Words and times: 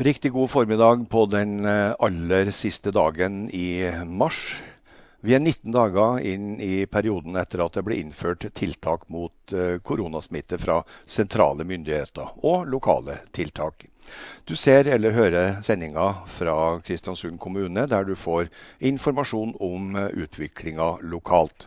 Riktig 0.00 0.32
god 0.32 0.50
formiddag 0.50 1.08
på 1.10 1.26
den 1.26 1.64
eh, 1.64 1.92
aller 1.98 2.50
siste 2.50 2.90
dagen 2.90 3.50
i 3.50 3.90
mars. 4.06 4.60
Vi 5.20 5.34
er 5.34 5.40
19 5.42 5.72
dager 5.74 6.20
inn 6.22 6.60
i 6.62 6.86
perioden 6.86 7.34
etter 7.34 7.64
at 7.64 7.74
det 7.74 7.82
ble 7.82 7.98
innført 7.98 8.46
tiltak 8.54 9.08
mot 9.10 9.50
eh, 9.50 9.80
koronasmitte 9.82 10.60
fra 10.62 10.76
sentrale 11.02 11.66
myndigheter 11.66 12.30
og 12.46 12.70
lokale 12.70 13.18
tiltak. 13.34 13.88
Du 14.46 14.54
ser 14.54 14.86
eller 14.86 15.18
hører 15.18 15.58
sendinga 15.66 16.06
fra 16.30 16.78
Kristiansund 16.86 17.42
kommune, 17.42 17.88
der 17.90 18.06
du 18.06 18.14
får 18.14 18.52
informasjon 18.78 19.56
om 19.58 19.98
eh, 19.98 20.14
utviklinga 20.14 20.92
lokalt. 21.02 21.66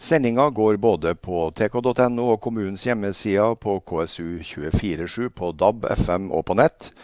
Sendinga 0.00 0.48
går 0.56 0.80
både 0.80 1.18
på 1.20 1.50
tk.no 1.52 2.32
og 2.32 2.40
kommunens 2.40 2.88
hjemmesider, 2.88 3.60
på 3.60 3.82
KSU247, 3.84 5.28
på 5.28 5.52
DAB, 5.52 5.90
FM 6.08 6.32
og 6.32 6.48
på 6.48 6.62
nett. 6.64 6.94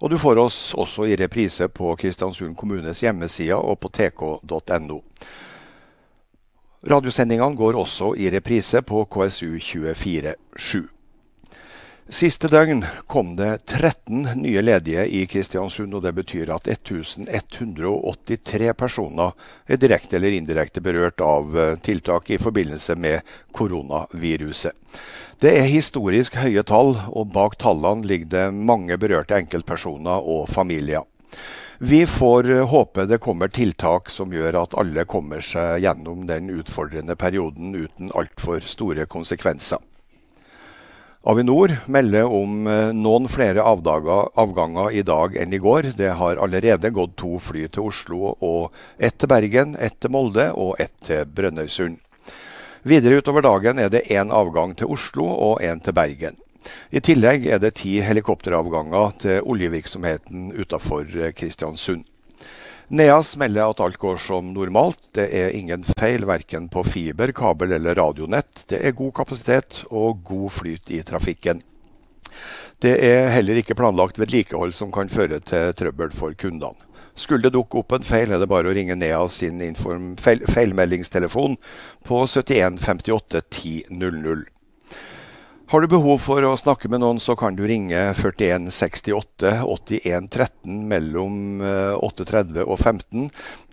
Og 0.00 0.10
du 0.10 0.16
får 0.18 0.38
oss 0.40 0.58
også 0.74 1.04
i 1.06 1.16
reprise 1.20 1.68
på 1.68 1.92
Kristiansund 2.00 2.56
kommunes 2.56 3.02
hjemmesider 3.04 3.60
og 3.60 3.82
på 3.82 3.90
tk.no. 3.92 5.02
Radiosendingene 6.80 7.56
går 7.56 7.76
også 7.76 8.14
i 8.16 8.30
reprise 8.32 8.80
på 8.80 9.04
KSU247. 9.12 10.86
Siste 12.10 12.48
døgn 12.50 12.80
kom 13.06 13.36
det 13.38 13.68
13 13.68 14.40
nye 14.40 14.62
ledige 14.64 15.04
i 15.14 15.20
Kristiansund, 15.30 15.92
og 15.94 16.02
det 16.02 16.10
betyr 16.16 16.50
at 16.50 16.66
1183 16.72 18.72
personer 18.74 19.36
er 19.68 19.78
direkte 19.78 20.18
eller 20.18 20.34
indirekte 20.34 20.82
berørt 20.82 21.22
av 21.22 21.54
eh, 21.54 21.76
tiltak 21.78 22.32
i 22.34 22.40
forbindelse 22.42 22.96
med 22.98 23.20
koronaviruset. 23.54 24.74
Det 25.40 25.54
er 25.56 25.70
historisk 25.72 26.34
høye 26.36 26.60
tall, 26.68 26.90
og 27.16 27.30
bak 27.32 27.54
tallene 27.62 28.04
ligger 28.04 28.28
det 28.28 28.42
mange 28.52 28.98
berørte 29.00 29.38
enkeltpersoner 29.38 30.26
og 30.28 30.50
familier. 30.52 31.06
Vi 31.80 32.02
får 32.04 32.50
eh, 32.52 32.66
håpe 32.68 33.06
det 33.08 33.22
kommer 33.24 33.48
tiltak 33.48 34.10
som 34.12 34.34
gjør 34.36 34.58
at 34.60 34.76
alle 34.76 35.06
kommer 35.08 35.40
seg 35.40 35.80
gjennom 35.80 36.26
den 36.28 36.50
utfordrende 36.52 37.16
perioden 37.16 37.72
uten 37.72 38.12
altfor 38.12 38.60
store 38.68 39.06
konsekvenser. 39.08 39.80
Avinor 41.24 41.72
melder 41.88 42.28
om 42.28 42.68
eh, 42.68 42.92
noen 42.92 43.32
flere 43.32 43.64
avdager, 43.64 44.28
avganger 44.36 44.92
i 44.92 45.06
dag 45.08 45.40
enn 45.40 45.56
i 45.56 45.62
går. 45.64 45.94
Det 45.96 46.12
har 46.20 46.36
allerede 46.36 46.92
gått 46.92 47.16
to 47.16 47.40
fly 47.40 47.64
til 47.72 47.88
Oslo, 47.88 48.36
og 48.44 48.76
ett 49.00 49.16
til 49.16 49.32
Bergen, 49.32 49.72
ett 49.80 50.02
til 50.04 50.12
Molde 50.12 50.50
og 50.52 50.76
ett 50.84 50.98
til 51.08 51.24
Brønnøysund. 51.24 51.96
Videre 52.82 53.18
utover 53.20 53.44
dagen 53.44 53.78
er 53.78 53.90
det 53.92 54.06
én 54.08 54.30
avgang 54.32 54.70
til 54.72 54.88
Oslo 54.88 55.26
og 55.28 55.58
én 55.60 55.82
til 55.84 55.92
Bergen. 55.92 56.38
I 56.88 57.00
tillegg 57.04 57.44
er 57.44 57.60
det 57.60 57.74
ti 57.76 57.98
helikopteravganger 58.00 59.12
til 59.20 59.42
oljevirksomheten 59.44 60.48
utafor 60.56 61.04
Kristiansund. 61.36 62.06
NEAS 62.88 63.36
melder 63.36 63.68
at 63.70 63.82
alt 63.84 64.00
går 64.00 64.16
som 64.18 64.48
normalt. 64.54 64.98
Det 65.14 65.28
er 65.28 65.52
ingen 65.54 65.84
feil 65.84 66.24
verken 66.26 66.70
på 66.72 66.82
fiber, 66.88 67.30
kabel 67.36 67.76
eller 67.76 68.00
radionett. 68.00 68.64
Det 68.72 68.80
er 68.80 68.96
god 68.96 69.12
kapasitet 69.20 69.84
og 69.90 70.24
god 70.24 70.50
flyt 70.50 70.90
i 70.90 71.02
trafikken. 71.04 71.60
Det 72.80 72.96
er 72.96 73.28
heller 73.28 73.60
ikke 73.60 73.76
planlagt 73.76 74.18
vedlikehold 74.18 74.72
som 74.72 74.90
kan 74.92 75.12
føre 75.12 75.38
til 75.44 75.76
trøbbel 75.76 76.16
for 76.16 76.32
kundene. 76.32 76.89
Skulle 77.20 77.44
det 77.44 77.52
dukke 77.52 77.82
opp 77.82 77.92
en 77.92 78.06
feil, 78.06 78.32
er 78.32 78.40
det 78.40 78.48
bare 78.48 78.70
å 78.70 78.76
ringe 78.76 78.96
Nea 78.96 79.20
sin 79.28 79.60
inform 79.60 80.14
feil 80.20 80.40
feilmeldingstelefon 80.48 81.58
på 82.08 82.22
71 82.24 82.80
58 82.80 83.42
10 83.44 83.92
00. 83.92 84.46
Har 85.70 85.84
du 85.84 85.86
behov 85.86 86.16
for 86.18 86.42
å 86.42 86.56
snakke 86.58 86.88
med 86.90 86.98
noen, 86.98 87.20
så 87.22 87.36
kan 87.38 87.54
du 87.54 87.60
ringe 87.68 87.98
41 88.18 88.72
68 88.74 89.52
81 89.68 90.26
13 90.32 90.80
mellom 90.90 91.60
8.30 91.62 92.56
eh, 92.56 92.64
og 92.64 92.80
15. 92.80 93.28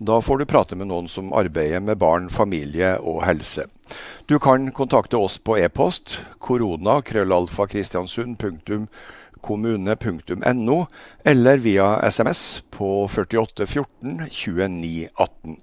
Da 0.06 0.20
får 0.22 0.38
du 0.38 0.46
prate 0.46 0.78
med 0.78 0.92
noen 0.92 1.08
som 1.10 1.32
arbeider 1.34 1.82
med 1.82 1.98
barn, 1.98 2.28
familie 2.30 2.92
og 3.00 3.24
helse. 3.26 3.66
Du 4.30 4.36
kan 4.38 4.70
kontakte 4.76 5.18
oss 5.18 5.40
på 5.42 5.56
e-post 5.58 6.20
korona 6.38 7.00
krøllalfa 7.02 7.66
kommune.no, 9.42 10.78
eller 11.24 11.64
via 11.64 11.88
SMS 12.10 12.62
på 12.70 13.08
48 13.08 13.66
14 13.66 14.22
29 14.30 15.08
18. 15.14 15.58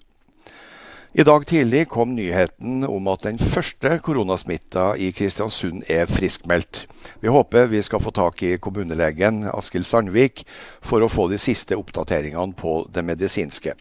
I 1.15 1.23
dag 1.23 1.45
tidlig 1.47 1.85
kom 1.87 2.09
nyheten 2.11 2.81
om 2.83 3.05
at 3.07 3.21
den 3.23 3.37
første 3.39 3.93
koronasmitta 4.03 4.97
i 4.99 5.13
Kristiansund 5.15 5.85
er 5.87 6.09
friskmeldt. 6.11 6.81
Vi 7.23 7.31
håper 7.31 7.69
vi 7.71 7.79
skal 7.87 8.01
få 8.03 8.11
tak 8.11 8.43
i 8.43 8.57
kommunelegen 8.59 9.45
Askild 9.47 9.87
Sandvik 9.87 10.43
for 10.83 10.99
å 10.99 11.07
få 11.07 11.29
de 11.31 11.39
siste 11.39 11.77
oppdateringene 11.79 12.57
på 12.59 12.81
det 12.91 13.05
medisinske. 13.07 13.77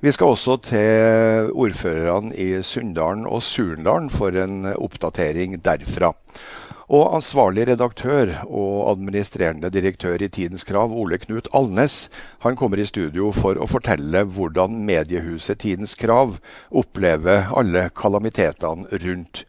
Vi 0.00 0.14
skal 0.16 0.32
også 0.32 0.56
til 0.70 1.52
ordførerne 1.52 2.32
i 2.32 2.62
Sunndalen 2.64 3.28
og 3.28 3.44
Surndalen 3.44 4.08
for 4.08 4.32
en 4.40 4.72
oppdatering 4.72 5.60
derfra. 5.60 6.14
Og 6.90 7.12
ansvarlig 7.14 7.68
redaktør 7.68 8.32
og 8.48 8.88
administrerende 8.90 9.68
direktør 9.70 10.18
i 10.24 10.28
Tidens 10.28 10.64
Krav, 10.66 10.90
Ole 10.90 11.20
Knut 11.22 11.46
Alnes, 11.54 12.08
han 12.42 12.56
kommer 12.58 12.82
i 12.82 12.86
studio 12.88 13.28
for 13.36 13.54
å 13.54 13.68
fortelle 13.70 14.24
hvordan 14.26 14.80
mediehuset 14.88 15.60
Tidens 15.62 15.94
Krav 15.94 16.40
opplever 16.82 17.46
alle 17.54 17.84
kalamitetene 17.94 18.90
rundt 19.04 19.44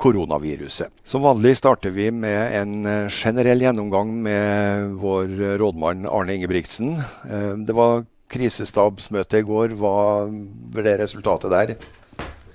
koronaviruset. 0.00 0.88
Som 1.04 1.26
vanlig 1.28 1.58
starter 1.60 1.92
vi 1.92 2.08
med 2.12 2.56
en 2.62 2.88
eh, 2.88 3.12
generell 3.12 3.60
gjennomgang 3.64 4.16
med 4.24 4.96
vår 5.00 5.36
rådmann 5.60 6.08
Arne 6.08 6.36
Ingebrigtsen. 6.36 6.96
Eh, 7.28 7.52
det 7.68 7.76
var 7.76 8.06
krisestabsmøte 8.32 9.44
i 9.44 9.46
går. 9.46 9.76
Hva 9.76 9.96
ble 10.72 10.96
resultatet 11.00 11.52
der? 11.52 11.76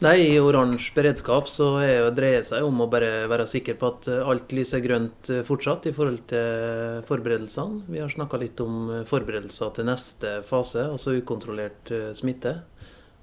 Nei, 0.01 0.16
I 0.34 0.39
oransje 0.41 0.95
beredskap 0.95 1.45
så 1.45 1.75
dreier 1.78 2.39
det 2.39 2.47
seg 2.47 2.66
om 2.66 2.79
å 2.81 2.88
bare 2.89 3.28
være 3.29 3.45
sikker 3.50 3.75
på 3.78 3.89
at 3.91 4.07
eh, 4.09 4.23
alt 4.25 4.50
lyser 4.57 4.81
grønt 4.81 5.29
eh, 5.29 5.44
fortsatt 5.45 5.85
i 5.85 5.94
forhold 5.94 6.23
til 6.31 7.03
forberedelsene. 7.06 7.84
Vi 7.85 8.01
har 8.01 8.09
snakka 8.09 8.39
litt 8.41 8.63
om 8.66 8.89
eh, 8.89 9.03
forberedelser 9.06 9.75
til 9.78 9.85
neste 9.91 10.34
fase, 10.47 10.88
altså 10.89 11.13
ukontrollert 11.19 11.94
smitte. 12.17 12.56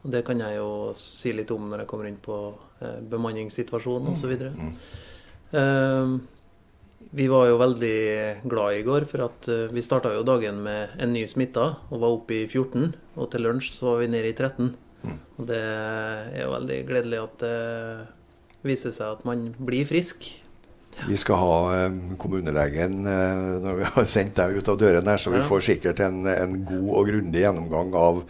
Og 0.05 0.15
Det 0.15 0.23
kan 0.29 0.39
jeg 0.39 0.61
jo 0.61 0.71
si 0.95 1.35
litt 1.35 1.51
om 1.51 1.67
når 1.67 1.83
jeg 1.83 1.91
kommer 1.91 2.07
inn 2.07 2.23
på 2.23 2.39
bemanningssituasjonen 3.11 4.13
osv. 4.13 4.37
Mm. 4.55 4.75
Uh, 5.51 6.13
vi 7.19 7.27
var 7.27 7.49
jo 7.49 7.57
veldig 7.59 7.99
glad 8.47 8.77
i 8.77 8.85
går, 8.87 9.09
for 9.11 9.25
at 9.27 9.49
vi 9.75 9.83
starta 9.83 10.13
jo 10.15 10.23
dagen 10.23 10.61
med 10.63 10.95
en 11.03 11.11
ny 11.11 11.25
smitta 11.27 11.73
og 11.89 12.05
var 12.05 12.15
oppe 12.21 12.37
i 12.37 12.45
14. 12.47 12.93
Og 13.19 13.33
til 13.33 13.49
lunsj 13.49 13.73
så 13.81 13.91
var 13.91 14.05
vi 14.05 14.13
nede 14.15 14.31
i 14.31 14.37
13. 14.37 14.77
Og 15.39 15.47
det 15.47 15.61
er 15.63 16.43
jo 16.43 16.53
veldig 16.57 16.79
gledelig 16.89 17.23
at 17.23 17.41
det 17.45 18.67
viser 18.67 18.95
seg 18.95 19.19
at 19.19 19.27
man 19.29 19.49
blir 19.59 19.87
frisk. 19.89 20.27
Vi 21.07 21.17
skal 21.17 21.39
ha 21.39 21.59
eh, 21.77 21.97
kommunelegen 22.19 23.07
eh, 23.07 23.43
når 23.63 23.77
vi 23.79 23.91
har 23.95 24.07
sendt 24.11 24.39
deg 24.39 24.59
ut 24.59 24.71
av 24.73 24.79
døren 24.81 25.07
her, 25.07 25.21
så 25.21 25.31
vi 25.31 25.43
får 25.47 25.67
sikkert 25.69 26.01
en, 26.03 26.25
en 26.27 26.57
god 26.67 26.89
og 26.91 27.11
grundig 27.13 27.45
gjennomgang 27.45 27.93
av 27.99 28.23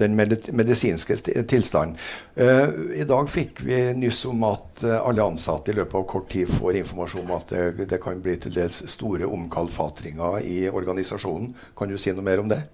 den 0.00 0.16
medisinske 0.18 1.14
tilstanden. 1.46 1.98
Uh, 2.34 2.96
I 2.98 3.04
dag 3.06 3.28
fikk 3.30 3.60
vi 3.62 3.76
nyss 3.94 4.24
om 4.26 4.42
at 4.48 4.82
alle 4.82 5.22
ansatte 5.22 5.70
i 5.70 5.76
løpet 5.76 5.94
av 6.00 6.06
kort 6.10 6.26
tid 6.32 6.50
får 6.50 6.80
informasjon 6.80 7.28
om 7.28 7.36
at 7.36 7.52
det, 7.54 7.86
det 7.92 8.00
kan 8.02 8.18
bli 8.24 8.34
til 8.42 8.56
dels 8.56 8.80
store 8.90 9.28
omkalfatringer 9.30 10.40
i 10.42 10.64
organisasjonen. 10.66 11.52
Kan 11.78 11.94
du 11.94 12.00
si 12.00 12.10
noe 12.10 12.26
mer 12.26 12.42
om 12.42 12.50
det? 12.50 12.64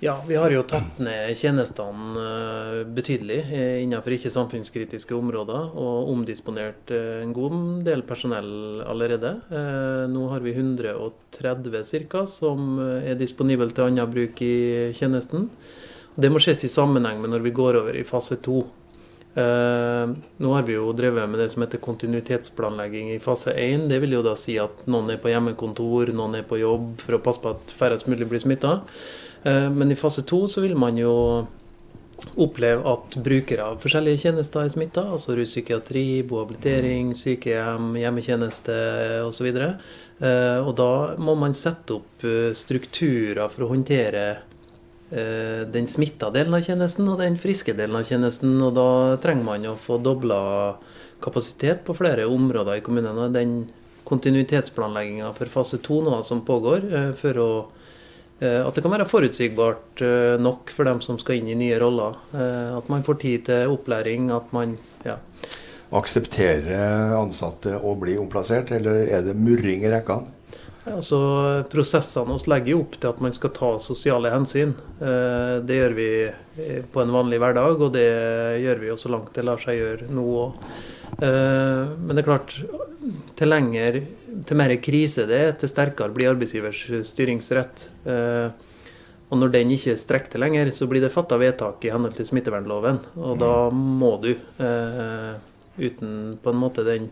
Ja, 0.00 0.14
vi 0.28 0.36
har 0.40 0.48
jo 0.48 0.62
tatt 0.64 0.96
ned 0.96 1.34
tjenestene 1.36 2.22
eh, 2.24 2.76
betydelig 2.88 3.42
eh, 3.52 3.82
innenfor 3.82 4.14
ikke-samfunnskritiske 4.16 5.12
områder, 5.12 5.74
og 5.76 6.08
omdisponert 6.14 6.88
eh, 6.96 7.18
en 7.20 7.34
god 7.36 7.58
del 7.84 8.00
personell 8.08 8.80
allerede. 8.80 9.34
Nå 10.08 10.24
har 10.32 10.40
vi 10.40 10.56
130 10.56 12.08
ca. 12.08 12.24
som 12.24 12.80
er 12.80 13.20
disponibelt 13.20 13.76
til 13.76 13.90
annen 13.90 14.08
bruk 14.08 14.40
i 14.40 14.88
tjenesten. 14.96 15.50
Det 16.16 16.32
må 16.32 16.40
ses 16.40 16.64
i 16.64 16.72
sammenheng 16.72 17.20
med 17.20 17.34
når 17.36 17.44
vi 17.44 17.56
går 17.60 17.82
over 17.84 18.00
i 18.00 18.08
fase 18.08 18.40
to. 18.40 18.64
nå 19.34 20.50
har 20.56 20.64
vi 20.66 20.74
jo 20.74 20.90
drevet 20.92 21.28
med 21.30 21.38
det 21.38 21.52
som 21.52 21.62
heter 21.62 21.78
kontinuitetsplanlegging 21.78 23.12
i 23.12 23.20
fase 23.22 23.52
1. 23.52 23.86
Det 23.92 24.00
vil 24.02 24.16
jo 24.16 24.24
da 24.26 24.32
si 24.34 24.56
at 24.58 24.86
noen 24.90 25.12
er 25.12 25.20
på 25.22 25.30
hjemmekontor, 25.30 26.10
noen 26.16 26.40
er 26.40 26.48
på 26.48 26.58
jobb 26.58 26.96
for 27.04 27.14
å 27.14 27.22
passe 27.22 27.44
på 27.44 27.52
at 27.52 27.76
færrest 27.78 28.08
mulig 28.10 28.26
blir 28.32 28.42
smitta. 28.42 28.80
Eh, 29.42 29.70
men 29.70 29.92
i 29.92 29.96
fase 29.96 30.22
to 30.22 30.44
så 30.48 30.60
vil 30.64 30.76
man 30.76 30.98
jo 31.00 31.14
oppleve 32.36 32.84
at 32.84 33.16
brukere 33.24 33.70
av 33.70 33.78
forskjellige 33.80 34.26
tjenester 34.26 34.66
er 34.66 34.72
smitta, 34.72 35.06
altså 35.14 35.32
ruspsykiatri, 35.38 36.20
bohabilitering, 36.28 37.14
sykehjem, 37.16 37.94
hjemmetjeneste 38.02 38.76
osv. 39.24 39.48
Og, 39.48 39.56
så 39.56 40.28
eh, 40.28 40.58
og 40.60 40.74
da 40.76 40.92
må 41.16 41.36
man 41.40 41.56
sette 41.56 41.96
opp 41.96 42.26
eh, 42.28 42.52
strukturer 42.56 43.48
for 43.52 43.66
å 43.66 43.74
håndtere 43.74 44.28
den 45.10 45.88
smitta 45.90 46.28
delen 46.30 46.54
av 46.54 46.60
tjenesten 46.62 47.08
og 47.10 47.16
den 47.18 47.34
friske 47.34 47.72
delen 47.74 47.96
av 47.98 48.04
tjenesten. 48.06 48.52
Og 48.62 48.76
da 48.76 49.16
trenger 49.18 49.42
man 49.42 49.64
å 49.66 49.72
få 49.74 49.96
dobla 49.98 50.36
kapasitet 51.18 51.80
på 51.82 51.96
flere 51.98 52.28
områder 52.30 52.78
i 52.78 52.84
kommunene. 52.86 53.24
Den 53.34 53.56
kontinuitetsplanlegginga 54.06 55.32
for 55.34 55.50
fase 55.50 55.80
to 55.82 55.98
nå 56.06 56.20
som 56.22 56.44
pågår, 56.46 56.86
for 57.18 57.42
å 57.42 57.50
at 58.40 58.72
det 58.74 58.80
kan 58.80 58.94
være 58.94 59.04
forutsigbart 59.04 60.00
nok 60.40 60.70
for 60.72 60.88
dem 60.88 61.02
som 61.04 61.18
skal 61.20 61.36
inn 61.36 61.50
i 61.52 61.58
nye 61.60 61.76
roller. 61.82 62.16
At 62.32 62.88
man 62.88 63.04
får 63.04 63.18
tid 63.20 63.44
til 63.50 63.74
opplæring. 63.74 64.30
At 64.32 64.48
man 64.56 64.78
ja. 65.04 65.18
Aksepterer 65.92 67.12
ansatte 67.18 67.76
å 67.76 67.96
bli 68.00 68.14
omplassert, 68.16 68.70
eller 68.72 69.04
er 69.10 69.24
det 69.26 69.34
murring 69.36 69.84
i 69.84 69.90
rekkene? 69.92 70.36
Altså, 70.88 71.18
Prosessene 71.68 72.32
oss 72.32 72.46
legger 72.48 72.78
opp 72.80 72.94
til 72.96 73.10
at 73.10 73.18
man 73.20 73.34
skal 73.36 73.52
ta 73.56 73.74
sosiale 73.82 74.30
hensyn. 74.32 74.72
Det 75.00 75.76
gjør 75.76 75.96
vi 75.98 76.08
på 76.92 77.02
en 77.02 77.12
vanlig 77.12 77.40
hverdag, 77.42 77.82
og 77.84 77.92
det 77.94 78.08
gjør 78.62 78.80
vi 78.80 78.88
jo 78.88 78.96
så 78.98 79.12
langt 79.12 79.34
det 79.36 79.44
lar 79.44 79.60
seg 79.60 79.76
gjøre 79.76 80.08
nå 80.14 80.24
òg. 80.46 80.64
Men 81.20 82.14
det 82.14 82.22
er 82.22 82.28
klart, 82.30 82.56
til 83.36 83.52
lenger 83.52 84.00
til 84.46 84.58
mer 84.58 84.74
krise 84.82 85.26
det 85.28 85.38
er, 85.38 85.54
til 85.58 85.70
sterkere 85.70 86.12
blir 86.14 86.32
arbeidsgivers 86.32 86.82
styringsrett. 87.08 87.86
Eh, 88.08 88.68
og 89.30 89.38
når 89.38 89.52
den 89.54 89.70
ikke 89.74 89.94
strekker 89.98 90.32
til 90.32 90.42
lenger, 90.42 90.72
så 90.74 90.88
blir 90.90 91.04
det 91.04 91.12
fatta 91.14 91.38
vedtak 91.38 91.84
i 91.86 91.92
henhold 91.92 92.16
til 92.16 92.26
smittevernloven. 92.26 92.98
Og 93.22 93.38
da 93.38 93.54
må 93.70 94.16
du, 94.22 94.32
eh, 94.34 95.34
uten 95.78 96.38
på 96.42 96.50
en 96.50 96.58
måte 96.58 96.84
den 96.86 97.10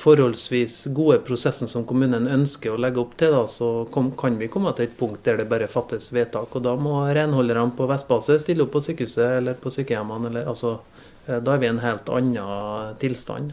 forholdsvis 0.00 0.86
gode 0.96 1.18
prosessen 1.24 1.68
som 1.68 1.84
kommunen 1.84 2.28
ønsker 2.28 2.72
å 2.72 2.80
legge 2.80 3.00
opp 3.00 3.16
til, 3.20 3.32
da, 3.32 3.46
så 3.48 3.86
kan 3.92 4.38
vi 4.38 4.48
komme 4.48 4.72
til 4.76 4.88
et 4.88 4.96
punkt 4.96 5.24
der 5.24 5.40
det 5.40 5.48
bare 5.48 5.68
fattes 5.68 6.10
vedtak. 6.12 6.54
Og 6.56 6.64
da 6.64 6.76
må 6.76 7.02
renholderne 7.08 7.72
på 7.76 7.88
Vestbase 7.88 8.38
stille 8.40 8.64
opp 8.64 8.72
på 8.76 8.84
sykehuset 8.84 9.40
eller 9.40 9.60
på 9.60 9.72
sykehjemmene. 9.72 10.28
Eller, 10.28 10.46
altså, 10.48 10.78
eh, 11.26 11.40
da 11.40 11.54
er 11.54 11.58
vi 11.58 11.66
i 11.66 11.72
en 11.72 11.84
helt 11.84 12.08
annen 12.08 12.96
tilstand. 13.00 13.52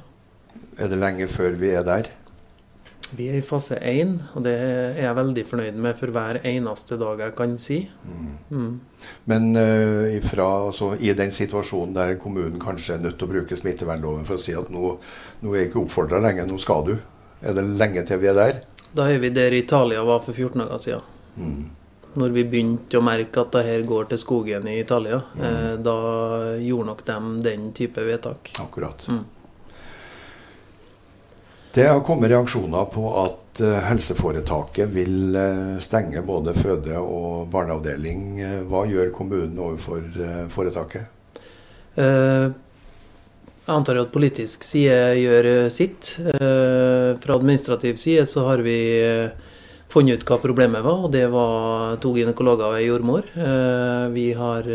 Er 0.77 0.91
det 0.91 0.99
lenge 0.99 1.27
før 1.31 1.55
vi 1.55 1.71
er 1.71 1.83
der? 1.87 2.11
Vi 3.15 3.29
er 3.31 3.37
i 3.39 3.45
fase 3.45 3.77
én, 3.79 4.17
og 4.35 4.43
det 4.43 4.53
er 4.57 4.97
jeg 4.99 5.15
veldig 5.15 5.43
fornøyd 5.47 5.77
med 5.79 5.95
for 5.99 6.11
hver 6.11 6.41
eneste 6.47 6.97
dag 6.99 7.21
jeg 7.23 7.35
kan 7.37 7.53
si. 7.59 7.77
Mm. 8.03 8.33
Mm. 8.51 8.73
Men 9.31 9.47
uh, 9.55 10.07
ifra, 10.11 10.47
altså, 10.67 10.91
i 10.99 11.13
den 11.15 11.31
situasjonen 11.31 11.95
der 11.95 12.17
kommunen 12.19 12.59
kanskje 12.59 12.97
er 12.97 13.05
nødt 13.05 13.19
til 13.19 13.29
å 13.29 13.31
bruke 13.31 13.59
smittevernloven 13.59 14.27
for 14.27 14.35
å 14.35 14.43
si 14.43 14.55
at 14.57 14.71
nå, 14.73 14.97
nå 15.43 15.53
er 15.53 15.63
jeg 15.63 15.71
ikke 15.71 15.85
oppfordra 15.85 16.19
lenger, 16.23 16.49
nå 16.49 16.59
skal 16.59 16.83
du. 16.89 16.97
Er 17.39 17.55
det 17.55 17.63
lenge 17.79 18.03
til 18.07 18.19
vi 18.19 18.31
er 18.31 18.37
der? 18.37 18.61
Da 18.97 19.07
er 19.11 19.21
vi 19.23 19.31
der 19.31 19.55
Italia 19.55 20.03
var 20.03 20.23
for 20.25 20.33
14 20.33 20.65
dager 20.65 20.83
siden. 20.83 21.15
Mm. 21.37 21.65
Når 22.17 22.33
vi 22.33 22.43
begynte 22.49 22.97
å 22.97 23.05
merke 23.05 23.43
at 23.43 23.53
det 23.53 23.65
her 23.67 23.83
går 23.87 24.07
til 24.11 24.19
skogen 24.19 24.67
i 24.71 24.79
Italia, 24.81 25.21
mm. 25.37 25.41
eh, 25.47 25.73
da 25.85 25.97
gjorde 26.57 26.91
nok 26.91 27.03
dem 27.05 27.33
den 27.45 27.67
type 27.77 28.03
vedtak. 28.03 28.55
Akkurat. 28.63 29.05
Det 31.73 31.87
har 31.87 31.99
kommet 32.05 32.31
reaksjoner 32.31 32.87
på 32.89 33.09
at 33.21 33.59
uh, 33.61 33.73
helseforetaket 33.85 34.89
vil 34.93 35.35
uh, 35.35 35.75
stenge 35.83 36.23
både 36.25 36.55
føde- 36.57 37.01
og 37.01 37.49
barneavdeling. 37.53 38.23
Uh, 38.39 38.61
hva 38.69 38.85
gjør 38.89 39.11
kommunen 39.15 39.59
overfor 39.59 40.07
foretaket? 40.53 41.13
jeg 41.97 43.73
antar 43.73 43.97
at 43.97 44.11
politisk 44.13 44.61
side 44.61 45.15
gjør 45.17 45.47
sitt. 45.73 46.11
fra 46.21 47.37
administrativ 47.39 47.97
side 47.97 48.27
så 48.29 48.43
har 48.45 48.61
vi 48.61 48.75
funnet 49.89 50.21
ut 50.21 50.25
hva 50.29 50.37
problemet 50.37 50.85
var, 50.85 51.07
og 51.07 51.11
det 51.15 51.23
var 51.33 51.97
to 51.97 52.11
gynekologer 52.13 52.67
og 52.67 52.77
ei 52.77 52.85
jordmor. 52.85 53.25
vi 54.13 54.27
har 54.37 54.69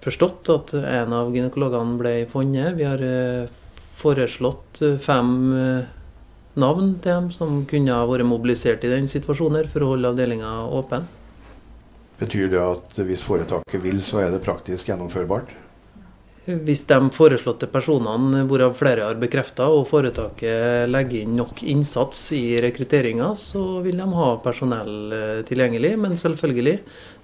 forstått 0.00 0.48
at 0.56 0.72
en 0.80 1.12
av 1.12 1.36
gynekologene 1.36 2.00
ble 2.00 2.14
funnet. 2.32 2.80
Vi 2.80 2.88
har 2.88 3.04
foreslått 3.98 4.82
eh, 4.82 4.96
fem 5.02 5.34
eh, 5.58 5.90
navn 6.60 6.94
til 7.02 7.10
dem 7.10 7.28
som 7.34 7.62
kunne 7.70 7.94
ha 7.94 8.06
vært 8.08 8.28
mobilisert 8.28 8.86
i 8.86 8.92
den 8.92 9.10
situasjonen 9.10 9.68
for 9.70 9.84
å 9.84 9.92
holde 9.94 10.14
avdelinga 10.14 10.54
åpen. 10.70 11.08
Betyr 12.20 12.48
det 12.52 12.62
at 12.62 12.98
hvis 13.08 13.26
foretaket 13.26 13.82
vil, 13.82 14.00
så 14.06 14.22
er 14.22 14.34
det 14.34 14.44
praktisk 14.44 14.88
gjennomførbart? 14.90 15.50
Hvis 16.44 16.82
de 16.84 16.98
foreslåtte 17.16 17.66
personene, 17.72 18.42
hvorav 18.44 18.74
flere 18.76 19.06
har 19.06 19.16
bekrefta, 19.16 19.64
og 19.72 19.86
foretaket 19.88 20.90
legger 20.90 21.22
inn 21.24 21.38
nok 21.38 21.62
innsats 21.72 22.18
i 22.36 22.58
rekrutteringa, 22.60 23.30
så 23.38 23.62
vil 23.84 23.96
de 23.96 24.08
ha 24.18 24.26
personell 24.44 25.14
eh, 25.16 25.40
tilgjengelig. 25.48 25.94
Men 26.04 26.18
selvfølgelig, 26.20 26.74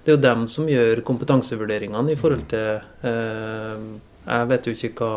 det 0.01 0.09
er 0.09 0.17
jo 0.17 0.23
dem 0.25 0.47
som 0.49 0.71
gjør 0.71 1.03
kompetansevurderingene 1.05 2.15
i 2.15 2.17
forhold 2.17 2.47
til 2.49 2.81
eh, 3.05 3.85
Jeg 4.25 4.49
vet 4.49 4.67
jo 4.67 4.73
ikke 4.73 4.91
hva 4.97 5.13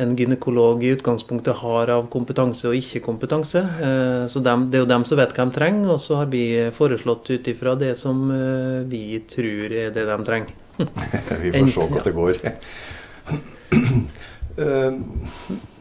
en 0.00 0.16
gynekolog 0.16 0.84
i 0.84 0.88
utgangspunktet 0.88 1.56
har 1.56 1.90
av 1.90 2.04
kompetanse 2.12 2.68
og 2.70 2.76
ikke-kompetanse. 2.78 3.58
Eh, 3.82 4.26
så 4.30 4.38
det 4.38 4.52
er 4.54 4.84
jo 4.84 4.86
dem 4.86 5.04
som 5.08 5.18
vet 5.18 5.32
hva 5.34 5.46
de 5.48 5.54
trenger, 5.56 5.88
og 5.90 5.98
så 5.98 6.20
har 6.20 6.28
vi 6.30 6.42
foreslått 6.74 7.26
ut 7.32 7.48
ifra 7.50 7.74
det 7.78 7.96
som 7.98 8.20
eh, 8.30 8.86
vi 8.86 9.18
tror 9.26 9.74
er 9.74 9.90
det 9.94 10.04
de 10.06 10.18
trenger. 10.28 10.52
vi 11.42 11.50
får 11.50 11.70
se 11.74 11.80
hvordan 11.80 12.04
det 12.06 12.12
går. 12.14 12.34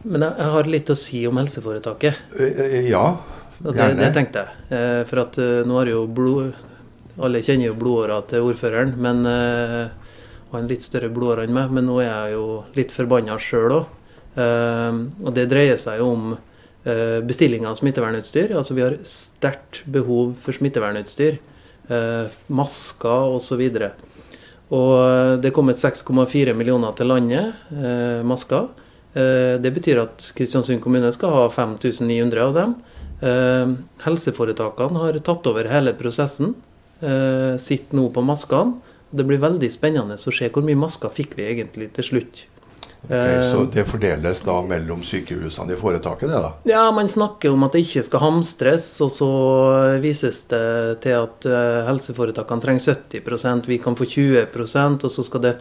Men 0.07 0.23
jeg 0.25 0.49
har 0.55 0.69
litt 0.69 0.89
å 0.89 0.95
si 0.97 1.21
om 1.29 1.37
helseforetaket. 1.37 2.13
Eh, 2.41 2.89
ja, 2.89 3.03
gjerne. 3.61 3.91
Det, 3.93 4.01
det 4.01 4.09
tenkte 4.17 4.41
jeg. 4.41 5.05
For 5.11 5.21
at 5.27 5.37
nå 5.65 5.77
har 5.77 5.89
jo 5.89 6.03
blod 6.09 6.65
Alle 7.25 7.39
kjenner 7.41 7.71
jo 7.71 7.77
blodåra 7.77 8.19
til 8.29 8.45
ordføreren, 8.45 8.91
men 9.01 9.25
han 9.25 10.59
en 10.59 10.67
litt 10.69 10.85
større 10.85 11.09
blodåre 11.09 11.47
enn 11.47 11.55
meg. 11.55 11.71
Men 11.73 11.87
nå 11.89 11.95
er 12.03 12.09
jeg 12.09 12.35
jo 12.35 12.43
litt 12.77 12.93
forbanna 12.93 13.39
sjøl 13.41 13.73
òg. 13.79 13.87
Ehm, 14.37 15.07
og 15.25 15.33
det 15.35 15.47
dreier 15.51 15.79
seg 15.81 16.01
om 16.05 16.35
eh, 16.35 17.19
bestilling 17.25 17.65
av 17.67 17.77
smittevernutstyr. 17.79 18.53
Altså 18.57 18.77
vi 18.77 18.85
har 18.85 18.97
sterkt 19.07 19.83
behov 19.89 20.35
for 20.43 20.57
smittevernutstyr. 20.57 21.39
Eh, 21.87 22.35
masker 22.53 23.37
osv. 23.37 23.63
Og 24.67 24.91
eh, 24.99 25.33
det 25.41 25.49
er 25.49 25.55
kommet 25.55 25.81
6,4 25.81 26.53
millioner 26.57 26.93
til 26.97 27.09
landet, 27.13 27.55
masker. 28.27 28.69
Det 29.17 29.69
betyr 29.73 29.97
at 30.03 30.25
Kristiansund 30.37 30.77
kommune 30.83 31.09
skal 31.15 31.31
ha 31.33 31.45
5900 31.49 32.41
av 32.43 32.51
dem. 32.53 32.75
Helseforetakene 34.03 35.01
har 35.01 35.17
tatt 35.25 35.47
over 35.49 35.65
hele 35.71 35.95
prosessen. 35.97 36.51
Sitter 37.01 37.97
nå 37.97 38.03
på 38.13 38.21
maskene. 38.21 38.75
Det 39.09 39.25
blir 39.25 39.41
veldig 39.41 39.71
spennende 39.73 40.19
å 40.19 40.35
se 40.37 40.51
hvor 40.53 40.67
mye 40.67 40.77
masker 40.77 41.09
fikk 41.15 41.33
vi 41.39 41.47
egentlig 41.49 41.89
til 41.95 42.09
slutt. 42.11 42.43
Okay, 43.07 43.51
så 43.51 43.63
det 43.71 43.85
fordeles 43.87 44.41
da 44.43 44.57
mellom 44.67 44.99
sykehusene 45.05 45.71
i 45.73 45.79
foretaket? 45.79 46.27
det 46.27 46.41
da? 46.43 46.49
Ja, 46.67 46.83
man 46.91 47.07
snakker 47.07 47.53
om 47.55 47.63
at 47.63 47.71
det 47.71 47.85
ikke 47.85 48.03
skal 48.03 48.23
hamstres, 48.25 48.87
og 49.03 49.11
så 49.15 49.29
vises 50.03 50.41
det 50.51 50.99
til 51.05 51.15
at 51.21 51.47
eh, 51.47 51.87
helseforetakene 51.87 52.65
trenger 52.65 52.97
70% 52.99 53.71
vi 53.71 53.79
kan 53.79 53.95
få 53.95 54.09
20% 54.11 55.07
og 55.07 55.13
så 55.13 55.23
skal 55.23 55.45
det 55.45 55.55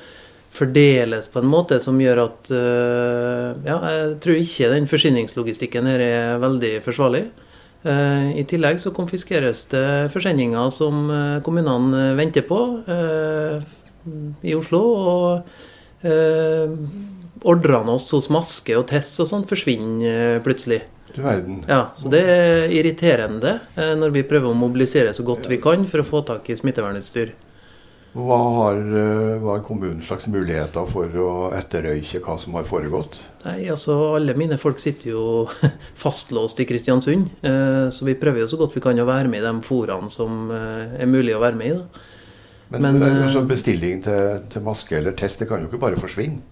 fordeles 0.57 1.29
på 1.31 1.39
en 1.39 1.51
måte 1.53 1.79
som 1.85 2.01
gjør 2.03 2.25
at 2.25 2.51
eh, 2.51 3.49
Ja, 3.69 3.79
jeg 3.95 4.19
tror 4.25 4.43
ikke 4.43 4.73
den 4.75 4.91
forsyningslogistikken 4.91 5.87
her 5.87 6.03
er 6.03 6.43
veldig 6.43 6.73
forsvarlig. 6.83 7.29
Eh, 7.87 8.31
I 8.43 8.47
tillegg 8.51 8.83
så 8.83 8.91
konfiskeres 8.97 9.69
det 9.71 9.87
forsendinger 10.11 10.73
som 10.75 11.07
kommunene 11.47 12.09
venter 12.19 12.43
på 12.49 12.65
i 14.43 14.55
Oslo. 14.55 14.83
og 14.83 15.63
ordrene 17.45 17.97
oss 17.97 18.09
hos 18.15 18.31
maske 18.33 18.77
og 18.79 18.87
test 18.91 19.21
og 19.21 19.29
sånn 19.31 19.49
forsvinner 19.49 20.41
plutselig. 20.47 20.85
Du 21.17 21.23
verden. 21.23 21.65
Ja, 21.69 21.91
så 21.97 22.11
det 22.13 22.21
er 22.29 22.71
irriterende 22.75 23.59
eh, 23.79 23.95
når 23.97 24.13
vi 24.19 24.27
prøver 24.29 24.53
å 24.53 24.59
mobilisere 24.59 25.15
så 25.17 25.25
godt 25.25 25.49
vi 25.49 25.57
kan 25.63 25.87
for 25.89 26.03
å 26.03 26.07
få 26.07 26.23
tak 26.29 26.51
i 26.53 26.57
smittevernutstyr. 26.59 27.33
Hva 28.17 28.37
har, 28.57 28.81
eh, 28.81 29.37
hva 29.41 29.55
har 29.55 29.63
kommunen 29.65 30.03
slags 30.05 30.27
muligheter 30.29 30.89
for 30.93 31.17
å 31.21 31.31
etterrøyke 31.57 32.21
hva 32.25 32.37
som 32.41 32.57
har 32.59 32.67
foregått? 32.69 33.17
Nei, 33.47 33.63
altså 33.73 33.97
Alle 34.17 34.37
mine 34.37 34.59
folk 34.61 34.81
sitter 34.83 35.15
jo 35.15 35.23
fastlåst 36.05 36.61
i 36.61 36.69
Kristiansund. 36.69 37.31
Eh, 37.41 37.87
så 37.93 38.09
vi 38.09 38.19
prøver 38.21 38.45
jo 38.45 38.51
så 38.53 38.61
godt 38.61 38.77
vi 38.77 38.85
kan 38.85 39.01
å 39.01 39.09
være 39.09 39.33
med 39.33 39.41
i 39.41 39.47
de 39.47 39.55
foraene 39.65 40.13
som 40.13 40.51
er 40.53 41.09
mulig 41.09 41.37
å 41.37 41.41
være 41.45 41.61
med 41.61 41.73
i. 41.73 41.79
da. 41.81 42.13
Men, 42.77 42.99
Men 42.99 43.09
altså, 43.29 43.45
bestilling 43.47 44.03
til, 44.03 44.45
til 44.51 44.65
maske 44.67 44.99
eller 44.99 45.15
test 45.17 45.41
det 45.41 45.49
kan 45.49 45.63
jo 45.63 45.71
ikke 45.71 45.81
bare 45.81 46.01
forsvinne? 46.03 46.43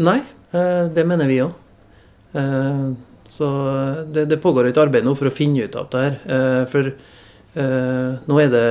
Nei, 0.00 0.20
eh, 0.56 0.86
det 0.88 1.04
mener 1.04 1.28
vi 1.28 1.42
òg. 1.44 1.52
Eh, 2.32 2.84
så 3.30 3.48
det, 4.10 4.26
det, 4.30 4.40
pågår 4.42 4.70
et 4.70 4.80
arbeid 4.80 5.04
nå 5.06 5.14
for 5.18 5.30
å 5.30 5.34
finne 5.34 5.66
ut 5.66 5.76
av 5.78 5.90
det 5.92 6.04
her. 6.06 6.18
Eh, 6.36 6.62
for 6.70 6.92
nå 7.50 8.36
er 8.38 8.50
det 8.52 8.66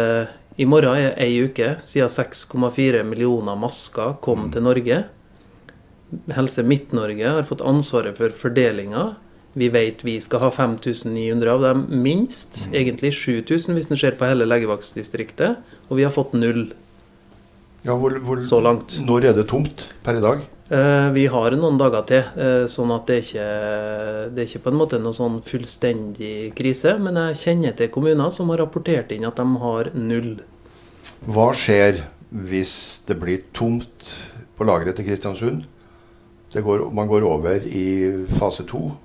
i 0.59 0.65
morgen 0.67 0.95
er 0.95 1.17
ei 1.19 1.33
uke 1.43 1.73
siden 1.83 2.07
6,4 2.07 3.01
millioner 3.03 3.57
masker 3.59 4.13
kom 4.23 4.45
mm. 4.45 4.51
til 4.55 4.63
Norge. 4.63 4.99
Helse 6.35 6.63
Midt-Norge 6.63 7.33
har 7.35 7.47
fått 7.47 7.63
ansvaret 7.67 8.15
for 8.15 8.31
fordelinga. 8.31 9.09
Vi 9.59 9.67
vet 9.73 10.03
vi 10.07 10.15
skal 10.23 10.45
ha 10.45 10.49
5900 10.53 11.51
av 11.51 11.65
dem, 11.67 11.83
minst. 12.03 12.65
Mm. 12.69 12.77
Egentlig 12.81 13.13
7000 13.19 13.75
hvis 13.75 13.91
en 13.91 13.99
ser 13.99 14.15
på 14.19 14.29
hele 14.31 14.47
legevaktdistriktet. 14.47 15.59
Og 15.89 15.99
vi 15.99 16.07
har 16.07 16.15
fått 16.15 16.37
null 16.39 16.69
ja, 17.83 17.95
hvor, 17.95 18.15
hvor, 18.23 18.41
så 18.43 18.59
langt. 18.63 18.99
Når 19.07 19.29
er 19.29 19.37
det 19.37 19.47
tomt 19.51 19.89
per 20.03 20.19
i 20.19 20.23
dag? 20.23 20.43
Eh, 20.69 21.09
vi 21.11 21.25
har 21.25 21.55
noen 21.57 21.79
dager 21.81 22.03
til, 22.05 22.25
eh, 22.37 22.65
sånn 22.69 22.91
at 22.93 23.07
det 23.09 23.15
er 23.15 23.23
ikke 23.25 23.45
det 24.35 24.43
er 24.43 24.45
ikke 24.45 24.63
på 24.67 24.69
en 24.69 24.77
måte 24.77 24.99
noe 25.01 25.15
sånn 25.17 25.41
fullstendig 25.41 26.53
krise. 26.53 26.93
Men 27.01 27.15
jeg 27.15 27.41
kjenner 27.41 27.75
til 27.75 27.89
kommuner 27.89 28.31
som 28.31 28.49
har 28.49 28.61
rapportert 28.61 29.11
inn 29.11 29.25
at 29.25 29.35
de 29.35 29.45
har 29.63 29.89
null. 29.95 30.37
Hva 31.25 31.49
skjer 31.57 32.03
hvis 32.31 32.99
det 33.07 33.17
blir 33.19 33.41
tomt 33.51 34.13
på 34.57 34.65
lageret 34.65 34.95
til 34.95 35.05
Kristiansund? 35.05 35.65
Går, 36.53 36.91
man 36.93 37.07
går 37.07 37.25
over 37.25 37.65
i 37.65 38.25
fase 38.37 38.65
to. 38.65 38.97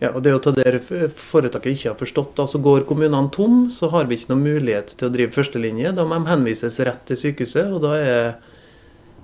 Ja, 0.00 0.10
og 0.10 0.22
Det 0.22 0.30
er 0.30 0.36
jo 0.36 0.38
til 0.38 0.54
det 0.54 0.80
foretaket 1.14 1.76
ikke 1.76 1.90
har 1.92 2.00
forstått. 2.00 2.40
altså 2.40 2.60
Går 2.60 2.86
kommunene 2.86 3.30
tom, 3.30 3.70
så 3.70 3.90
har 3.90 4.04
vi 4.06 4.16
ikke 4.16 4.32
noen 4.32 4.44
mulighet 4.44 4.96
til 4.96 5.08
å 5.08 5.12
drive 5.12 5.30
førstelinje. 5.30 5.94
Da 5.94 6.04
må 6.04 6.18
de 6.18 6.30
henvises 6.30 6.80
rett 6.80 7.04
til 7.06 7.16
sykehuset, 7.16 7.70
og 7.70 7.82
da 7.82 7.92
er 8.00 8.34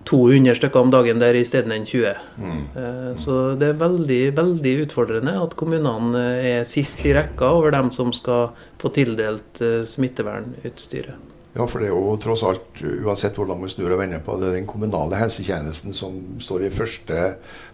200 0.09 0.57
stykker 0.57 0.81
om 0.81 0.93
dagen 0.93 1.21
der 1.21 1.37
isteden 1.37 1.85
20. 1.85 2.15
Mm. 2.41 2.61
Eh, 2.81 3.11
så 3.21 3.39
det 3.61 3.73
er 3.73 3.81
veldig, 3.83 4.23
veldig 4.39 4.75
utfordrende 4.87 5.37
at 5.43 5.57
kommunene 5.61 6.25
er 6.41 6.69
sist 6.69 7.05
i 7.05 7.15
rekka 7.17 7.53
over 7.59 7.75
dem 7.77 7.93
som 7.95 8.15
skal 8.17 8.51
få 8.81 8.93
tildelt 8.97 9.61
eh, 9.65 9.83
smittevernutstyret. 9.89 11.29
Ja, 11.59 11.65
for 11.67 11.83
det 11.83 11.89
er 11.89 11.95
jo 11.97 12.13
tross 12.23 12.45
alt, 12.47 12.81
uansett 13.03 13.39
hvordan 13.39 13.59
man 13.59 13.71
snur 13.73 13.91
og 13.91 13.99
vender 13.99 14.21
på, 14.23 14.37
det 14.39 14.51
er 14.51 14.59
den 14.61 14.69
kommunale 14.69 15.19
helsetjenesten 15.19 15.97
som 15.97 16.15
står 16.45 16.69
i 16.69 16.71
første, 16.71 17.23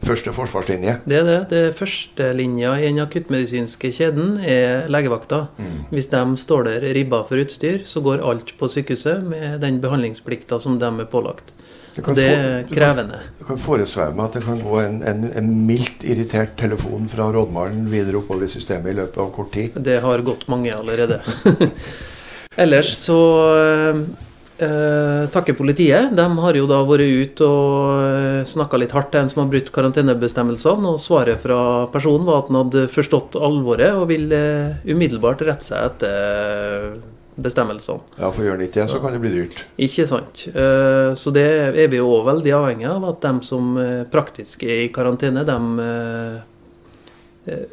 første 0.01 0.33
forsvarslinje. 0.33 0.95
Det 1.05 1.19
er 1.19 1.27
det. 1.29 1.39
det 1.51 1.63
Førstelinja 1.77 2.77
i 2.79 2.87
den 2.87 3.03
akuttmedisinske 3.03 3.91
kjeden 3.93 4.39
er 4.41 4.89
legevakta. 4.89 5.49
Mm. 5.59 5.77
Hvis 5.91 6.09
de 6.15 6.23
står 6.41 6.71
der 6.71 6.89
ribba 6.97 7.25
for 7.29 7.43
utstyr, 7.43 7.83
så 7.85 8.01
går 8.05 8.25
alt 8.25 8.55
på 8.57 8.71
sykehuset 8.73 9.27
med 9.27 9.61
den 9.67 9.83
behandlingsplikta 9.85 10.63
som 10.63 10.79
de 10.81 10.89
er 10.89 11.11
pålagt. 11.11 11.53
Det, 11.95 12.15
det 12.19 12.27
er 12.27 12.65
krevende. 12.67 13.21
Du 13.39 13.45
kan 13.47 13.61
foresvære 13.61 14.17
meg 14.17 14.27
at 14.27 14.39
det 14.39 14.43
kan 14.49 14.59
gå 14.59 14.81
en, 14.83 14.99
en, 15.07 15.29
en, 15.31 15.53
mildt 15.69 16.03
irritert 16.03 16.57
telefon 16.59 17.07
fra 17.11 17.29
rådmannen 17.35 17.87
videre 17.93 18.19
oppover 18.19 18.49
i 18.49 18.51
systemet 18.51 18.91
i 18.91 18.99
løpet 18.99 19.21
av 19.23 19.31
kort 19.37 19.53
tid. 19.55 19.79
Det 19.79 20.01
har 20.03 20.27
gått 20.27 20.49
mange 20.51 20.75
allerede. 20.75 21.21
Ellers 22.65 22.91
så 22.99 23.21
eh, 24.59 25.25
takker 25.31 25.55
politiet. 25.59 26.11
De 26.19 26.27
har 26.43 26.59
jo 26.59 26.67
da 26.71 26.83
vært 26.87 27.07
ute 27.07 27.47
og 27.47 28.03
øh, 28.03 28.43
snakka 28.49 28.83
litt 28.83 28.95
hardt 28.95 29.13
til 29.15 29.23
en 29.23 29.31
som 29.31 29.45
har 29.45 29.51
brutt 29.55 29.71
karantenebestemmelsene. 29.75 30.95
Og 30.97 31.03
svaret 31.03 31.43
fra 31.47 31.59
personen 31.95 32.27
var 32.27 32.43
at 32.43 32.51
han 32.51 32.63
hadde 32.65 32.89
forstått 32.91 33.39
alvoret 33.39 33.95
og 33.95 34.09
vil 34.11 34.35
øh, 34.35 34.83
umiddelbart 34.91 35.47
rette 35.47 35.71
seg 35.71 35.93
etter 35.93 36.95
bestemmelsene. 37.37 38.01
Ja, 38.19 38.31
for 38.31 38.45
gjør 38.45 38.57
han 38.57 38.65
ikke 38.67 38.81
det, 38.83 38.91
så 38.93 39.01
kan 39.03 39.15
det 39.15 39.21
bli 39.23 39.33
dyrt. 39.33 39.63
Ikke 39.83 40.07
sant. 40.07 40.47
Eh, 40.51 41.11
så 41.19 41.33
det 41.35 41.47
er 41.75 41.89
vi 41.91 42.03
òg 42.03 42.27
veldig 42.29 42.53
avhengig 42.55 42.89
av, 42.91 43.07
at 43.11 43.25
de 43.25 43.33
som 43.47 43.73
eh, 43.81 44.03
praktisk 44.11 44.63
er 44.67 44.85
i 44.85 44.93
karantene, 44.95 45.43
de, 45.49 45.59
eh, 47.49 47.65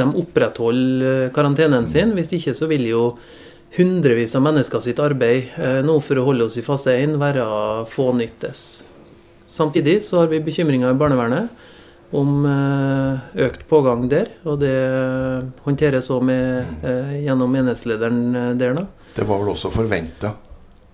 de 0.00 0.08
opprettholder 0.22 1.30
karantenen 1.36 1.88
sin. 1.90 2.12
Hvis 2.18 2.32
ikke 2.36 2.56
så 2.56 2.68
vil 2.70 2.86
jo 2.90 3.04
hundrevis 3.78 4.34
av 4.36 4.44
mennesker 4.44 4.82
sitt 4.82 4.98
arbeid 4.98 5.54
nå 5.86 5.94
for 6.02 6.18
å 6.18 6.24
holde 6.26 6.48
oss 6.48 6.56
i 6.58 6.64
fase 6.66 6.96
1 6.98 7.14
være 7.22 7.44
fånyttes. 7.86 8.64
Samtidig 9.46 10.00
så 10.02 10.24
har 10.24 10.32
vi 10.32 10.42
bekymringer 10.42 10.90
i 10.90 10.98
barnevernet 10.98 11.69
om 12.12 12.44
økt 12.46 13.66
pågang 13.70 14.08
der. 14.10 14.32
Og 14.44 14.58
det 14.62 14.74
håndteres 15.64 16.10
òg 16.10 16.30
gjennom 17.22 17.52
menighetslederen 17.54 18.56
der. 18.58 18.74
da. 18.74 18.86
Det 19.14 19.26
var 19.28 19.42
vel 19.42 19.52
også 19.54 19.70
forventa? 19.74 20.34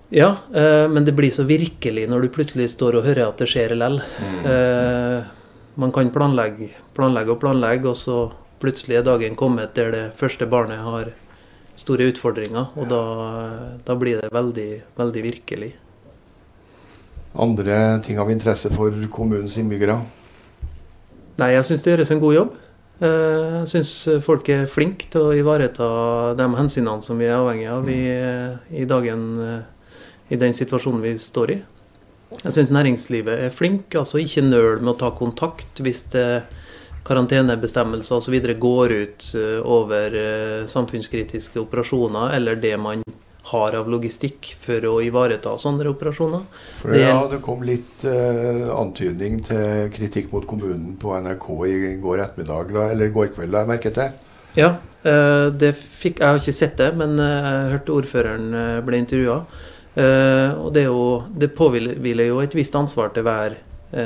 Ja, 0.09 0.37
eh, 0.55 0.89
men 0.89 1.05
det 1.05 1.13
blir 1.13 1.31
så 1.31 1.43
virkelig 1.43 2.07
når 2.09 2.27
du 2.27 2.29
plutselig 2.35 2.71
står 2.71 3.01
og 3.01 3.07
hører 3.09 3.27
at 3.27 3.41
det 3.43 3.49
skjer 3.51 3.75
likevel. 3.75 4.01
Mm. 4.23 4.43
Eh, 4.53 5.33
man 5.77 5.93
kan 5.93 6.13
planlegge, 6.15 6.71
planlegge 6.97 7.35
og 7.35 7.41
planlegge, 7.43 7.91
og 7.91 7.99
så 7.99 8.19
plutselig 8.63 9.01
er 9.01 9.07
dagen 9.07 9.35
kommet 9.37 9.75
der 9.77 9.91
det 9.93 10.05
første 10.17 10.47
barnet 10.49 10.81
har 10.81 11.11
store 11.77 12.07
utfordringer. 12.13 12.71
Og 12.79 12.87
da, 12.89 13.03
da 13.85 13.99
blir 13.99 14.23
det 14.23 14.31
veldig, 14.33 14.71
veldig 14.97 15.25
virkelig. 15.27 15.75
Andre 17.37 18.01
ting 18.07 18.23
av 18.23 18.31
interesse 18.33 18.71
for 18.73 18.95
kommunens 19.13 19.59
innbyggere? 19.61 19.99
Nei, 21.37 21.53
jeg 21.53 21.69
syns 21.69 21.85
det 21.85 21.93
gjøres 21.93 22.13
en 22.15 22.23
god 22.23 22.35
jobb. 22.35 22.53
Eh, 22.97 23.57
jeg 23.61 23.69
syns 23.75 23.93
folk 24.25 24.49
er 24.49 24.69
flinke 24.73 25.11
til 25.13 25.29
å 25.29 25.35
ivareta 25.37 25.87
de 26.39 26.47
hensynene 26.57 27.05
som 27.05 27.19
vi 27.21 27.29
er 27.29 27.37
avhengig 27.37 27.67
av 27.69 27.89
i, 27.93 28.03
i, 28.73 28.85
dagen, 28.89 29.27
eh, 29.45 29.91
i 30.33 30.39
den 30.41 30.57
situasjonen 30.57 31.05
vi 31.05 31.13
står 31.21 31.53
i. 31.53 31.59
Jeg 32.41 32.55
syns 32.57 32.73
næringslivet 32.73 33.45
er 33.47 33.53
flink. 33.53 33.93
altså 33.95 34.23
Ikke 34.23 34.47
nøl 34.47 34.81
med 34.81 34.95
å 34.95 35.01
ta 35.05 35.13
kontakt 35.17 35.85
hvis 35.85 36.07
det 36.15 36.47
karantenebestemmelser 37.07 38.17
osv. 38.17 38.39
går 38.65 38.97
ut 38.97 39.29
eh, 39.37 39.61
over 39.61 40.17
samfunnskritiske 40.67 41.61
operasjoner, 41.61 42.33
eller 42.41 42.57
det 42.65 42.75
man 42.81 43.05
har 43.47 43.77
av 43.79 43.87
logistikk 43.91 44.49
for 44.63 44.83
å 44.91 44.97
ivareta 45.05 45.53
sånne 45.61 45.87
operasjoner. 45.93 46.47
For 46.81 46.95
det, 46.95 47.05
ja, 47.05 47.19
det 47.31 47.39
kom 47.45 47.63
litt 47.67 48.03
uh, 48.07 48.73
antydning 48.75 49.39
til 49.47 49.91
kritikk 49.95 50.33
mot 50.35 50.47
kommunen 50.49 50.97
på 50.99 51.15
NRK 51.23 51.47
i 51.71 51.77
går 52.03 52.25
ettermiddag, 52.25 52.75
eller 52.89 53.07
i 53.07 53.15
går 53.15 53.31
kveld, 53.37 53.55
jeg 53.55 53.71
merket 53.71 54.01
det. 54.01 54.09
Ja, 54.59 54.73
uh, 55.07 55.47
det 55.55 55.77
fikk, 55.77 56.19
jeg 56.23 56.27
har 56.27 56.43
ikke 56.43 56.57
sett 56.57 56.75
det, 56.83 56.91
men 56.99 57.15
uh, 57.23 57.29
jeg 57.29 57.77
hørte 57.77 57.95
ordføreren 58.01 58.49
ble 58.87 59.03
intervjua. 59.05 59.41
og 59.97 60.73
det, 60.77 60.83
jo, 60.85 61.23
det 61.33 61.55
påhviler 61.57 62.27
jo 62.27 62.43
et 62.43 62.55
visst 62.55 62.75
ansvar 62.77 63.15
til 63.15 63.25
hver 63.25 63.55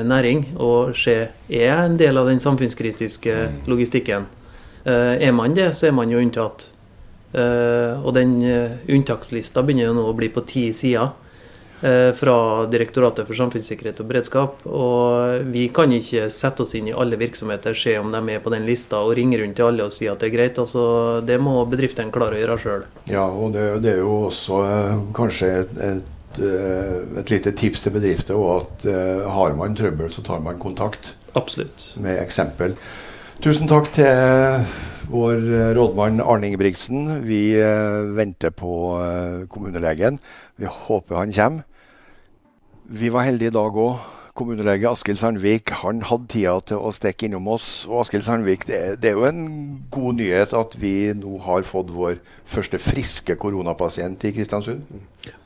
næring 0.06 0.44
å 0.62 0.92
se 0.94 1.16
er 1.48 1.72
en 1.80 1.96
del 1.98 2.20
av 2.20 2.28
den 2.30 2.38
samfunnskritiske 2.38 3.34
mm. 3.34 3.56
logistikken. 3.66 4.28
er 4.84 5.32
man 5.34 5.56
det, 5.56 5.72
så 5.74 5.88
er 5.88 5.96
man 5.96 6.12
jo 6.12 6.20
unntatt. 6.22 6.68
Uh, 7.30 8.00
og 8.02 8.14
den 8.16 8.40
uh, 8.42 8.78
unntakslista 8.90 9.62
begynner 9.62 9.86
jo 9.86 9.98
nå 10.00 10.06
å 10.10 10.14
bli 10.18 10.26
på 10.34 10.42
ti 10.50 10.64
sider 10.74 11.12
uh, 11.14 12.10
fra 12.18 12.36
Direktoratet 12.66 13.28
for 13.28 13.38
samfunnssikkerhet 13.38 14.02
og 14.02 14.08
beredskap. 14.10 14.64
Og 14.66 15.46
vi 15.54 15.68
kan 15.74 15.94
ikke 15.94 16.26
sette 16.34 16.64
oss 16.66 16.74
inn 16.78 16.90
i 16.90 16.96
alle 16.96 17.20
virksomheter, 17.20 17.76
se 17.78 17.94
om 18.00 18.10
de 18.10 18.22
er 18.34 18.42
på 18.42 18.50
den 18.54 18.66
lista 18.66 19.04
og 19.04 19.14
ringe 19.18 19.38
rundt 19.38 19.58
til 19.60 19.70
alle 19.70 19.86
og 19.86 19.94
si 19.94 20.10
at 20.10 20.18
det 20.22 20.32
er 20.32 20.34
greit. 20.34 20.58
Altså, 20.58 20.82
det 21.26 21.38
må 21.42 21.60
bedriftene 21.70 22.14
klare 22.14 22.40
å 22.40 22.42
gjøre 22.42 22.58
sjøl. 22.64 22.86
Ja, 23.12 23.28
og 23.28 23.54
det, 23.54 23.68
det, 23.86 23.94
er 23.94 24.02
jo 24.02 24.16
også 24.32 24.64
kanskje 25.14 25.54
et, 25.62 25.80
et, 25.86 26.42
et, 26.42 27.30
lite 27.30 27.54
tips 27.62 27.86
til 27.86 27.94
bedrifter 27.94 28.42
at 28.58 28.90
har 29.38 29.58
man 29.58 29.78
trøbbel, 29.78 30.10
så 30.10 30.26
tar 30.26 30.42
man 30.42 30.58
kontakt. 30.58 31.14
Absolutt. 31.38 31.92
Med 32.02 32.18
eksempel. 32.18 32.74
Tusen 33.40 33.70
takk 33.70 33.94
til 33.94 34.89
vår 35.10 35.36
eh, 35.54 35.72
rådmann 35.74 36.20
Arne 36.20 36.46
Ingebrigtsen. 36.46 37.22
Vi 37.26 37.54
eh, 37.58 38.14
venter 38.16 38.50
på 38.54 39.00
eh, 39.02 39.46
kommunelegen. 39.50 40.18
Vi 40.56 40.70
håper 40.70 41.16
han 41.16 41.32
kommer. 41.32 41.66
Vi 42.90 43.10
var 43.10 43.26
heldige 43.26 43.50
i 43.50 43.54
dag 43.54 43.76
òg. 43.76 44.00
Kommunelege 44.34 44.88
Askild 44.88 45.18
Sandvik 45.20 45.72
han 45.82 46.04
hadde 46.06 46.30
tida 46.30 46.54
til 46.64 46.80
å 46.80 46.92
stikke 46.94 47.26
innom 47.26 47.48
oss. 47.50 47.84
Og 47.90 48.04
Askild 48.04 48.24
Sandvik, 48.24 48.64
det, 48.68 49.00
det, 49.02 49.10
er 49.10 49.18
jo 49.18 49.26
en 49.28 49.42
god 49.92 50.20
nyhet 50.20 50.54
at 50.56 50.76
vi 50.80 51.10
nå 51.18 51.40
har 51.44 51.66
fått 51.68 51.90
vår 51.92 52.20
første 52.48 52.78
friske 52.80 53.36
koronapasient 53.42 54.24
i 54.24 54.32
Kristiansund? 54.36 54.86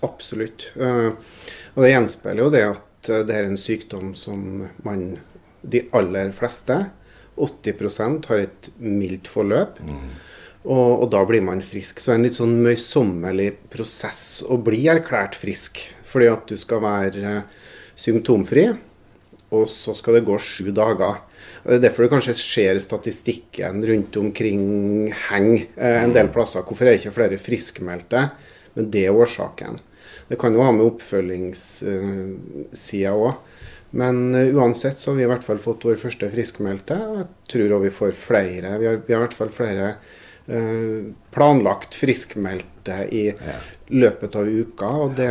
Absolutt. 0.04 0.68
Og 0.76 1.80
det 1.82 1.94
gjenspeiler 1.94 2.44
jo 2.44 2.52
det 2.54 2.64
at 2.68 3.10
det 3.28 3.34
er 3.34 3.48
en 3.48 3.60
sykdom 3.60 4.12
som 4.16 4.62
man, 4.86 5.08
de 5.64 5.82
aller 5.96 6.30
fleste, 6.36 6.78
80% 7.36 8.28
har 8.30 8.44
et 8.44 8.70
mildt 8.78 9.28
forløp. 9.30 9.80
Mm. 9.82 10.06
Og, 10.64 11.02
og, 11.02 11.08
da 11.12 11.20
blir 11.28 11.42
man 11.44 11.60
frisk. 11.64 12.00
Så 12.00 12.10
det 12.10 12.14
er 12.14 12.20
en 12.20 12.26
litt 12.28 12.38
sånn 12.38 12.56
møysommelig 12.64 13.50
prosess 13.72 14.24
å 14.48 14.56
bli 14.64 14.86
erklært 14.88 15.36
frisk. 15.36 15.82
Fordi 16.08 16.30
at 16.30 16.48
du 16.48 16.56
skal 16.60 16.80
være 16.84 17.42
symptomfri, 17.98 18.68
og 19.54 19.68
så 19.70 19.94
skal 19.96 20.18
det 20.18 20.26
gå 20.26 20.36
sju 20.40 20.72
dager. 20.74 21.14
Og 21.64 21.68
Det 21.68 21.76
er 21.76 21.84
derfor 21.86 22.02
det 22.04 22.14
kanskje 22.14 22.34
ser 22.38 22.74
statistikken 22.82 23.74
rundt 23.88 24.14
omkring 24.20 24.62
henge 25.28 25.60
eh, 25.76 26.02
en 26.02 26.14
del 26.14 26.28
plasser. 26.32 26.62
Hvorfor 26.64 26.84
er 26.86 26.90
det 26.94 27.00
ikke 27.02 27.18
flere 27.18 27.38
friskmeldte? 27.40 28.20
Men 28.74 28.84
det 28.94 29.04
er 29.06 29.16
årsaken. 29.16 29.74
Det 30.28 30.36
kan 30.40 30.52
jo 30.56 30.64
ha 30.64 30.70
med 30.74 30.86
oppfølgingssida 30.86 33.12
òg. 33.12 33.32
Men 33.94 34.34
uh, 34.34 34.54
uansett 34.56 34.98
så 34.98 35.10
har 35.10 35.16
vi 35.16 35.22
i 35.22 35.30
hvert 35.30 35.44
fall 35.46 35.60
fått 35.62 35.86
vår 35.86 35.98
første 36.00 36.28
friskmeldte. 36.32 36.98
Og 36.98 37.18
jeg 37.20 37.28
tror 37.52 37.76
også 37.76 37.84
vi 37.84 37.96
får 37.98 38.14
flere. 38.18 38.76
Vi 38.80 38.88
har, 38.90 39.02
vi 39.06 39.14
har 39.14 39.22
i 39.22 39.26
hvert 39.26 39.36
fall 39.38 39.52
flere 39.54 39.90
uh, 40.48 41.12
planlagt 41.34 41.98
friskmeldte 41.98 43.04
i 43.14 43.28
ja. 43.30 43.58
løpet 43.94 44.40
av 44.40 44.50
uka. 44.50 44.90
Og 45.04 45.14
det, 45.20 45.30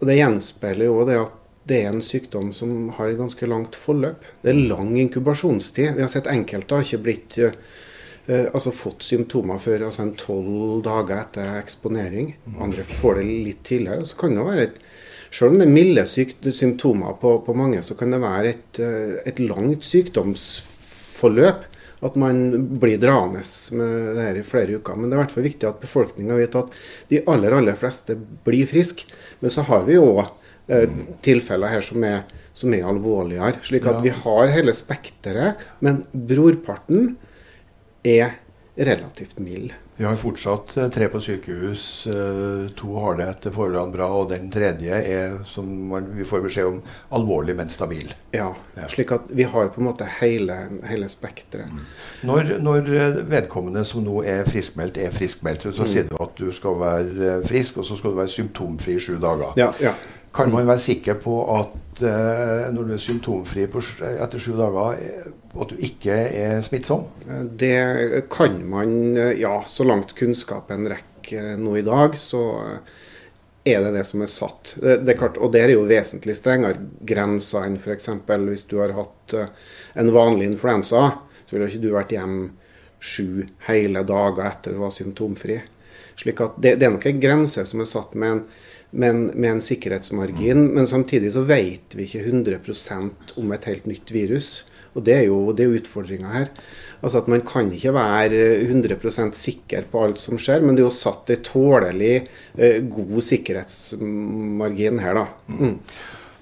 det 0.00 0.16
gjenspeiler 0.16 0.88
jo 0.88 1.02
det 1.08 1.18
at 1.26 1.34
det 1.68 1.82
er 1.82 1.90
en 1.90 2.00
sykdom 2.00 2.54
som 2.56 2.88
har 2.96 3.10
et 3.10 3.20
ganske 3.20 3.50
langt 3.50 3.76
forløp. 3.76 4.24
Det 4.40 4.54
er 4.54 4.62
lang 4.70 4.94
inkubasjonstid. 4.96 5.98
Vi 5.98 6.04
har 6.04 6.08
sett 6.08 6.30
enkelte 6.32 6.78
har 6.78 6.86
ikke 6.86 7.04
blitt 7.04 7.36
uh, 7.44 7.52
altså 8.48 8.72
fått 8.72 9.04
symptomer 9.04 9.60
før 9.60 9.90
altså 9.90 10.06
en 10.06 10.14
tolv 10.16 10.80
dager 10.88 11.20
etter 11.20 11.58
eksponering. 11.60 12.32
Andre 12.64 12.88
får 12.88 13.20
det 13.20 13.28
litt 13.28 13.62
tidligere. 13.68 14.08
Så 14.08 14.16
kan 14.24 14.32
det 14.36 14.48
være 14.48 14.66
et 14.70 14.80
selv 15.30 15.52
om 15.52 15.58
det 15.60 15.66
er 15.66 15.72
milde 15.72 16.04
symptomer 16.08 17.16
på, 17.20 17.38
på, 17.44 17.56
mange, 17.56 17.82
så 17.84 17.96
kan 17.98 18.14
det 18.14 18.22
være 18.22 18.54
et, 18.54 18.80
eh, 18.82 19.18
et 19.28 19.42
langt 19.44 19.84
sykdomsforløp. 19.86 21.66
At 21.98 22.14
man 22.14 22.36
blir 22.78 23.00
draende 23.02 23.40
med 23.74 23.94
det 24.14 24.22
her 24.22 24.36
i 24.38 24.46
flere 24.46 24.76
uker. 24.78 24.94
Men 24.94 25.08
det 25.08 25.16
er 25.16 25.18
i 25.18 25.22
hvert 25.24 25.32
fall 25.34 25.46
viktig 25.48 25.66
at 25.66 25.80
befolkninga 25.82 26.36
vet 26.38 26.54
at 26.60 26.76
de 27.10 27.24
aller 27.26 27.56
aller 27.56 27.78
fleste 27.80 28.14
blir 28.46 28.70
friske. 28.70 29.08
Men 29.42 29.50
så 29.50 29.64
har 29.66 29.82
vi 29.88 29.96
jo 29.96 30.12
eh, 30.22 30.86
tilfeller 31.26 31.74
her 31.74 31.82
som 31.82 32.06
er, 32.06 32.22
som 32.54 32.76
er 32.76 32.86
alvorligere. 32.86 33.58
Slik 33.66 33.90
at 33.90 33.98
vi 34.04 34.14
har 34.14 34.54
hele 34.54 34.76
spekteret. 34.78 35.58
Men 35.82 36.04
brorparten 36.14 37.16
er 38.06 38.38
relativt 38.78 39.42
mild. 39.42 39.74
Vi 39.98 40.04
har 40.04 40.14
fortsatt 40.14 40.76
eh, 40.76 40.88
tre 40.88 41.08
på 41.08 41.20
sykehus. 41.20 42.06
Eh, 42.06 42.70
to 42.78 42.94
har 43.02 43.16
det 43.18 43.24
etter 43.32 43.50
forholdene 43.50 43.90
bra, 43.90 44.06
og 44.14 44.28
den 44.30 44.46
tredje 44.54 44.94
er, 44.94 45.32
som 45.50 45.66
vi 46.14 46.26
får 46.28 46.44
beskjed 46.44 46.68
om, 46.70 46.76
alvorlig, 47.18 47.56
men 47.58 47.72
stabil. 47.74 48.12
Ja, 48.30 48.52
ja. 48.76 48.86
slik 48.92 49.10
at 49.16 49.26
vi 49.34 49.48
har 49.50 49.72
på 49.74 49.82
en 49.82 49.88
måte 49.88 50.06
hele, 50.20 50.60
hele 50.86 51.08
spekteret. 51.10 51.72
Mm. 51.74 51.88
Når, 52.30 52.52
når, 52.62 52.92
eh, 52.94 53.18
vedkommende 53.32 53.82
som 53.88 54.06
nå 54.06 54.20
er 54.22 54.46
friskmeldt, 54.46 55.00
er 55.02 55.10
friskmeldt, 55.18 55.66
så 55.66 55.82
mm. 55.82 55.90
sier 55.90 56.06
du 56.06 56.14
at 56.22 56.38
du 56.38 56.52
skal 56.54 56.78
være 56.78 57.40
frisk, 57.50 57.82
og 57.82 57.90
så 57.90 57.98
skal 57.98 58.14
du 58.14 58.22
være 58.22 58.34
symptomfri 58.36 58.94
i 58.94 59.02
sju 59.02 59.16
dager. 59.18 59.58
Ja, 59.58 59.72
ja. 59.82 59.96
Kan 60.34 60.52
man 60.52 60.68
være 60.68 60.82
sikker 60.82 61.18
på 61.22 61.34
at 61.56 62.02
eh, 62.04 62.68
når 62.74 62.84
du 62.86 62.94
er 62.94 63.02
symptomfri 63.02 63.66
på, 63.70 63.82
etter 64.10 64.42
sju 64.42 64.52
dager, 64.58 65.00
at 65.48 65.72
du 65.72 65.82
ikke 65.88 66.14
er 66.14 66.62
smittsom? 66.66 67.06
Det 67.58 68.26
kan 68.32 68.60
man, 68.68 68.92
ja. 69.38 69.56
Så 69.66 69.86
langt 69.88 70.14
kunnskapen 70.18 70.88
rekker 70.90 71.56
nå 71.60 71.78
i 71.80 71.86
dag, 71.86 72.16
så 72.20 72.42
er 73.68 73.82
det 73.84 73.94
det 73.96 74.04
som 74.06 74.22
er 74.22 74.30
satt. 74.32 74.74
Det, 74.76 75.00
det 75.04 75.14
er 75.14 75.20
klart, 75.20 75.40
og 75.40 75.52
det 75.54 75.64
er 75.64 75.74
jo 75.74 75.86
vesentlig 75.88 76.36
strengere 76.38 76.78
grenser 77.08 77.66
enn 77.66 77.78
f.eks. 77.80 78.10
hvis 78.46 78.68
du 78.70 78.78
har 78.82 78.94
hatt 78.96 79.34
eh, 79.36 79.50
en 80.00 80.12
vanlig 80.14 80.48
influensa. 80.52 81.10
Så 81.44 81.56
ville 81.56 81.68
ikke 81.70 81.84
du 81.84 81.90
vært 81.94 82.14
hjemme 82.14 82.50
sju 82.98 83.44
hele 83.68 84.02
dager 84.06 84.46
etter 84.48 84.74
du 84.74 84.82
var 84.82 84.94
symptomfri. 84.94 85.60
Slik 86.18 86.40
at 86.42 86.56
det, 86.58 86.78
det 86.80 86.88
er 86.88 86.96
nok 86.96 87.06
en 87.06 87.22
grense 87.22 87.64
som 87.68 87.82
er 87.82 87.88
satt 87.88 88.16
med 88.18 88.34
en 88.34 88.42
men 88.90 89.28
med 89.34 89.50
en 89.50 89.62
sikkerhetsmargin. 89.62 90.68
Men 90.74 90.88
samtidig 90.88 91.32
så 91.34 91.44
vet 91.48 91.96
vi 91.96 92.08
ikke 92.08 92.24
100% 92.24 93.36
om 93.40 93.54
et 93.54 93.68
helt 93.68 93.88
nytt 93.90 94.12
virus. 94.14 94.50
Og 94.96 95.04
det 95.06 95.14
er 95.14 95.26
jo, 95.28 95.40
det 95.54 95.68
utfordringa 95.68 96.30
her. 96.32 96.52
Altså 97.04 97.20
at 97.20 97.28
Man 97.30 97.44
kan 97.46 97.70
ikke 97.70 97.94
være 97.94 98.44
100% 98.66 99.36
sikker 99.38 99.86
på 99.92 100.04
alt 100.04 100.20
som 100.22 100.40
skjer, 100.40 100.64
men 100.64 100.74
det 100.74 100.82
er 100.82 100.88
jo 100.88 100.94
satt 100.94 101.30
en 101.30 101.44
tålelig 101.46 102.14
eh, 102.56 102.80
god 102.90 103.20
sikkerhetsmargin 103.22 105.02
her, 105.04 105.20
da. 105.20 105.26
Mm. 105.46 105.76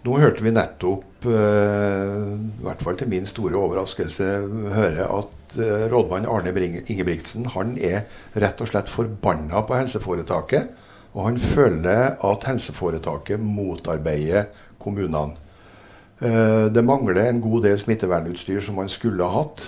Nå 0.06 0.20
hørte 0.22 0.44
vi 0.46 0.54
nettopp, 0.54 1.26
eh, 1.26 2.24
i 2.38 2.64
hvert 2.64 2.86
fall 2.86 2.96
til 2.96 3.10
min 3.10 3.28
store 3.28 3.58
overraskelse, 3.58 4.30
høre 4.72 5.10
at 5.18 5.58
eh, 5.58 5.86
rådmann 5.92 6.28
Arne 6.30 6.54
Ingebrigtsen 6.86 7.50
han 7.52 7.74
er 7.76 8.06
rett 8.38 8.62
og 8.62 8.70
slett 8.70 8.92
forbanna 8.92 9.66
på 9.66 9.76
helseforetaket 9.76 10.85
og 11.16 11.24
han 11.30 11.38
føler 11.40 12.18
at 12.20 12.44
helseforetaket 12.44 13.40
motarbeider 13.40 14.50
kommunene. 14.82 15.38
Eh, 16.20 16.66
det 16.72 16.84
mangler 16.84 17.22
en 17.24 17.40
god 17.40 17.64
del 17.64 17.78
smittevernutstyr 17.80 18.60
som 18.60 18.76
man 18.80 18.92
skulle 18.92 19.24
ha 19.24 19.40
hatt. 19.40 19.64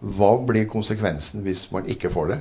Hva 0.00 0.32
blir 0.46 0.66
konsekvensen 0.70 1.44
hvis 1.46 1.68
man 1.74 1.86
ikke 1.90 2.10
får 2.10 2.34
det? 2.34 2.40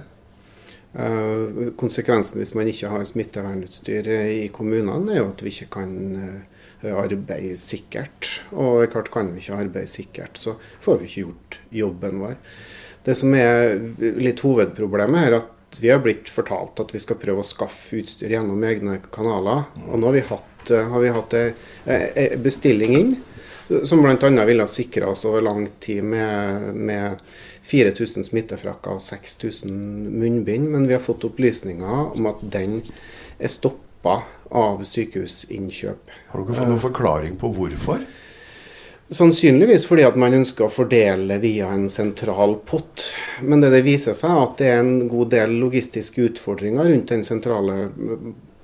Uh, 0.90 1.70
konsekvensen 1.78 2.40
hvis 2.42 2.56
man 2.58 2.66
ikke 2.66 2.90
har 2.90 3.04
smittevernutstyr 3.06 4.08
i 4.10 4.48
kommunene, 4.50 5.12
er 5.14 5.20
jo 5.20 5.28
at 5.30 5.44
vi 5.46 5.52
ikke 5.54 5.68
kan 5.76 5.92
uh, 6.18 6.88
arbeide 7.04 7.54
sikkert. 7.60 8.32
Og 8.56 8.88
klart 8.90 9.12
kan 9.14 9.30
vi 9.36 9.44
ikke 9.44 9.60
arbeide 9.60 9.92
sikkert, 9.92 10.42
så 10.42 10.56
får 10.82 10.98
vi 11.04 11.12
ikke 11.12 11.28
gjort 11.28 11.60
jobben 11.84 12.24
vår. 12.24 12.40
Det 13.06 13.18
som 13.20 13.36
er 13.38 13.78
litt 14.00 14.42
hovedproblemet 14.42 15.28
her, 15.28 15.38
at 15.44 15.54
vi 15.80 15.92
har 15.92 16.02
blitt 16.04 16.30
fortalt 16.32 16.80
at 16.82 16.94
vi 16.96 17.02
skal 17.02 17.20
prøve 17.22 17.44
å 17.44 17.48
skaffe 17.48 18.00
utstyr 18.02 18.34
gjennom 18.34 18.64
egne 18.66 18.98
kanaler. 19.14 19.68
Og 19.88 20.00
nå 20.00 20.10
har 20.10 20.18
vi 20.18 20.24
hatt, 20.32 20.72
eh, 20.72 20.88
har 20.94 21.04
vi 21.04 21.14
hatt 21.14 21.36
en 21.40 22.44
bestilling 22.44 22.96
inn 22.98 23.14
som 23.86 24.02
bl.a. 24.02 24.46
ville 24.46 24.68
sikra 24.68 25.12
oss 25.12 25.26
over 25.30 25.42
lang 25.46 25.68
tid 25.80 26.04
med, 26.04 26.74
med 26.76 27.20
4000 27.70 28.26
smittefrakker 28.26 28.98
og 28.98 29.04
6000 29.04 29.76
munnbind. 30.20 30.72
Men 30.74 30.88
vi 30.90 30.96
har 30.98 31.04
fått 31.04 31.28
opplysninger 31.28 32.16
om 32.16 32.30
at 32.32 32.42
den 32.42 32.82
er 33.38 33.54
stoppa 33.54 34.24
av 34.50 34.82
sykehusinnkjøp. 34.88 36.16
Har 36.32 36.42
dere 36.42 36.58
fått 36.58 36.72
noen 36.72 36.82
forklaring 36.82 37.38
på 37.40 37.52
hvorfor? 37.54 38.02
Sannsynligvis 39.10 39.88
fordi 39.90 40.04
at 40.06 40.18
man 40.22 40.36
ønsker 40.38 40.68
å 40.68 40.74
fordele 40.74 41.40
via 41.42 41.72
en 41.74 41.88
sentral 41.90 42.60
pott. 42.70 43.08
Men 43.42 43.64
det, 43.64 43.72
det 43.74 43.82
viser 43.88 44.14
seg 44.18 44.36
at 44.38 44.60
det 44.62 44.70
er 44.70 44.84
en 44.84 45.08
god 45.10 45.32
del 45.34 45.56
logistiske 45.64 46.28
utfordringer 46.30 46.92
rundt 46.92 47.10
den 47.10 47.26
sentrale 47.26 47.88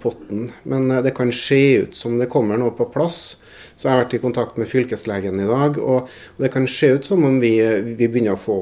potten. 0.05 0.51
Men 0.69 0.91
eh, 0.91 1.01
det 1.01 1.15
kan 1.17 1.33
se 1.33 1.61
ut 1.87 1.97
som 1.97 2.19
det 2.21 2.29
kommer 2.29 2.61
noe 2.61 2.75
på 2.77 2.85
plass. 2.93 3.39
Så 3.75 3.87
jeg 3.87 3.95
har 3.95 4.03
vært 4.03 4.13
i 4.15 4.21
kontakt 4.23 4.59
med 4.61 4.69
fylkeslegen 4.71 5.41
i 5.41 5.49
dag, 5.49 5.81
og 5.83 6.11
det 6.39 6.47
kan 6.53 6.63
se 6.69 6.93
ut 6.95 7.09
som 7.09 7.25
om 7.27 7.41
vi, 7.41 7.57
vi 7.83 8.07
begynner 8.07 8.37
å 8.37 8.39
få 8.39 8.59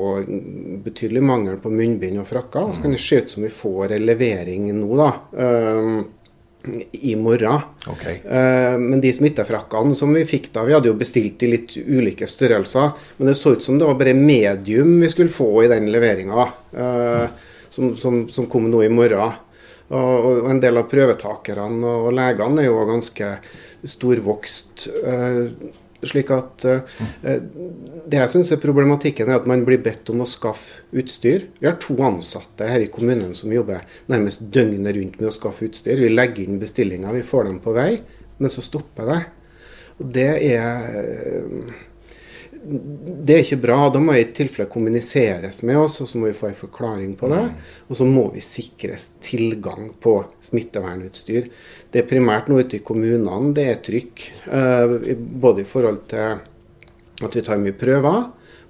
betydelig 0.88 1.22
mangel 1.22 1.60
på 1.62 1.69
munnbind 1.69 2.24
og 2.24 2.32
frakker. 2.32 2.72
Så 2.74 2.82
kan 2.82 2.96
det 2.96 3.02
se 3.04 3.19
ut 3.22 3.36
som 3.36 3.46
vi 3.46 3.52
får 3.54 3.93
en 3.93 4.08
levering 4.08 4.72
nå, 4.80 4.89
da. 4.98 5.12
I 6.91 7.15
morgen. 7.19 7.60
Okay. 7.88 8.21
Uh, 8.23 8.80
men 8.80 9.02
de 9.04 9.12
smittefrakkene 9.13 9.95
som 9.97 10.13
vi 10.15 10.23
fikk 10.28 10.52
da, 10.56 10.63
vi 10.63 10.76
hadde 10.76 10.88
jo 10.88 10.95
bestilt 10.95 11.43
i 11.43 11.49
litt 11.52 11.76
ulike 11.76 12.28
størrelser. 12.30 12.93
Men 13.17 13.30
det 13.30 13.36
så 13.39 13.58
ut 13.58 13.65
som 13.65 13.80
det 13.80 13.89
var 13.89 13.99
bare 13.99 14.15
medium 14.15 14.95
vi 15.02 15.10
skulle 15.12 15.34
få 15.34 15.65
i 15.65 15.71
den 15.71 15.89
leveringa, 15.91 16.47
uh, 16.78 17.26
som, 17.73 17.97
som, 17.99 18.23
som, 18.32 18.47
kom 18.47 18.69
nå 18.71 18.86
i 18.86 18.91
morgen. 18.93 19.36
Og, 19.93 19.99
og, 19.99 20.49
en 20.49 20.63
del 20.63 20.80
av 20.80 20.88
prøvetakerne 20.89 21.95
og 22.08 22.13
legene 22.15 22.63
er 22.63 22.69
jo 22.69 22.88
ganske 22.88 23.36
storvokst. 23.93 24.88
Uh, 25.04 25.52
slik 26.10 26.32
at 26.34 26.66
eh, 26.68 26.82
Det 28.04 28.20
jeg 28.20 28.32
syns 28.32 28.52
er 28.54 28.62
problematikken, 28.63 29.30
er 29.30 29.39
at 29.39 29.48
man 29.50 29.63
blir 29.68 29.82
bedt 29.84 30.10
om 30.13 30.24
å 30.24 30.30
skaffe 30.30 30.84
utstyr. 31.00 31.48
Vi 31.60 31.70
har 31.70 31.80
to 31.82 31.96
ansatte 32.06 32.68
her 32.68 32.84
i 32.84 32.92
kommunen 32.92 33.32
som 33.38 33.54
jobber 33.54 33.86
nærmest 34.12 34.46
døgnet 34.54 34.98
rundt 34.98 35.22
med 35.22 35.30
å 35.30 35.36
skaffe 35.36 35.70
utstyr. 35.70 36.02
Vi 36.04 36.12
legger 36.12 36.46
inn 36.46 36.62
bestillinger, 36.62 37.16
vi 37.16 37.26
får 37.26 37.50
dem 37.50 37.62
på 37.63 37.76
vei, 37.76 37.92
men 38.39 38.54
så 38.54 38.63
stopper 38.66 39.10
det. 39.10 39.22
Og 40.02 40.13
det 40.13 40.30
er 40.50 41.89
det 42.63 43.36
er 43.36 43.41
ikke 43.43 43.62
bra. 43.65 43.78
Da 43.91 43.99
må 43.99 44.15
i 44.15 44.26
tilfelle 44.36 44.71
kommuniseres 44.71 45.62
med 45.67 45.80
oss, 45.82 45.99
og 46.04 46.10
så 46.10 46.19
må 46.19 46.30
vi 46.30 46.38
få 46.38 46.49
en 46.49 46.58
forklaring 46.58 47.15
på 47.19 47.30
det. 47.32 47.41
Mm. 47.49 47.73
Og 47.89 47.99
så 47.99 48.08
må 48.08 48.23
vi 48.34 48.43
sikres 48.45 49.10
tilgang 49.23 49.91
på 50.04 50.15
smittevernutstyr. 50.43 51.49
Det 51.91 52.04
er 52.04 52.10
primært 52.10 52.49
noe 52.52 52.63
ute 52.63 52.80
i 52.80 52.86
kommunene. 52.86 53.52
Det 53.58 53.67
er 53.69 53.84
trykk. 53.84 54.26
Eh, 54.47 54.95
både 55.43 55.63
i 55.65 55.67
forhold 55.67 56.06
til 56.13 56.39
at 57.23 57.38
vi 57.38 57.45
tar 57.45 57.62
mye 57.62 57.76
prøver, 57.78 58.23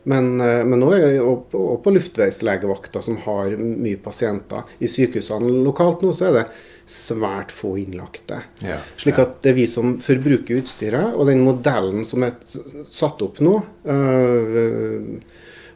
men, 0.09 0.33
eh, 0.41 0.65
men 0.67 0.83
også, 0.83 1.77
på 1.83 1.95
luftveislegevakta, 1.95 3.01
som 3.01 3.17
har 3.23 3.55
mye 3.57 4.01
pasienter. 4.03 4.65
I 4.79 4.89
sykehusene 4.91 5.63
lokalt 5.63 6.03
nå 6.03 6.11
så 6.15 6.31
er 6.31 6.39
det 6.41 6.47
svært 6.89 7.53
få 7.55 7.75
innlagte. 7.79 8.41
Ja, 8.63 8.79
Slik 8.99 9.19
at 9.21 9.39
det 9.43 9.53
er 9.53 9.57
vi 9.57 9.67
som 9.71 9.95
forbruker 10.03 10.59
utstyret, 10.61 11.15
og 11.15 11.29
den 11.29 11.43
modellen 11.45 12.03
som 12.07 12.25
er 12.27 12.35
satt 12.91 13.23
opp 13.23 13.39
nå 13.43 13.55
øh, 13.87 15.15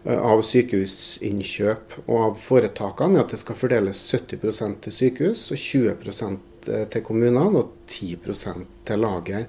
av 0.08 0.44
sykehusinnkjøp 0.46 1.98
og 2.06 2.18
av 2.30 2.38
foretakene, 2.40 3.20
er 3.20 3.26
at 3.26 3.34
det 3.36 3.42
skal 3.42 3.60
fordeles 3.60 4.04
70% 4.12 4.84
til 4.86 4.96
sykehus 4.96 5.50
og 5.52 5.64
20% 5.64 6.70
til 6.92 7.04
kommunene 7.04 7.62
og 7.62 7.74
10% 7.88 8.68
til 8.88 9.04
lager. 9.04 9.48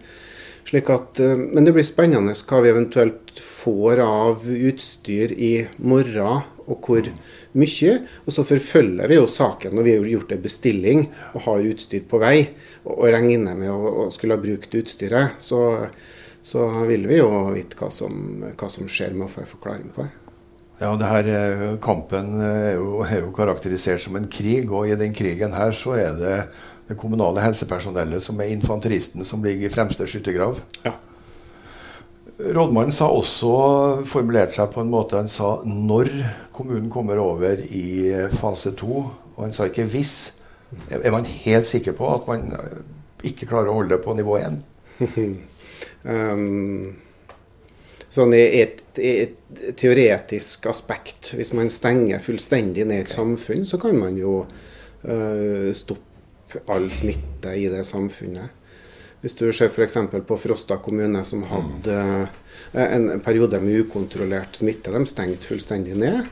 Slik 0.68 0.90
at, 0.92 1.23
men 1.38 1.64
det 1.64 1.73
blir 1.75 1.87
spennende 1.87 2.35
hva 2.47 2.61
vi 2.61 2.71
eventuelt 2.71 3.38
får 3.40 4.03
av 4.05 4.44
utstyr 4.53 5.33
i 5.33 5.53
morgen, 5.81 6.42
og 6.68 6.85
hvor 6.85 7.09
mye. 7.59 7.96
Og 8.26 8.35
så 8.35 8.44
forfølger 8.46 9.11
vi 9.11 9.18
jo 9.18 9.26
saken 9.31 9.74
når 9.76 9.87
vi 9.87 9.96
har 9.96 10.12
gjort 10.12 10.37
en 10.37 10.44
bestilling 10.44 11.02
og 11.33 11.42
har 11.48 11.72
utstyr 11.72 12.07
på 12.09 12.20
vei, 12.22 12.37
og, 12.85 13.02
regner 13.09 13.59
med 13.59 13.72
å, 13.72 13.81
å 14.04 14.07
skulle 14.14 14.37
ha 14.38 14.42
brukt 14.42 14.78
utstyret. 14.78 15.40
Så, 15.42 15.61
så, 16.42 16.68
vil 16.88 17.09
vi 17.11 17.20
jo 17.20 17.28
vite 17.57 17.78
hva 17.81 17.90
som, 17.94 18.40
hva 18.52 18.70
som 18.72 18.88
skjer 18.90 19.16
med 19.16 19.28
å 19.28 19.33
få 19.33 19.44
en 19.44 19.52
forklaring 19.57 19.92
på 19.96 20.07
det. 20.07 20.14
Ja, 20.78 20.92
det 20.94 21.09
her 21.11 21.28
eh, 21.35 21.62
Kampen 21.83 22.37
er 22.44 22.76
jo, 22.76 23.00
er 23.02 23.24
jo, 23.24 23.33
karakterisert 23.35 24.04
som 24.04 24.14
en 24.18 24.28
krig, 24.31 24.70
og 24.70 24.87
i 24.87 24.98
den 24.98 25.16
krigen 25.16 25.57
her 25.57 25.74
så 25.74 25.96
er 25.98 26.14
det 26.20 26.37
det 26.88 26.96
kommunale 26.96 27.42
helsepersonellet 27.42 28.24
som 28.24 28.38
er 28.40 28.54
infanteristen 28.54 29.26
som 29.26 29.42
ligger 29.44 29.68
i 29.68 29.72
fremste 29.74 30.07
skyttergrav. 30.09 30.62
Ja. 30.87 30.94
Rådmannen 32.38 32.94
sa 32.94 33.09
også, 33.11 33.48
formulerte 34.07 34.55
seg 34.55 34.70
på 34.70 34.85
en 34.85 34.92
måte, 34.92 35.18
han 35.18 35.31
sa 35.31 35.57
når 35.66 36.12
kommunen 36.55 36.87
kommer 36.90 37.18
over 37.18 37.59
i 37.66 38.12
fase 38.38 38.77
to. 38.79 39.09
Og 39.35 39.40
han 39.42 39.55
sa 39.55 39.66
ikke 39.66 39.88
hvis. 39.90 40.14
Er 40.90 41.11
man 41.11 41.27
helt 41.27 41.66
sikker 41.66 41.96
på 41.98 42.07
at 42.12 42.29
man 42.29 42.53
ikke 43.27 43.48
klarer 43.48 43.72
å 43.72 43.79
holde 43.81 43.96
det 43.96 44.05
på 44.05 44.14
nivå 44.14 44.38
én? 44.38 44.61
um, 46.14 46.94
sånn 48.07 48.35
i 48.37 48.42
et, 48.61 48.83
et, 49.03 49.35
teoretisk 49.79 50.68
aspekt, 50.70 51.33
hvis 51.35 51.55
man 51.57 51.72
stenger 51.72 52.22
fullstendig 52.22 52.87
ned 52.87 53.07
et 53.07 53.14
samfunn, 53.14 53.66
så 53.66 53.81
kan 53.83 53.98
man 53.98 54.18
jo 54.20 54.42
uh, 54.44 55.70
stoppe 55.74 56.62
all 56.70 56.87
smitte 56.94 57.55
i 57.59 57.66
det 57.72 57.83
samfunnet. 57.88 58.55
Hvis 59.22 59.35
du 59.38 59.48
ser 59.50 59.72
f.eks. 59.72 59.96
på 60.26 60.38
Frosta 60.38 60.78
kommune, 60.83 61.24
som 61.26 61.42
hadde 61.50 61.94
uh, 61.98 62.83
en 62.85 63.20
periode 63.24 63.59
med 63.62 63.85
ukontrollert 63.85 64.61
smitte. 64.61 64.92
De 64.94 65.02
stengte 65.11 65.48
fullstendig 65.48 65.96
ned. 65.98 66.28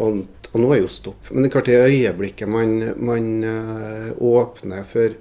Og, 0.00 0.22
og 0.52 0.56
nå 0.62 0.70
er 0.72 0.80
jo 0.80 0.92
stopp. 0.92 1.28
Men 1.30 1.42
det 1.42 1.50
er 1.50 1.54
klart 1.56 1.72
i 1.72 1.76
øyeblikket 1.76 2.48
man, 2.48 2.78
man 2.96 3.28
uh, 3.44 4.08
åpner 4.16 4.86
for 4.88 5.18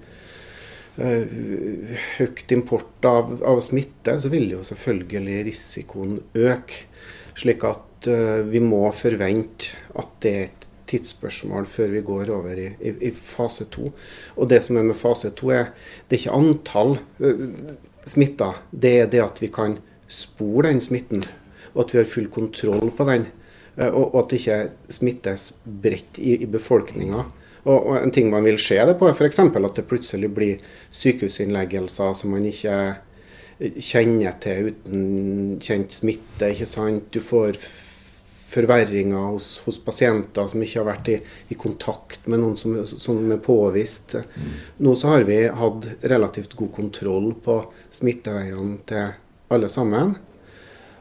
høyt 1.00 2.52
import 2.52 3.06
av, 3.08 3.30
av, 3.48 3.62
smitte, 3.64 4.18
så 4.20 4.28
vil 4.28 4.50
jo 4.52 4.66
selvfølgelig 4.68 5.38
risikoen 5.48 6.18
øke. 6.36 6.82
Slik 7.40 7.64
at 7.64 8.10
vi 8.52 8.60
må 8.60 8.82
forvente 8.92 9.78
at 9.96 10.12
det 10.26 10.34
er 10.34 10.50
et 10.50 10.69
tidsspørsmål 10.90 11.68
før 11.70 11.94
vi 11.94 12.06
går 12.06 12.32
over 12.36 12.60
i, 12.60 12.70
i, 12.82 12.94
i 13.10 13.12
fase 13.16 13.70
to. 13.74 13.92
Og 14.36 14.50
det 14.50 14.62
som 14.66 14.80
er 14.80 14.88
med 14.90 14.98
fase 14.98 15.32
to, 15.38 15.52
er 15.54 15.72
det 16.10 16.18
er 16.18 16.24
ikke 16.24 16.38
antall 16.40 16.96
uh, 17.22 17.76
smitta, 18.10 18.54
det 18.72 18.96
er 19.04 19.12
det 19.12 19.24
at 19.24 19.42
vi 19.44 19.52
kan 19.54 19.78
spore 20.10 20.70
den 20.70 20.82
smitten. 20.84 21.26
Og 21.76 21.84
at 21.86 21.94
vi 21.94 22.02
har 22.02 22.10
full 22.10 22.30
kontroll 22.34 22.90
på 22.98 23.06
den. 23.10 23.28
Og, 23.80 24.02
og 24.10 24.24
at 24.24 24.32
det 24.32 24.40
ikke 24.42 24.62
smittes 24.92 25.52
bredt 25.64 26.18
i, 26.18 26.40
i 26.42 26.48
befolkninga. 26.50 27.28
Og, 27.66 27.76
og, 27.78 27.94
en 28.00 28.12
ting 28.12 28.32
man 28.32 28.46
vil 28.48 28.58
se 28.62 28.80
det 28.88 28.96
på, 29.00 29.08
er 29.10 29.18
f.eks. 29.18 29.40
at 29.40 29.76
det 29.78 29.88
plutselig 29.88 30.32
blir 30.34 30.66
sykehusinnleggelser 30.96 32.16
som 32.18 32.34
man 32.34 32.48
ikke 32.48 32.80
kjenner 33.60 34.38
til 34.42 34.72
uten 34.72 35.60
kjent 35.64 35.94
smitte. 35.94 36.52
ikke 36.54 36.68
sant? 36.70 37.10
Du 37.14 37.20
får 37.24 37.60
forverringer 38.50 39.32
hos, 39.34 39.50
hos 39.66 39.80
pasienter 39.84 40.48
som 40.50 40.64
ikke 40.64 40.82
har 40.82 40.88
vært 40.88 41.12
i, 41.14 41.18
i 41.54 41.58
kontakt 41.60 42.26
med 42.30 42.42
noen 42.42 42.58
som, 42.58 42.78
som 42.86 43.20
er 43.32 43.42
påvist. 43.46 44.18
Mm. 44.18 44.56
Nå 44.86 44.96
så 44.98 45.14
har 45.14 45.28
vi 45.30 45.44
hatt 45.62 45.86
relativt 46.10 46.56
god 46.60 46.72
kontroll 46.76 47.32
på 47.46 47.62
smitteveiene 47.94 48.82
til 48.90 49.14
alle 49.54 49.70
sammen. 49.72 50.16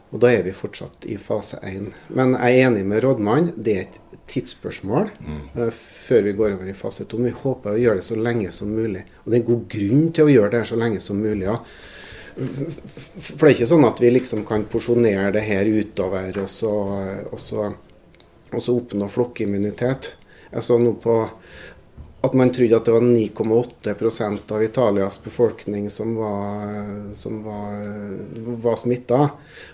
Og 0.08 0.22
da 0.22 0.30
er 0.32 0.44
vi 0.46 0.56
fortsatt 0.56 1.04
i 1.12 1.18
fase 1.20 1.58
1. 1.68 1.90
Men 2.16 2.32
jeg 2.38 2.61
er 2.61 2.68
enig 2.70 2.84
med 2.88 3.02
rådmannen. 3.04 3.52
Det 3.56 3.74
er 3.74 3.82
et 3.84 3.98
tidsspørsmål 4.28 5.11
mm. 5.18 5.42
uh, 5.58 5.68
før 5.74 6.24
vi 6.24 6.34
går 6.38 6.56
over 6.56 6.70
i 6.70 6.76
fase 6.76 7.04
2. 7.04 7.20
Men 7.20 7.30
vi 7.30 7.42
håper 7.42 7.74
å 7.74 7.82
gjøre 7.82 8.00
det 8.00 8.08
så 8.08 8.16
lenge 8.16 8.52
som 8.54 8.72
mulig. 8.72 9.04
Og 9.24 9.28
det 9.28 9.37
er 9.37 9.42
en 9.42 9.50
god 9.50 9.66
grunn 9.74 10.11
til 10.16 10.28
å 10.28 10.32
gjøre 10.32 10.54
det 10.56 10.64
så 10.70 10.80
lenge 10.80 11.02
som 11.04 11.20
mulig. 11.20 11.44
Ja. 11.44 11.58
For 12.38 13.42
det 13.42 13.51
er 13.51 13.57
ikke 13.57 13.70
sånn 13.72 13.87
at 13.88 14.01
vi 14.03 14.12
liksom 14.14 14.44
kan 14.46 14.66
porsjonere 14.70 15.33
det 15.35 15.42
her 15.48 15.66
utover 15.66 16.38
og 16.44 16.51
så, 16.53 16.74
og 17.33 17.40
så, 17.42 17.66
og 18.53 18.62
så 18.62 18.77
oppnå 18.79 19.09
flokkimmunitet. 19.11 20.12
Jeg 20.53 20.64
så 20.64 20.79
nå 20.81 20.94
på 21.03 21.18
at 22.20 22.35
man 22.35 22.51
trodde 22.51 22.74
at 22.74 22.87
det 22.87 22.94
var 22.96 23.05
9,8% 23.05 24.53
av 24.55 24.62
Italias 24.62 25.20
befolkning 25.22 25.87
som 25.90 26.16
var, 26.18 26.72
som 27.14 27.37
var, 27.44 27.77
var 28.64 28.79
smitta. 28.81 29.20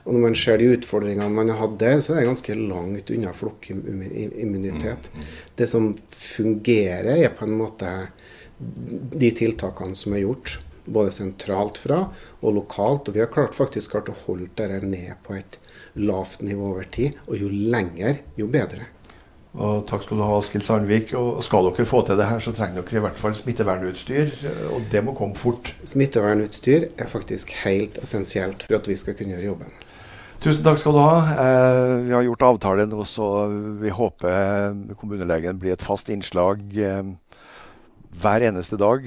Og 0.04 0.12
når 0.12 0.26
man 0.26 0.36
ser 0.36 0.60
de 0.60 0.68
utfordringene 0.74 1.30
man 1.32 1.52
har 1.52 1.62
hatt 1.62 1.78
der, 1.80 2.02
så 2.04 2.12
er 2.12 2.20
det 2.20 2.28
ganske 2.28 2.58
langt 2.58 3.12
unna 3.14 3.32
flokkimmunitet. 3.36 5.08
Mm, 5.08 5.24
mm. 5.24 5.32
Det 5.56 5.70
som 5.72 5.88
fungerer, 6.12 7.14
er 7.16 7.32
på 7.32 7.48
en 7.48 7.56
måte 7.62 7.94
de 9.24 9.32
tiltakene 9.40 9.96
som 9.96 10.12
er 10.12 10.26
gjort. 10.26 10.58
Både 10.84 11.12
sentralt 11.14 11.78
fra 11.80 12.00
og 12.42 12.58
lokalt. 12.58 13.08
Og 13.08 13.16
vi 13.16 13.22
har 13.22 13.30
klart, 13.32 13.56
faktisk 13.56 13.94
klart 13.94 14.10
å 14.12 14.18
holde 14.26 14.50
dette 14.56 14.82
ned 14.84 15.14
på 15.24 15.38
et 15.38 15.58
lavt 15.94 16.42
nivå 16.44 16.74
over 16.74 16.90
tid. 16.92 17.16
Og 17.28 17.40
jo 17.40 17.48
lenger, 17.48 18.20
jo 18.40 18.50
bedre. 18.50 18.90
Og 19.54 19.84
takk 19.86 20.02
skal 20.02 20.18
du 20.18 20.24
ha, 20.26 20.34
Askild 20.34 20.66
Sandvik. 20.66 21.14
Og 21.18 21.38
skal 21.46 21.70
dere 21.70 21.86
få 21.88 22.02
til 22.06 22.18
det 22.18 22.26
her, 22.26 22.42
så 22.42 22.54
trenger 22.56 22.82
dere 22.82 23.00
i 23.00 23.04
hvert 23.06 23.20
fall 23.20 23.36
smittevernutstyr. 23.38 24.34
Og 24.74 24.88
det 24.92 25.04
må 25.06 25.14
komme 25.16 25.38
fort. 25.38 25.72
Smittevernutstyr 25.86 26.88
er 26.90 27.10
faktisk 27.10 27.54
helt 27.62 28.00
essensielt 28.02 28.66
for 28.66 28.80
at 28.80 28.90
vi 28.90 28.98
skal 28.98 29.16
kunne 29.18 29.36
gjøre 29.36 29.52
jobben. 29.52 29.82
Tusen 30.42 30.64
takk 30.66 30.80
skal 30.82 30.92
du 30.92 31.00
ha. 31.00 31.18
Eh, 31.40 31.90
vi 32.08 32.12
har 32.12 32.24
gjort 32.26 32.42
avtale 32.50 32.84
nå, 32.90 33.04
så 33.08 33.46
vi 33.80 33.92
håper 33.94 34.74
kommunelegen 34.98 35.60
blir 35.62 35.72
et 35.72 35.84
fast 35.84 36.10
innslag 36.12 36.60
eh, 36.74 37.06
hver 38.20 38.44
eneste 38.50 38.76
dag. 38.80 39.06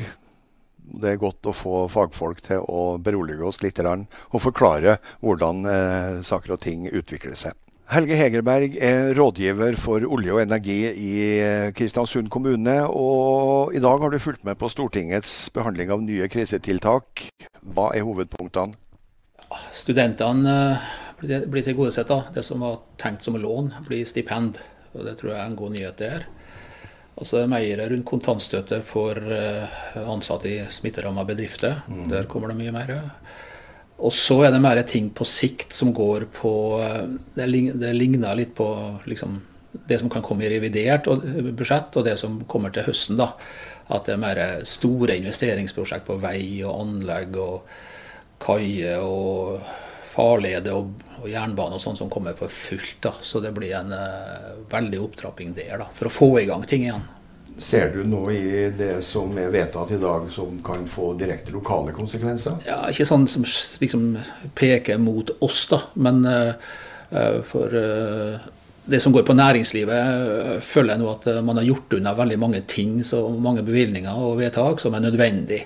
Det 0.88 1.13
er 1.13 1.21
godt 1.21 1.47
å 1.50 1.56
få 1.56 1.86
fagfolk 1.91 2.41
til 2.47 2.63
å 2.63 2.97
berolige 3.04 3.43
oss 3.45 3.60
litt 3.63 3.80
og 3.84 4.41
forklare 4.41 4.97
hvordan 5.19 5.65
eh, 5.67 6.19
saker 6.23 6.56
og 6.56 6.62
ting 6.63 6.88
utvikler 6.88 7.36
seg. 7.36 7.58
Helge 7.88 8.17
Hegerberg 8.19 8.73
er 8.84 9.13
rådgiver 9.15 9.78
for 9.80 10.04
olje 10.04 10.34
og 10.36 10.41
energi 10.41 10.80
i 10.91 11.12
eh, 11.39 11.69
Kristiansund 11.71 12.28
kommune. 12.28 12.82
Og 12.84 13.76
i 13.76 13.80
dag 13.84 14.02
har 14.04 14.12
du 14.12 14.19
fulgt 14.19 14.43
med 14.43 14.60
på 14.60 14.67
Stortingets 14.67 15.47
behandling 15.56 15.93
av 15.95 16.04
nye 16.04 16.28
krisetiltak. 16.28 17.30
Hva 17.63 17.93
er 17.95 18.04
hovedpunktene? 18.04 18.76
Studentene 19.71 20.58
eh, 20.65 20.89
blir 21.23 21.63
tilgodesett. 21.63 22.12
Det 22.36 22.43
som 22.43 22.65
var 22.65 22.82
tenkt 23.00 23.23
som 23.23 23.39
lån, 23.39 23.71
blir 23.88 24.04
stipend. 24.04 24.60
Og 24.91 25.06
Det 25.08 25.15
tror 25.21 25.32
jeg 25.32 25.39
er 25.39 25.47
en 25.47 25.56
god 25.56 25.78
nyhet. 25.78 25.97
det 25.97 26.12
Og 26.17 26.37
så 27.25 27.39
er 27.39 27.45
det 27.47 27.53
mer 27.53 27.80
rundt 27.89 28.06
kontantstøtte 28.06 28.84
for 28.86 29.17
eh, 29.34 29.77
ansatte 30.03 30.49
i 30.51 30.58
smitteramma 30.69 31.23
bedrifter. 31.25 31.80
Mm. 31.89 32.03
Der 32.12 32.27
kommer 32.30 32.51
det 32.51 32.60
mye 32.60 32.75
mer. 32.75 32.93
Og 33.97 34.13
så 34.13 34.43
er 34.45 34.53
det 34.53 34.62
mer 34.62 34.82
ting 34.86 35.10
på 35.10 35.25
sikt 35.25 35.73
som 35.73 35.89
går 35.95 36.27
på 36.36 36.51
Det, 37.34 37.47
ligner 37.49 38.36
litt 38.38 38.53
på 38.56 38.67
liksom, 39.10 39.39
det 39.89 39.97
som 39.97 40.12
kan 40.13 40.21
komme 40.21 40.45
i 40.45 40.51
revidert 40.53 41.10
budsjett, 41.58 41.97
og 41.97 42.06
det 42.06 42.17
som 42.21 42.43
kommer 42.45 42.69
til 42.69 42.86
høsten. 42.86 43.17
da. 43.17 43.32
At 43.89 44.06
det 44.06 44.13
er 44.13 44.21
mer 44.21 44.43
store 44.67 45.17
investeringsprosjekt 45.17 46.06
på 46.06 46.19
vei 46.21 46.62
og 46.62 46.84
anlegg 46.84 47.38
og 47.41 47.77
kaier 48.43 49.01
og 49.01 49.58
farleder 50.17 50.77
og, 50.77 51.03
og, 51.19 51.27
jernbane 51.30 51.77
og 51.77 51.84
sånn 51.84 51.99
som 51.99 52.10
kommer 52.12 52.38
for 52.38 52.51
fullt. 52.53 52.97
da. 53.06 53.13
Så 53.21 53.41
det 53.43 53.53
blir 53.58 53.75
en 53.77 53.93
uh, 53.93 54.58
veldig 54.71 55.03
opptrapping 55.06 55.53
der 55.58 55.77
da, 55.84 55.91
for 55.93 56.10
å 56.10 56.13
få 56.13 56.32
i 56.41 56.47
gang 56.49 56.65
ting 56.67 56.88
igjen. 56.88 57.06
Ser 57.58 57.89
du 57.95 58.03
noe 58.06 58.36
i 58.38 58.67
det 58.77 58.99
som 59.06 59.32
er 59.41 59.49
vedtatt 59.53 59.95
i 59.95 60.01
dag 60.01 60.27
som 60.30 60.60
kan 60.65 60.84
få 60.89 61.15
direkte 61.17 61.53
lokale 61.56 61.93
konsekvenser? 61.95 62.60
Ja, 62.67 62.84
Ikke 62.91 63.08
sånn 63.10 63.25
som 63.30 63.47
liksom 63.82 64.12
peker 64.58 65.01
mot 65.01 65.34
oss, 65.41 65.65
da. 65.71 65.82
Men 65.97 66.21
uh, 66.25 66.53
for 67.49 67.73
uh, 67.73 68.53
det 68.88 69.01
som 69.03 69.12
går 69.12 69.25
på 69.27 69.36
næringslivet, 69.36 70.62
føler 70.63 70.93
jeg 70.93 71.01
nå 71.01 71.08
at 71.12 71.25
man 71.43 71.60
har 71.60 71.65
gjort 71.67 71.97
unna 71.97 72.13
veldig 72.15 72.38
mange 72.39 72.62
ting, 72.71 73.01
så 73.03 73.25
mange 73.36 73.65
bevilgninger 73.67 74.15
og 74.15 74.38
vedtak 74.39 74.80
som 74.80 74.95
er 74.95 75.03
nødvendig. 75.03 75.65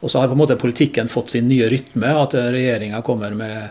Og 0.00 0.10
så 0.10 0.20
har 0.20 0.30
på 0.30 0.36
en 0.36 0.40
måte 0.40 0.56
politikken 0.60 1.10
fått 1.12 1.34
sin 1.34 1.48
nye 1.48 1.68
rytme. 1.68 2.12
At 2.22 2.34
regjeringa 2.34 3.02
kommer 3.04 3.34
med 3.36 3.68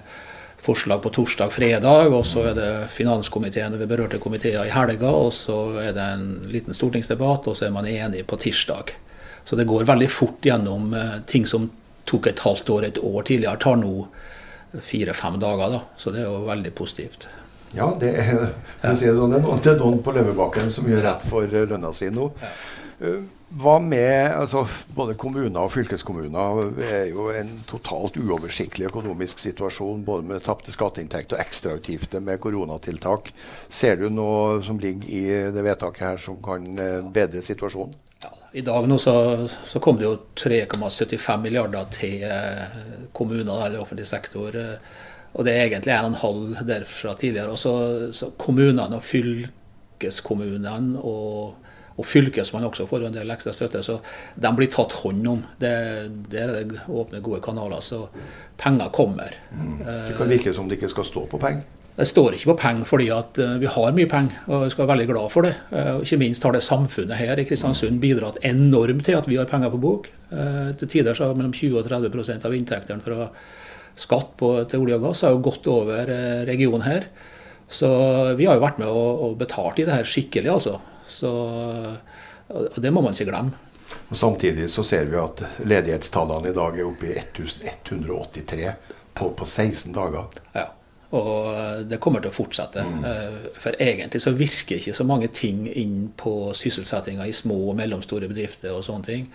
forslag 0.61 1.01
på 1.01 1.09
torsdag-fredag, 1.09 2.13
og 2.13 2.25
så 2.27 2.49
er 2.51 2.57
det 2.57 2.71
finanskomiteen 2.93 3.77
ved 3.79 3.87
berørte 3.89 4.19
komiteer 4.21 4.67
i 4.67 4.73
helga, 4.73 5.09
og 5.09 5.31
så 5.33 5.57
er 5.81 5.93
det 5.95 6.07
en 6.15 6.25
liten 6.51 6.75
stortingsdebatt, 6.75 7.47
og 7.47 7.57
så 7.57 7.69
er 7.69 7.75
man 7.75 7.87
enig 7.87 8.25
på 8.27 8.37
tirsdag. 8.37 8.91
Så 9.47 9.55
det 9.55 9.65
går 9.69 9.87
veldig 9.87 10.09
fort 10.11 10.45
gjennom 10.45 10.93
eh, 10.93 11.21
ting 11.25 11.47
som 11.47 11.69
tok 12.09 12.27
et 12.27 12.43
halvt 12.43 12.69
år, 12.69 12.87
et 12.89 12.99
år 13.01 13.23
tidligere, 13.25 13.61
tar 13.63 13.79
nå 13.79 13.93
fire-fem 14.85 15.39
dager. 15.41 15.77
da, 15.77 15.79
Så 15.97 16.11
det 16.11 16.21
er 16.21 16.27
jo 16.27 16.43
veldig 16.45 16.73
positivt. 16.75 17.27
Ja, 17.77 17.87
det 17.99 18.11
er, 18.17 18.49
si 18.97 19.07
det, 19.07 19.15
sånn, 19.15 19.33
det 19.33 19.71
er 19.71 19.79
noen 19.79 20.03
på 20.03 20.13
Løvebakken 20.13 20.69
som 20.73 20.89
gjør 20.89 21.05
rett 21.05 21.25
for 21.29 21.47
eh, 21.47 21.65
lønna 21.69 21.93
si 21.95 22.11
nå. 22.13 22.29
Eh, 22.99 23.21
hva 23.59 23.77
med 23.79 24.33
altså, 24.35 24.65
Både 24.95 25.15
kommuner 25.17 25.61
og 25.63 25.71
fylkeskommuner 25.71 26.81
er 26.83 27.05
jo 27.09 27.29
en 27.31 27.53
totalt 27.69 28.17
uoversiktlig 28.19 28.89
økonomisk 28.89 29.39
situasjon, 29.39 30.03
både 30.05 30.27
med 30.27 30.43
tapte 30.45 30.73
skatteinntekter 30.75 31.37
og 31.37 31.43
ekstrautgifter 31.45 32.19
med 32.23 32.41
koronatiltak. 32.43 33.31
Ser 33.71 33.95
du 34.01 34.09
noe 34.11 34.59
som 34.65 34.81
ligger 34.83 35.07
i 35.09 35.23
det 35.55 35.63
vedtaket 35.65 36.05
her 36.05 36.21
som 36.21 36.41
kan 36.43 36.67
eh, 36.75 36.99
bedre 37.15 37.43
situasjonen? 37.45 37.95
Ja, 38.19 38.33
I 38.51 38.65
dag 38.67 38.87
nå 38.91 38.97
så, 38.99 39.15
så 39.47 39.79
kom 39.79 39.95
det 39.97 40.03
jo 40.03 40.17
3,75 40.35 41.39
milliarder 41.45 41.87
til 41.95 42.25
eh, 42.27 43.07
kommunene 43.15 43.61
eller 43.69 43.79
offentlig 43.79 44.09
sektor. 44.09 44.59
Og 45.29 45.45
det 45.45 45.53
er 45.55 45.69
egentlig 45.69 45.95
1,5 45.95 46.67
derfra 46.67 47.15
tidligere. 47.15 47.55
Også, 47.55 47.71
så, 48.11 48.11
så 48.19 48.29
kommunene 48.35 48.99
og 48.99 49.07
fylkeskommunene 49.07 50.99
og 50.99 51.68
og 51.99 52.07
Fylkesmannen 52.07 52.69
også 52.69 52.87
får 52.87 53.09
en 53.09 53.17
del 53.17 53.33
ekstra 53.33 53.51
støtte. 53.55 53.81
Så 53.83 53.97
de 54.39 54.53
blir 54.55 54.71
tatt 54.71 54.95
hånd 55.01 55.27
om. 55.27 55.41
Det, 55.59 55.73
det 56.31 56.45
er 56.45 56.77
åpne, 56.87 57.19
gode 57.25 57.41
kanaler. 57.43 57.83
Så 57.83 58.05
penger 58.59 58.93
kommer. 58.95 59.35
Mm. 59.51 59.75
Det 59.83 60.15
kan 60.17 60.31
virke 60.31 60.55
som 60.55 60.71
det 60.71 60.79
ikke 60.79 60.93
skal 60.95 61.07
stå 61.09 61.25
på 61.33 61.41
penger? 61.41 61.67
Det 61.99 62.05
står 62.07 62.37
ikke 62.37 62.53
på 62.53 62.59
penger 62.61 62.87
fordi 62.87 63.09
at 63.11 63.39
eh, 63.43 63.57
vi 63.59 63.67
har 63.67 63.95
mye 63.95 64.07
penger, 64.07 64.35
og 64.47 64.61
vi 64.63 64.71
skal 64.71 64.85
være 64.85 64.93
veldig 64.93 65.07
glad 65.09 65.31
for 65.33 65.43
det. 65.43 65.55
Eh, 65.75 65.89
ikke 66.05 66.19
minst 66.21 66.45
har 66.47 66.55
det 66.55 66.61
samfunnet 66.63 67.19
her 67.19 67.41
i 67.41 67.43
Kristiansund 67.47 67.99
bidratt 67.99 68.39
enormt 68.47 69.03
til 69.07 69.17
at 69.17 69.27
vi 69.27 69.35
har 69.35 69.49
penger 69.49 69.73
på 69.73 69.81
bok. 69.83 70.07
Eh, 70.31 70.69
til 70.79 70.91
tider 70.93 71.17
så 71.17 71.27
har 71.27 71.35
mellom 71.35 71.51
20 71.51 71.81
og 71.81 71.89
30 71.89 72.47
av 72.47 72.55
inntektene 72.55 73.03
fra 73.03 73.27
skatt 73.99 74.31
på, 74.39 74.53
til 74.71 74.85
olje 74.85 74.95
og 74.95 75.09
gass 75.09 75.25
har 75.27 75.35
jo 75.35 75.43
gått 75.43 75.67
over 75.67 76.07
regionen 76.47 76.85
her. 76.85 77.09
Så 77.67 77.89
vi 78.39 78.47
har 78.47 78.55
jo 78.55 78.63
vært 78.63 78.79
med 78.79 78.87
og, 78.87 79.25
og 79.25 79.35
betalt 79.41 79.81
i 79.81 79.85
det 79.89 79.97
her 79.97 80.07
skikkelig, 80.07 80.53
altså. 80.55 80.77
Så, 81.09 81.31
og 82.49 82.79
det 82.81 82.93
må 82.93 83.03
man 83.05 83.17
ikke 83.17 83.31
glemme. 83.31 83.65
Og 84.09 84.17
Samtidig 84.17 84.69
så 84.69 84.83
ser 84.85 85.09
vi 85.09 85.17
at 85.17 85.41
ledighetstallene 85.65 86.51
i 86.51 86.57
dag 86.57 86.77
er 86.77 86.89
oppe 86.89 87.09
i 87.09 87.15
1183 87.17 88.73
på, 89.17 89.31
på 89.37 89.45
16 89.45 89.93
dager. 89.93 90.27
Ja. 90.53 90.67
Og 91.17 91.87
det 91.89 91.97
kommer 92.01 92.21
til 92.21 92.29
å 92.29 92.35
fortsette. 92.35 92.83
Mm. 92.85 93.05
Eh, 93.09 93.39
for 93.57 93.77
egentlig 93.81 94.21
så 94.21 94.33
virker 94.37 94.77
ikke 94.77 94.93
så 94.93 95.05
mange 95.09 95.31
ting 95.33 95.65
inn 95.67 96.11
på 96.17 96.51
sysselsettinga 96.57 97.25
i 97.25 97.33
små 97.33 97.57
og 97.71 97.79
mellomstore 97.79 98.29
bedrifter 98.29 98.75
og 98.75 98.85
sånne 98.85 99.09
ting. 99.09 99.25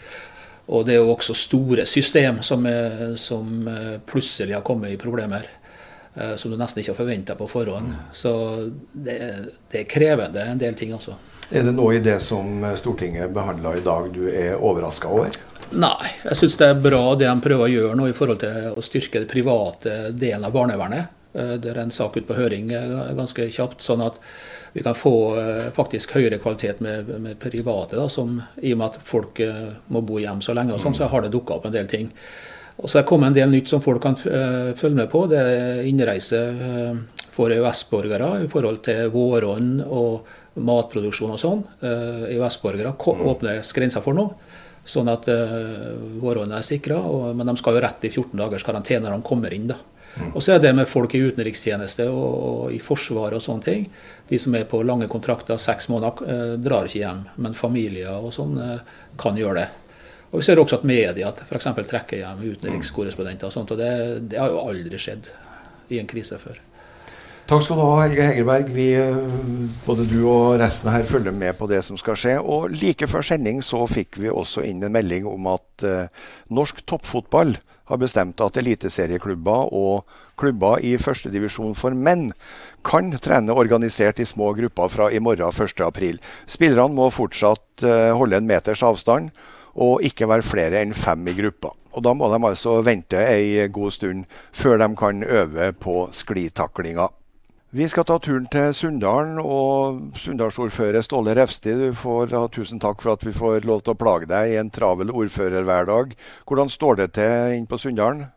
Og 0.70 0.87
det 0.87 0.94
er 0.94 1.02
jo 1.02 1.12
også 1.12 1.34
store 1.37 1.84
system 1.87 2.40
som, 2.46 2.64
er, 2.70 3.16
som 3.20 3.66
eh, 3.68 3.96
plutselig 4.06 4.54
har 4.56 4.64
kommet 4.66 4.94
i 4.94 5.00
problemer. 5.00 5.50
Eh, 6.14 6.35
som 6.38 6.53
du 6.53 6.59
nesten 6.59 6.83
ikke 6.83 6.92
har 6.92 7.00
forventa 7.00 7.35
på 7.38 7.48
forhånd. 7.50 7.94
Så 8.12 8.35
det, 8.92 9.18
det, 9.70 9.81
er 9.81 9.88
krevende 9.90 10.44
en 10.46 10.61
del 10.61 10.77
ting, 10.79 10.92
altså. 10.94 11.16
Er 11.50 11.66
det 11.66 11.74
noe 11.74 11.96
i 11.96 12.03
det 12.05 12.20
som 12.24 12.62
Stortinget 12.79 13.35
behandla 13.35 13.74
i 13.77 13.83
dag 13.85 14.07
du 14.14 14.22
er 14.31 14.55
overraska 14.55 15.11
over? 15.11 15.35
Nei, 15.74 16.12
jeg 16.22 16.38
syns 16.38 16.57
det 16.61 16.70
er 16.70 16.79
bra 16.79 17.03
det 17.18 17.27
de 17.27 17.35
prøver 17.42 17.66
å 17.66 17.72
gjøre 17.72 17.98
nå 17.98 18.07
i 18.09 18.14
forhold 18.16 18.40
til 18.44 18.70
å 18.77 18.85
styrke 18.85 19.24
det 19.24 19.31
private 19.31 19.98
delen 20.14 20.46
av 20.46 20.55
barnevernet. 20.55 21.20
Eh, 21.35 21.55
det 21.59 21.72
er 21.72 21.83
en 21.83 21.90
sak 21.90 22.16
ute 22.16 22.29
på 22.29 22.38
høring 22.38 22.70
eh, 22.72 22.96
ganske 23.18 23.48
kjapt, 23.50 23.83
sånn 23.83 24.05
at 24.05 24.20
vi 24.74 24.83
kan 24.87 24.96
få 24.98 25.14
eh, 25.40 25.68
faktisk 25.74 26.14
høyere 26.14 26.38
kvalitet 26.42 26.83
med, 26.85 27.11
med 27.18 27.38
private. 27.42 27.98
Da, 27.98 28.07
som, 28.09 28.38
I 28.62 28.74
og 28.74 28.81
med 28.81 28.92
at 28.92 29.07
folk 29.07 29.42
må 29.90 30.05
bo 30.07 30.20
hjemme 30.22 30.44
så 30.44 30.55
lenge, 30.55 30.77
og 30.77 30.83
sånn, 30.83 30.96
så 30.96 31.11
har 31.11 31.24
det 31.24 31.35
dukka 31.35 31.59
opp 31.59 31.66
en 31.68 31.74
del 31.74 31.90
ting. 31.90 32.12
Og 32.78 32.90
så 32.90 32.98
er 32.98 33.04
det 33.04 33.08
kommet 33.08 33.30
en 33.30 33.37
del 33.37 33.52
nytt 33.52 33.70
som 33.70 33.82
folk 33.84 34.02
kan 34.02 34.16
følge 34.18 34.96
med 34.98 35.06
på. 35.12 35.26
Det 35.30 35.38
er 35.38 35.84
innreise 35.87 36.40
for 37.34 37.52
EØS-borgere 37.54 38.44
i 38.44 38.48
forhold 38.50 38.80
til 38.87 39.12
våronn 39.14 39.76
og 39.84 40.26
matproduksjon 40.58 41.37
og 41.37 41.40
sånn. 41.40 41.62
EØS-borgere 41.80 42.96
åpnes 43.30 43.70
grensa 43.78 44.02
for 44.02 44.18
nå. 44.18 44.26
Sånn 44.84 45.08
at 45.08 45.30
våronna 46.20 46.58
er 46.58 46.66
sikra, 46.66 46.98
men 47.30 47.46
de 47.46 47.56
skal 47.62 47.78
jo 47.78 47.84
rett 47.87 48.08
i 48.10 48.10
14 48.10 48.34
dagers 48.42 48.66
karantene 48.66 49.06
når 49.06 49.20
de 49.20 49.28
kommer 49.30 49.54
inn. 49.54 49.70
da. 49.70 49.78
Og 50.34 50.42
så 50.42 50.54
er 50.54 50.62
det 50.62 50.72
med 50.76 50.88
folk 50.90 51.14
i 51.16 51.22
utenrikstjeneste 51.26 52.06
og, 52.10 52.70
i 52.74 52.80
Forsvaret 52.82 53.38
og 53.38 53.44
sånne 53.44 53.66
ting. 53.66 53.87
De 54.30 54.38
som 54.40 54.54
er 54.54 54.66
på 54.70 54.82
lange 54.87 55.08
kontrakter, 55.10 55.58
seks 55.60 55.88
måneder, 55.90 56.28
eh, 56.30 56.52
drar 56.62 56.88
ikke 56.88 57.02
hjem. 57.02 57.24
Men 57.42 57.56
familier 57.58 58.14
og 58.14 58.34
sånn 58.37 58.58
eh, 58.62 59.00
kan 59.20 59.38
gjøre 59.38 59.64
det. 59.64 59.68
Og 60.35 60.40
Vi 60.42 60.49
ser 60.49 60.59
også 60.59 60.81
at 60.81 60.87
media 60.88 61.29
f.eks. 61.31 61.68
trekker 61.87 62.18
hjem 62.18 62.40
utenrikskorrespondenter. 62.57 63.47
og 63.47 63.55
sånt, 63.55 63.70
og 63.70 63.79
det, 63.79 63.90
det, 64.33 64.38
har 64.42 64.51
jo 64.51 64.64
aldri 64.66 64.99
skjedd 64.99 65.29
i 65.94 66.01
en 66.01 66.09
krise 66.11 66.40
før. 66.42 66.59
Takk 67.47 67.62
skal 67.62 67.79
du 67.79 67.83
ha, 67.85 68.01
Helge 68.01 68.25
Hegerberg. 68.27 68.73
Vi, 68.75 68.88
eh, 68.99 69.29
både 69.85 70.09
du 70.11 70.25
og 70.27 70.57
resten 70.59 70.90
her 70.90 71.07
følger 71.07 71.31
med 71.31 71.55
på 71.55 71.68
det 71.70 71.85
som 71.87 72.01
skal 72.01 72.18
skje. 72.18 72.35
Og 72.40 72.75
like 72.75 73.07
før 73.07 73.23
sending 73.23 73.62
så 73.62 73.85
fikk 73.87 74.18
vi 74.18 74.33
også 74.33 74.64
inn 74.66 74.83
en 74.83 74.97
melding 74.97 75.31
om 75.31 75.47
at 75.53 75.87
eh, 75.87 76.11
norsk 76.51 76.83
toppfotball 76.83 77.55
har 77.92 78.03
bestemt 78.03 78.40
at 78.42 78.59
eliteserieklubber 78.59 79.70
og 79.70 80.09
klubber 80.40 80.83
i 80.83 80.97
førstedivisjon 80.99 81.77
for 81.79 81.94
menn 81.94 82.33
kan 82.83 83.12
trene 83.23 83.55
organisert 83.55 84.18
i 84.18 84.27
små 84.27 84.51
grupper 84.59 84.90
fra 84.90 85.12
i 85.14 85.23
morgen 85.23 85.53
1.4. 85.53 86.16
Spillerne 86.51 86.97
må 86.97 87.12
fortsatt 87.14 87.87
eh, 87.87 88.11
holde 88.16 88.40
en 88.40 88.49
meters 88.51 88.83
avstand 88.83 89.31
og 89.74 90.04
ikke 90.06 90.28
være 90.30 90.46
flere 90.46 90.82
enn 90.82 90.94
fem 90.94 91.26
i 91.28 91.34
gruppa. 91.37 91.74
Og 91.94 92.02
Da 92.02 92.14
må 92.14 92.28
de 92.28 92.40
altså 92.46 92.80
vente 92.82 93.16
ei 93.16 93.68
god 93.68 93.90
stund 93.90 94.24
før 94.52 94.78
de 94.78 94.88
kan 94.96 95.22
øve 95.22 95.72
på 95.72 96.08
sklitaklinga. 96.12 97.08
Vi 97.74 97.88
skal 97.88 98.04
ta 98.06 98.18
turen 98.22 98.46
til 98.46 98.74
Sunndalen, 98.74 99.40
og 99.42 100.12
Sunndalsordfører 100.14 101.02
Ståle 101.02 101.34
Refsti, 101.34 101.72
du 101.74 101.94
får 101.98 102.30
ha 102.30 102.46
tusen 102.46 102.78
takk 102.78 103.02
for 103.02 103.16
at 103.16 103.26
vi 103.26 103.32
får 103.34 103.66
lov 103.66 103.82
til 103.82 103.96
å 103.96 103.98
plage 103.98 104.28
deg 104.30 104.52
i 104.52 104.60
en 104.60 104.70
travel 104.70 105.10
ordførerhverdag. 105.10 106.14
Hvordan 106.46 106.70
står 106.70 107.00
det 107.00 107.08
til 107.18 107.56
inn 107.56 107.66
på 107.66 107.78
Sunndalen? 107.82 108.28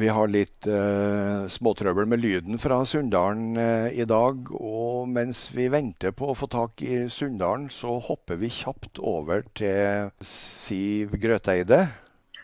Vi 0.00 0.08
har 0.08 0.30
litt 0.32 0.64
eh, 0.64 1.42
småtrøbbel 1.52 2.06
med 2.08 2.22
lyden 2.22 2.56
fra 2.62 2.78
Sunndalen 2.88 3.58
eh, 3.60 3.90
i 4.00 4.06
dag. 4.08 4.48
Og 4.56 5.10
mens 5.12 5.42
vi 5.52 5.66
venter 5.68 6.14
på 6.16 6.30
å 6.30 6.36
få 6.38 6.48
tak 6.48 6.80
i 6.80 7.02
Sunndalen, 7.12 7.66
så 7.74 7.98
hopper 8.06 8.38
vi 8.40 8.48
kjapt 8.54 8.96
over 9.04 9.44
til 9.58 10.08
Siv 10.24 11.18
Grøteide. 11.20 11.82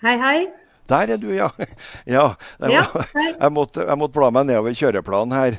Hei, 0.03 0.19
hei. 0.21 0.39
Der 0.87 1.15
er 1.15 1.23
du, 1.23 1.31
ja. 1.33 1.49
ja, 2.17 2.27
jeg, 2.61 2.75
må, 2.77 3.05
jeg, 3.17 3.53
måtte, 3.57 3.87
jeg, 3.89 3.99
måtte, 4.03 4.15
bla 4.19 4.29
meg 4.37 4.51
nedover 4.51 4.77
kjøreplanen 4.77 5.37
her. 5.39 5.57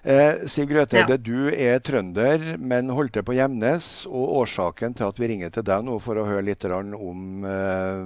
Eh, 0.00 0.46
Siv 0.48 0.70
Grøteide, 0.70 1.18
ja. 1.18 1.24
du 1.28 1.50
er 1.52 1.82
trønder, 1.84 2.54
men 2.56 2.88
holdt 2.96 3.18
til 3.18 3.26
på 3.26 3.36
Gjemnes. 3.36 3.90
Og 4.08 4.38
årsaken 4.40 4.96
til 4.96 5.12
at 5.12 5.20
vi 5.20 5.28
ringer 5.34 5.52
til 5.52 5.68
deg 5.68 5.84
nå 5.84 6.00
for 6.00 6.16
å 6.16 6.24
høre 6.30 6.46
litt 6.48 6.64
om 6.72 7.44
eh, 7.52 8.00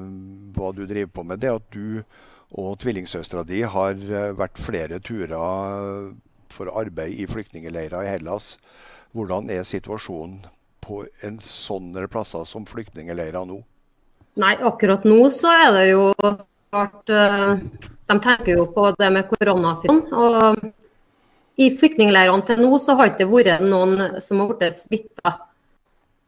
hva 0.59 0.72
du 0.74 0.83
driver 0.90 1.14
på 1.20 1.29
med, 1.31 1.38
det 1.44 1.53
er 1.53 1.62
at 1.62 1.70
du 1.70 2.03
og 2.57 2.79
tvillingsøstera 2.83 3.45
di 3.49 3.63
har 3.69 3.97
eh, 3.97 4.31
vært 4.37 4.61
flere 4.61 5.01
turer 5.05 6.15
for 6.53 6.71
arbeid 6.73 7.19
i 7.21 7.27
flyktningleirer 7.29 8.07
i 8.07 8.13
Hellas. 8.15 8.57
Hvordan 9.13 9.51
er 9.53 9.67
situasjonen 9.69 10.47
på 10.85 11.03
en 11.27 11.41
sånne 11.45 12.07
plasser 12.09 12.47
som 12.49 12.65
flyktningleirer 12.69 13.45
nå? 13.49 13.61
Nei, 14.39 14.55
akkurat 14.63 15.05
nå 15.09 15.29
så 15.35 15.51
er 15.51 15.73
det 15.75 15.87
jo 15.91 16.13
klart 16.71 17.11
eh, 17.11 17.59
De 18.09 18.17
tenker 18.23 18.55
jo 18.55 18.69
på 18.73 18.91
det 18.97 19.11
med 19.13 19.29
koronasituasjonen. 19.29 20.15
Og 20.15 21.59
i 21.59 21.73
flyktningleirene 21.75 22.47
til 22.47 22.63
nå 22.63 22.79
så 22.81 22.95
har 22.97 23.11
det 23.11 23.19
ikke 23.19 23.33
vært 23.33 23.65
noen 23.67 24.21
som 24.25 24.41
har 24.41 24.55
blitt 24.55 24.77
smitta. 24.77 25.35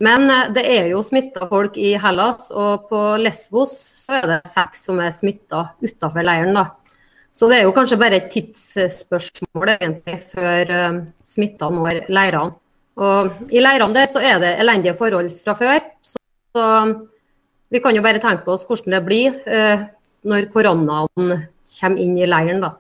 Men 0.01 0.31
eh, 0.33 0.49
det 0.57 0.65
er 0.65 0.91
jo 0.93 1.03
smitta 1.05 1.49
folk 1.51 1.77
i 1.81 1.93
Hellas, 2.01 2.49
og 2.51 2.89
på 2.91 3.01
Lesvos 3.21 3.75
så 4.01 4.21
er 4.21 4.29
det 4.31 4.41
seks 4.51 4.87
som 4.89 5.01
er 5.03 5.13
smitta 5.15 5.67
utafor 5.85 6.27
leiren. 6.27 6.57
da. 6.57 6.71
Så 7.37 7.49
det 7.51 7.61
er 7.61 7.69
jo 7.69 7.75
kanskje 7.77 8.01
bare 8.01 8.19
et 8.19 8.33
tidsspørsmål 8.33 9.77
egentlig 9.77 10.17
før 10.33 10.73
uh, 10.75 10.97
smitta 11.23 11.69
når 11.71 12.01
leirene. 12.11 12.57
Og 13.01 13.53
I 13.55 13.63
leirene 13.63 13.95
der 13.97 14.09
så 14.11 14.21
er 14.21 14.41
det 14.43 14.51
elendige 14.61 14.97
forhold 14.99 15.31
fra 15.39 15.55
før. 15.57 15.79
Så, 16.03 16.19
så 16.53 16.65
vi 17.71 17.81
kan 17.81 17.95
jo 17.95 18.03
bare 18.03 18.21
tenke 18.21 18.51
oss 18.51 18.67
hvordan 18.67 18.97
det 18.97 19.01
blir 19.07 19.37
eh, 19.47 19.87
når 20.27 20.51
koronaen 20.53 21.47
kommer 21.71 22.03
inn 22.03 22.19
i 22.19 22.27
leiren, 22.27 22.65
da. 22.65 22.75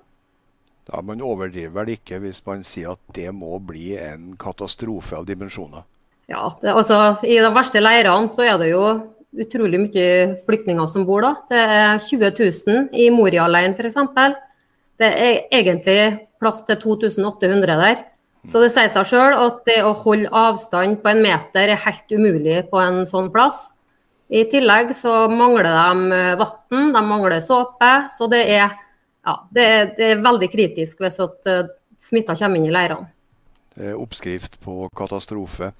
Ja, 0.90 1.00
Man 1.06 1.22
overdriver 1.22 1.76
vel 1.78 1.94
ikke 1.94 2.18
hvis 2.24 2.42
man 2.44 2.66
sier 2.66 2.96
at 2.96 3.14
det 3.14 3.30
må 3.32 3.54
bli 3.62 3.94
en 4.02 4.34
katastrofe 4.40 5.14
av 5.16 5.28
dimensjoner? 5.30 5.86
Ja, 6.30 6.44
det, 6.62 6.70
altså 6.70 6.98
I 7.26 7.40
de 7.42 7.50
verste 7.54 7.82
leirene 7.82 8.30
så 8.30 8.44
er 8.46 8.60
det 8.60 8.70
jo 8.70 8.84
utrolig 9.40 9.80
mye 9.82 10.36
flyktninger 10.46 10.86
som 10.90 11.06
bor 11.06 11.24
da. 11.26 11.34
Det 11.50 11.58
er 11.60 12.02
20 12.02 12.30
000 12.38 12.86
i 12.98 13.08
Moria-leiren 13.14 13.74
f.eks. 13.74 13.98
Det 15.00 15.10
er 15.10 15.42
egentlig 15.54 16.00
plass 16.40 16.62
til 16.68 16.78
2800 16.82 17.76
der. 17.80 18.06
Så 18.48 18.62
det 18.62 18.70
sier 18.72 18.88
seg 18.92 19.08
sjøl 19.08 19.36
at 19.36 19.60
det 19.68 19.82
å 19.84 19.92
holde 20.04 20.30
avstand 20.32 21.02
på 21.02 21.10
en 21.10 21.20
meter 21.24 21.74
er 21.74 21.82
helt 21.84 22.14
umulig 22.14 22.62
på 22.70 22.80
en 22.80 23.02
sånn 23.08 23.28
plass. 23.34 23.68
I 24.30 24.46
tillegg 24.48 24.94
så 24.96 25.26
mangler 25.28 25.66
de 25.66 26.14
eh, 26.14 26.36
vann, 26.40 26.92
de 26.94 27.02
mangler 27.04 27.40
såpe. 27.44 27.90
Så 28.14 28.30
det 28.32 28.44
er, 28.54 28.76
ja, 29.26 29.34
det 29.52 29.66
det 29.98 30.12
er 30.14 30.22
veldig 30.24 30.48
kritisk 30.52 31.02
hvis 31.02 31.18
at 31.20 31.50
uh, 31.50 31.66
smitta 32.00 32.38
kommer 32.38 32.60
inn 32.60 32.70
i 32.70 32.74
leirene. 32.74 33.10
Oppskrift 33.96 34.58
på 34.64 34.88
katastrofe. 34.96 35.72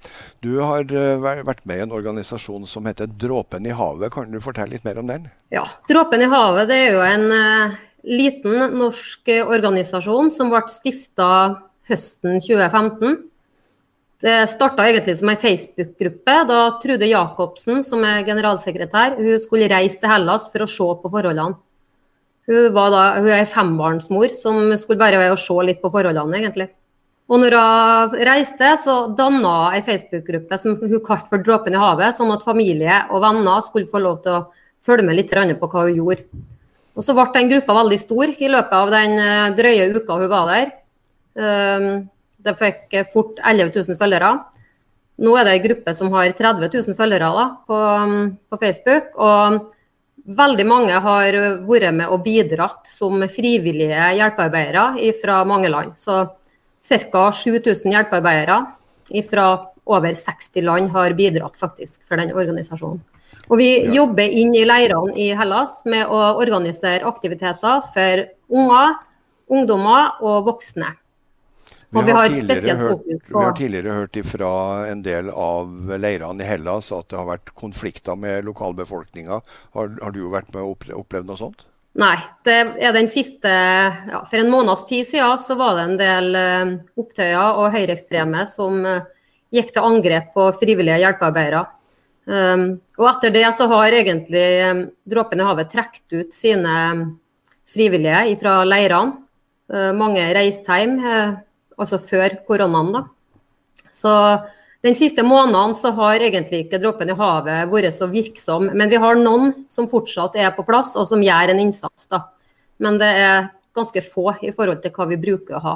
Du 0.43 0.55
har 0.59 0.85
uh, 0.89 1.21
vært 1.45 1.65
med 1.69 1.81
i 1.81 1.85
en 1.85 1.95
organisasjon 1.95 2.67
som 2.69 2.89
heter 2.89 3.09
Dråpen 3.09 3.67
i 3.69 3.75
havet. 3.75 4.11
Kan 4.13 4.31
du 4.33 4.39
fortelle 4.43 4.75
litt 4.75 4.87
mer 4.87 5.01
om 5.01 5.09
den? 5.11 5.29
Ja, 5.53 5.65
Dråpen 5.89 6.23
i 6.23 6.29
havet 6.31 6.69
det 6.71 6.79
er 6.85 6.95
jo 6.97 7.03
en 7.05 7.27
uh, 7.31 7.81
liten 8.07 8.77
norsk 8.79 9.33
organisasjon 9.45 10.31
som 10.33 10.53
ble 10.53 10.63
stifta 10.71 11.27
høsten 11.89 12.39
2015. 12.41 13.19
Det 14.21 14.35
starta 14.51 14.85
egentlig 14.85 15.15
som 15.17 15.31
ei 15.31 15.39
Facebook-gruppe 15.41 16.35
da 16.49 16.59
Trude 16.81 17.07
Jacobsen, 17.09 17.81
som 17.85 18.03
er 18.05 18.21
generalsekretær, 18.27 19.17
hun 19.17 19.41
skulle 19.41 19.69
reise 19.71 19.97
til 19.97 20.11
Hellas 20.11 20.45
for 20.53 20.61
å 20.61 20.69
se 20.69 20.89
på 21.01 21.09
forholdene. 21.09 21.57
Hun, 22.49 22.67
var 22.75 22.91
da, 22.93 23.01
hun 23.17 23.29
er 23.31 23.39
ei 23.39 23.49
fembarnsmor 23.49 24.33
som 24.35 24.59
skulle 24.77 25.01
bare 25.01 25.17
være 25.21 25.33
å 25.33 25.41
se 25.41 25.57
litt 25.65 25.81
på 25.81 25.89
forholdene, 25.93 26.37
egentlig. 26.37 26.69
Og 27.31 27.39
når 27.39 27.55
hun 27.55 28.15
reiste, 28.27 28.73
så 28.83 28.95
danna 29.15 29.71
ei 29.71 29.83
Facebook-gruppe 29.87 30.57
som 30.59 30.75
hun 30.75 31.03
kalte 31.05 31.29
for 31.31 31.39
'Dråpen 31.39 31.77
i 31.77 31.79
havet', 31.79 32.17
sånn 32.17 32.33
at 32.35 32.43
familie 32.43 33.05
og 33.09 33.23
venner 33.23 33.61
skulle 33.63 33.87
få 33.87 34.01
lov 34.03 34.19
til 34.23 34.35
å 34.35 34.47
følge 34.83 35.05
med 35.07 35.15
litt 35.15 35.31
på 35.31 35.69
hva 35.71 35.87
hun 35.87 35.95
gjorde. 35.95 36.25
Og 36.95 37.03
Så 37.03 37.15
ble 37.15 37.25
den 37.33 37.49
gruppa 37.49 37.73
veldig 37.73 37.99
stor 37.99 38.27
i 38.35 38.47
løpet 38.51 38.73
av 38.73 38.91
den 38.91 39.11
eh, 39.15 39.55
drøye 39.55 39.95
uka 39.95 40.19
hun 40.19 40.29
var 40.29 40.47
der. 40.51 40.71
Det 42.41 42.57
fikk 42.59 42.95
fort 43.13 43.39
11 43.39 43.71
000 43.75 43.95
følgere. 43.95 44.31
Nå 45.21 45.35
er 45.37 45.45
det 45.45 45.53
en 45.53 45.63
gruppe 45.67 45.93
som 45.95 46.11
har 46.15 46.33
30 46.33 46.67
000 46.73 46.97
følgere 46.97 47.29
da, 47.31 47.45
på, 47.67 47.77
på, 48.49 48.59
Facebook. 48.59 49.13
Og 49.15 49.71
veldig 50.25 50.65
mange 50.67 50.97
har 51.05 51.37
vært 51.67 51.93
med 51.93 52.09
og 52.09 52.23
bidratt 52.25 52.89
som 52.89 53.21
frivillige 53.29 54.11
hjelpearbeidere 54.17 55.13
fra 55.21 55.43
mange 55.47 55.69
land. 55.69 55.93
Så 56.01 56.25
ca. 56.87 57.31
7000 57.31 57.91
hjelpearbeidere 57.93 58.59
fra 59.27 59.47
over 59.85 60.13
60 60.15 60.61
land 60.65 60.91
har 60.93 61.13
bidratt 61.17 61.57
faktisk 61.59 62.01
for 62.07 62.21
den 62.21 62.33
organisasjonen. 62.33 63.01
Og 63.51 63.59
vi 63.59 63.69
ja. 63.73 63.91
jobber 64.01 64.31
inn 64.31 64.53
i 64.55 64.63
leirene 64.67 65.15
i 65.19 65.31
Hellas 65.35 65.81
med 65.89 66.07
å 66.07 66.19
organisere 66.39 67.07
aktiviteter 67.07 67.81
for 67.93 68.25
unger, 68.51 68.97
ungdommer 69.51 70.21
og 70.23 70.45
voksne. 70.47 70.93
Og 71.91 72.05
vi 72.07 72.13
har, 72.15 72.29
vi 72.31 72.69
har 72.69 72.77
hørt, 72.79 72.93
fokus 72.93 73.23
på 73.25 73.33
Vi 73.33 73.43
har 73.43 73.55
tidligere 73.57 73.95
hørt 73.97 74.17
fra 74.23 74.51
en 74.87 75.01
del 75.03 75.27
av 75.35 75.91
leirene 75.99 76.39
i 76.43 76.47
Hellas 76.47 76.91
at 76.95 77.09
det 77.11 77.19
har 77.19 77.27
vært 77.27 77.51
konflikter 77.59 78.15
med 78.15 78.47
lokalbefolkninga. 78.47 79.41
Har, 79.75 79.91
har, 79.99 80.15
du 80.15 80.23
vært 80.31 80.53
med 80.55 80.63
og 80.63 81.01
opplevd 81.01 81.27
noe 81.27 81.41
sånt? 81.41 81.65
Nei. 81.99 82.15
det 82.47 82.55
er 82.79 82.93
den 82.95 83.09
siste, 83.11 83.51
ja, 83.51 84.21
For 84.29 84.39
en 84.39 84.51
måneds 84.51 84.85
tid 84.87 85.07
siden 85.09 85.39
så 85.43 85.57
var 85.59 85.75
det 85.75 85.83
en 85.83 85.97
del 85.99 86.37
uh, 86.37 86.71
opptøyer 87.01 87.59
og 87.59 87.73
høyreekstreme 87.73 88.45
som 88.47 88.79
uh, 88.87 89.01
gikk 89.51 89.73
til 89.75 89.87
angrep 89.89 90.29
på 90.35 90.47
frivillige 90.61 91.01
hjelpearbeidere. 91.03 91.65
Um, 92.31 92.63
og 92.95 93.09
etter 93.09 93.33
det 93.33 93.43
så 93.57 93.67
har 93.67 93.97
egentlig 93.97 94.45
um, 94.69 94.81
Dråpen 95.09 95.41
i 95.41 95.47
havet 95.49 95.71
trukket 95.73 96.15
ut 96.15 96.35
sine 96.35 96.75
frivillige 97.67 98.37
fra 98.39 98.61
leirene. 98.63 99.19
Uh, 99.71 99.91
mange 99.95 100.23
reiste 100.35 100.79
hjem 100.79 100.97
altså 101.01 101.99
før 101.99 102.39
koronaen. 102.47 102.95
da. 102.95 103.03
Så 103.91 104.13
den 104.81 104.95
siste 104.97 105.23
måneden 105.23 105.75
så 105.77 105.91
har 105.93 106.23
egentlig 106.25 106.63
ikke 106.65 106.79
Dråpen 106.81 107.11
i 107.13 107.17
havet 107.17 107.69
vært 107.69 107.93
så 107.93 108.07
virksom. 108.09 108.71
Men 108.73 108.89
vi 108.89 108.97
har 109.01 109.19
noen 109.19 109.53
som 109.69 109.89
fortsatt 109.89 110.39
er 110.41 110.49
på 110.55 110.65
plass 110.65 110.95
og 110.97 111.05
som 111.09 111.21
gjør 111.21 111.53
en 111.53 111.61
innsats. 111.61 112.07
da. 112.09 112.23
Men 112.81 112.97
det 113.01 113.11
er 113.21 113.51
ganske 113.77 114.01
få 114.01 114.33
i 114.41 114.51
forhold 114.55 114.81
til 114.81 114.93
hva 114.95 115.07
vi 115.11 115.19
bruker 115.21 115.59
å 115.59 115.63
ha. 115.67 115.75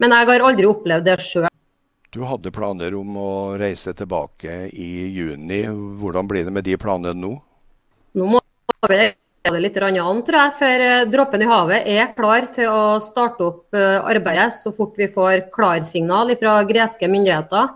Men 0.00 0.16
jeg 0.16 0.30
har 0.30 0.46
aldri 0.48 0.66
opplevd 0.66 1.04
det 1.06 1.18
sjøl. 1.20 1.52
Du 2.16 2.22
hadde 2.24 2.54
planer 2.54 2.94
om 2.96 3.18
å 3.20 3.32
reise 3.60 3.92
tilbake 3.92 4.70
i 4.72 4.90
juni. 5.12 5.66
Hvordan 6.00 6.28
blir 6.30 6.46
det 6.48 6.54
med 6.56 6.64
de 6.64 6.78
planene 6.80 7.12
nå? 7.12 7.34
Nå 8.16 8.28
må 8.32 8.40
vi 8.88 9.12
det 9.52 9.60
litt 9.62 9.76
annet, 9.78 10.24
tror 10.26 10.40
jeg. 10.40 10.54
For 10.58 10.84
eh, 10.88 11.06
Dråpen 11.12 11.44
i 11.44 11.50
havet 11.50 11.90
er 11.92 12.14
klar 12.16 12.48
til 12.54 12.72
å 12.72 12.96
starte 13.04 13.44
opp 13.46 13.76
eh, 13.76 14.00
arbeidet 14.00 14.54
så 14.56 14.72
fort 14.74 14.96
vi 14.98 15.10
får 15.12 15.50
klarsignal 15.54 16.32
fra 16.40 16.62
greske 16.66 17.10
myndigheter. 17.10 17.74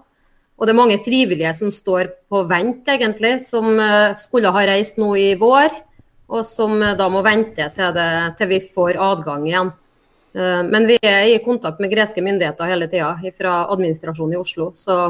Og 0.61 0.67
det 0.69 0.75
er 0.75 0.77
mange 0.77 0.99
frivillige 1.01 1.53
som 1.57 1.73
står 1.73 2.11
på 2.29 2.43
vent, 2.51 2.85
egentlig, 2.93 3.39
som 3.41 3.73
eh, 3.81 4.13
skulle 4.21 4.53
ha 4.53 4.65
reist 4.69 5.01
nå 5.01 5.15
i 5.17 5.31
vår. 5.41 5.73
Og 6.31 6.45
som 6.47 6.77
da 6.79 7.09
må 7.11 7.25
vente 7.27 7.65
til, 7.75 7.95
det, 7.97 8.11
til 8.39 8.51
vi 8.53 8.61
får 8.63 9.01
adgang 9.03 9.49
igjen. 9.49 9.73
Men 10.31 10.85
vi 10.87 10.95
er 11.03 11.25
i 11.27 11.41
kontakt 11.43 11.81
med 11.83 11.91
greske 11.91 12.23
myndigheter 12.23 12.69
hele 12.71 12.87
tida 12.87 13.17
fra 13.35 13.65
administrasjonen 13.73 14.37
i 14.37 14.39
Oslo. 14.39 14.69
Så 14.79 15.01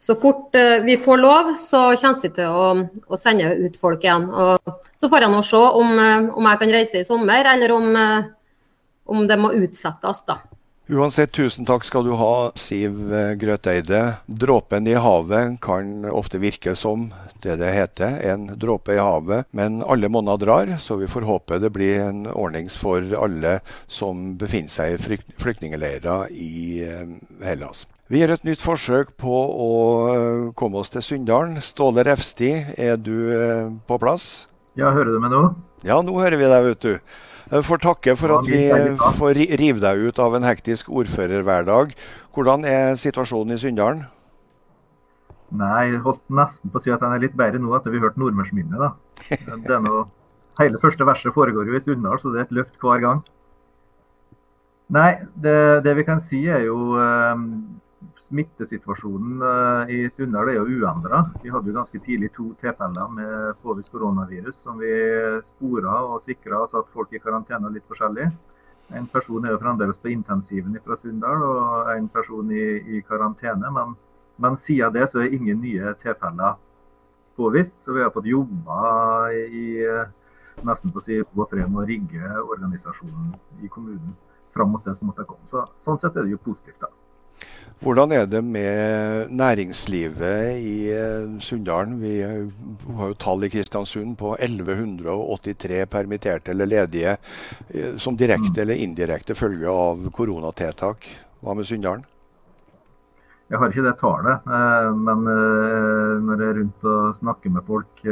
så 0.00 0.16
fort 0.16 0.56
vi 0.82 0.96
får 0.96 1.18
lov, 1.20 1.52
så 1.60 1.80
kommer 2.00 2.22
vi 2.22 2.30
til 2.32 2.48
å, 2.48 2.68
å, 3.04 3.18
sende 3.20 3.50
ut 3.60 3.74
folk 3.76 4.02
igjen. 4.02 4.30
Og 4.32 4.70
så 4.96 5.10
får 5.12 5.26
jeg 5.26 5.32
nå 5.34 5.42
se 5.44 5.60
om, 5.60 5.90
om, 6.32 6.46
jeg 6.48 6.60
kan 6.62 6.72
reise 6.72 7.02
i 7.02 7.06
sommer, 7.06 7.44
eller 7.52 7.74
om, 7.74 7.90
om 9.12 9.26
det 9.28 9.36
må 9.38 9.52
utsettes. 9.60 10.24
da. 10.24 10.38
Uansett, 10.90 11.30
tusen 11.30 11.66
takk 11.68 11.84
skal 11.86 12.02
du 12.02 12.16
ha, 12.18 12.50
Siv 12.58 13.12
Grøteide. 13.38 14.00
Dråpen 14.26 14.88
i 14.90 14.96
havet 14.98 15.60
kan 15.62 16.02
ofte 16.10 16.40
virke 16.42 16.74
som 16.74 17.12
det 17.44 17.60
det 17.60 17.70
heter, 17.76 18.16
en 18.32 18.48
dråpe 18.58 18.96
i 18.96 18.98
havet. 18.98 19.46
Men 19.54 19.84
alle 19.86 20.10
monner 20.10 20.40
drar, 20.42 20.74
så 20.82 20.98
vi 20.98 21.06
får 21.06 21.28
håpe 21.28 21.60
det 21.62 21.70
blir 21.76 22.02
en 22.08 22.26
ordning 22.26 22.66
for 22.74 23.06
alle 23.22 23.60
som 23.86 24.34
befinner 24.40 24.74
seg 24.74 24.96
i 24.96 25.00
flykt 25.06 25.30
flyktningleirer 25.38 26.26
i 26.34 26.82
Hellas. 27.46 27.86
Vi 28.10 28.18
gjør 28.18 28.34
et 28.34 28.50
nytt 28.50 28.58
forsøk 28.58 29.14
på 29.22 29.40
å 29.46 29.72
eh, 30.10 30.46
komme 30.58 30.82
oss 30.82 30.90
til 30.90 31.06
Sunndalen. 31.06 31.60
Ståle 31.62 32.02
Refsti, 32.02 32.50
er 32.74 32.98
du 32.98 33.14
eh, 33.30 33.68
på 33.86 34.02
plass? 34.02 34.48
Ja, 34.74 34.90
hører 34.90 35.14
du 35.14 35.22
meg 35.22 35.30
nå? 35.30 35.44
Ja, 35.86 36.02
nå 36.02 36.18
hører 36.18 36.40
vi 36.40 36.50
deg, 36.50 36.72
vet 36.72 36.82
du. 36.82 37.20
Jeg 37.50 37.66
får 37.66 37.80
takke 37.82 38.14
for 38.14 38.36
at 38.36 38.46
vi 38.46 38.62
får 39.18 39.38
rive 39.58 39.82
deg 39.82 40.04
ut 40.06 40.18
av 40.22 40.36
en 40.38 40.46
hektisk 40.46 40.90
ordførerhverdag. 41.00 41.96
Hvordan 42.34 42.62
er 42.68 42.94
situasjonen 43.00 43.56
i 43.56 43.58
Sunndalen? 43.58 44.04
Nei, 45.58 45.88
jeg 45.90 46.02
holdt 46.04 46.22
nesten 46.30 46.70
på 46.70 46.78
å 46.78 46.84
si 46.84 46.92
at 46.94 47.02
den 47.02 47.10
er 47.10 47.24
litt 47.24 47.34
bedre 47.38 47.58
nå 47.58 47.74
etter 47.74 47.90
vi 47.90 47.98
hørte 48.02 48.22
Nordmørsminnet. 48.22 48.78
da. 48.78 49.80
Noe, 49.82 50.04
hele 50.60 50.78
første 50.78 51.06
verset 51.08 51.34
foregår 51.34 51.66
jo 51.66 51.74
i 51.74 51.82
Sunndal, 51.82 52.22
så 52.22 52.30
det 52.30 52.38
er 52.38 52.46
et 52.46 52.56
løft 52.60 52.78
hver 52.78 53.02
gang. 53.02 53.24
Nei, 54.94 55.10
det, 55.34 55.56
det 55.86 55.96
vi 55.98 56.06
kan 56.06 56.22
si 56.22 56.44
er 56.50 56.68
jo 56.68 56.78
um, 56.98 57.48
Smittesituasjonen 58.30 59.42
eh, 59.42 59.90
i 59.94 60.10
Sunndal 60.14 60.52
er 60.52 60.60
jo 60.60 60.78
uendra. 60.78 61.24
Vi 61.42 61.50
hadde 61.50 61.72
jo 61.72 61.74
ganske 61.74 61.98
tidlig 62.04 62.28
to 62.36 62.52
tilfeller 62.60 63.08
med 63.16 63.56
påvist 63.64 63.90
koronavirus 63.90 64.60
som 64.62 64.78
vi 64.78 64.92
spora 65.48 65.96
og 66.12 66.22
sikra 66.22 66.60
og 66.62 66.70
satt 66.70 66.92
folk 66.94 67.10
i 67.10 67.22
karantene 67.22 67.72
litt 67.74 67.88
forskjellig. 67.90 68.28
En 68.94 69.08
person 69.10 69.46
er 69.46 69.54
jo 69.54 69.62
fremdeles 69.62 69.98
på 69.98 70.12
intensiven 70.14 70.78
fra 70.84 70.98
Sunndal, 70.98 71.42
og 71.42 71.90
en 71.96 72.06
person 72.10 72.54
i, 72.54 72.64
i 72.98 73.02
karantene. 73.08 73.70
Men, 73.74 73.98
men, 74.38 74.58
siden 74.62 74.94
det 74.94 75.10
så 75.10 75.24
er 75.24 75.34
ingen 75.34 75.62
nye 75.62 75.94
tilfeller 76.02 76.58
påvist. 77.38 77.74
Så 77.82 77.98
vi 77.98 78.06
har 78.06 78.14
fått 78.14 78.30
jobba 78.30 79.30
i 79.34 79.66
nesten 80.66 80.94
på 80.94 81.02
å 81.02 81.06
si 81.06 81.18
med 81.18 81.82
å 81.82 81.86
rigge 81.86 82.32
organisasjonen 82.46 83.34
i 83.62 83.70
kommunen 83.74 84.14
fram 84.54 84.70
mot 84.70 84.86
det 84.86 84.94
som 84.98 85.10
måtte 85.10 85.26
komme. 85.26 85.46
Så, 85.50 85.66
sånn 85.82 85.98
sett 85.98 86.14
er 86.14 86.26
det 86.26 86.38
jo 86.38 86.42
positivt. 86.46 86.78
da. 86.82 86.90
Hvordan 87.80 88.12
er 88.12 88.26
det 88.28 88.42
med 88.44 89.30
næringslivet 89.32 90.58
i 90.60 90.92
eh, 90.92 91.40
Sunndalen? 91.40 91.94
Vi 92.02 92.18
har 92.20 93.06
jo 93.08 93.14
tall 93.16 93.46
i 93.46 93.48
Kristiansund 93.48 94.18
på 94.20 94.34
1183 94.36 95.86
permitterte 95.88 96.52
eller 96.52 96.68
ledige 96.68 97.14
eh, 97.72 97.94
som 97.96 98.18
direkte 98.20 98.52
mm. 98.52 98.58
eller 98.60 98.82
indirekte 98.84 99.32
følge 99.34 99.72
av 99.72 100.10
koronatiltak. 100.12 101.08
Hva 101.40 101.54
med 101.56 101.64
Sunndalen? 101.70 102.02
Jeg 103.48 103.58
har 103.62 103.72
ikke 103.72 103.84
det 103.86 103.94
tallet, 104.02 104.50
eh, 104.58 104.88
men 105.06 105.22
når 106.26 106.42
jeg 106.42 106.48
er 106.50 106.58
rundt 106.58 106.84
og 106.84 107.14
snakker 107.22 107.54
med 107.54 107.64
folk, 107.70 108.02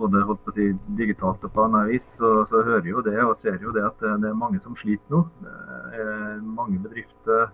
både 0.00 0.24
si, 0.56 0.66
digitalt 0.98 1.46
og 1.46 1.54
på 1.54 1.68
annet 1.68 1.92
vis, 1.92 2.10
så, 2.18 2.32
så 2.50 2.64
hører 2.66 2.82
jeg 2.82 2.96
jo 2.96 3.06
det 3.06 3.14
og 3.28 3.38
ser 3.38 3.62
jo 3.62 3.70
det 3.78 3.86
at 3.92 4.02
det 4.02 4.32
er 4.32 4.42
mange 4.42 4.58
som 4.66 4.74
sliter 4.74 5.14
nå. 5.14 5.22
Mange 6.42 6.82
bedrifter 6.82 7.46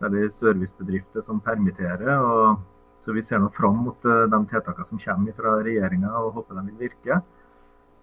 særlig 0.00 0.32
servicebedrifter 0.32 1.24
som 1.26 1.40
permitterer. 1.40 2.18
og 2.18 2.60
så 3.04 3.12
Vi 3.12 3.22
ser 3.22 3.38
nå 3.38 3.48
fram 3.54 3.76
mot 3.86 4.04
eh, 4.04 4.26
de 4.32 4.38
tiltakene 4.50 4.88
som 4.88 4.98
kommer 4.98 5.32
fra 5.32 5.56
regjeringa 5.62 6.10
og 6.10 6.32
håper 6.40 6.58
de 6.58 6.66
vil 6.70 6.88
virke. 6.88 7.20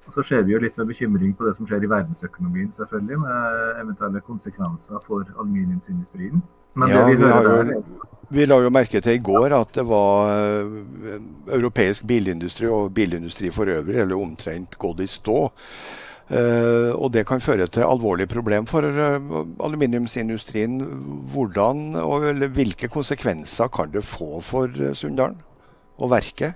Og 0.07 0.13
Så 0.13 0.23
ser 0.27 0.43
vi 0.43 0.51
jo 0.53 0.59
litt 0.59 0.77
med 0.77 0.87
bekymring 0.87 1.35
på 1.35 1.45
det 1.47 1.55
som 1.57 1.67
skjer 1.67 1.83
i 1.83 1.89
verdensøkonomien, 1.91 2.71
selvfølgelig, 2.75 3.19
med 3.19 3.81
eventuelle 3.83 4.21
konsekvenser 4.21 4.99
for 5.07 5.23
aluminiumsindustrien. 5.39 6.41
Men 6.75 6.89
ja, 6.89 7.05
vi, 7.05 7.15
vi, 7.15 7.29
jo, 7.29 7.83
vi, 8.33 8.45
la 8.49 8.57
jo 8.63 8.71
merke 8.73 8.99
til 9.03 9.19
i 9.19 9.21
går 9.23 9.53
at 9.55 9.75
det 9.77 9.85
var 9.87 10.31
eh, 10.33 11.19
europeisk 11.55 12.07
bilindustri 12.09 12.67
og 12.67 12.91
bilindustri 12.95 13.51
for 13.53 13.69
øvrig, 13.69 14.01
eller 14.03 14.19
omtrent 14.19 14.75
gått 14.81 15.03
i 15.03 15.07
stå. 15.07 15.37
Uh, 16.31 16.95
og 16.95 17.09
det 17.11 17.25
kan 17.27 17.41
føre 17.43 17.65
til 17.67 17.83
alvorlige 17.83 18.31
problem 18.31 18.63
for 18.65 18.85
uh, 18.87 19.41
aluminiumsindustrien. 19.59 20.77
Hvordan 21.33 21.97
og 21.99 22.29
hvilke 22.55 22.87
konsekvenser 22.87 23.67
kan 23.67 23.91
det 23.91 24.05
få 24.07 24.39
for 24.39 24.71
uh, 24.71 24.93
Sunndalen 24.95 25.41
og 25.97 26.13
verket? 26.13 26.55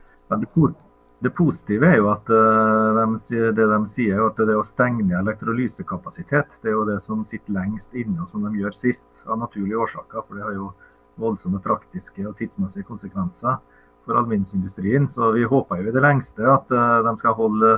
Det, 1.19 1.33
positive 1.35 1.87
er 1.87 1.97
jo 1.97 2.07
at 2.13 2.29
de, 2.29 3.39
det 3.57 3.65
de 3.67 3.77
sier 3.89 4.21
at 4.21 4.39
det 4.39 4.55
å 4.55 4.63
stenge 4.67 5.17
elektrolysekapasitet, 5.19 6.59
det 6.61 6.71
er 6.71 6.75
jo 6.77 6.85
det 6.87 6.99
som 7.03 7.25
sitter 7.25 7.55
lengst 7.57 7.95
inne, 7.97 8.21
og 8.21 8.29
som 8.29 8.45
de 8.45 8.61
gjør 8.61 8.75
sist, 8.77 9.07
av 9.25 9.39
naturlige 9.41 9.81
årsaker. 9.81 10.23
For 10.27 10.37
det 10.37 10.45
har 10.45 10.55
jo 10.55 10.71
voldsomme 11.17 11.59
praktiske 11.65 12.21
og 12.21 12.37
tidsmessige 12.37 12.85
konsekvenser 12.87 13.57
for 14.05 14.19
aluminiumsindustrien. 14.21 15.09
Så 15.09 15.31
vi 15.35 15.47
håper 15.49 15.81
jo 15.81 15.89
i 15.89 15.95
det 15.95 16.05
lengste 16.05 16.45
at 16.53 16.69
de 16.69 17.15
skal 17.17 17.39
holde 17.39 17.73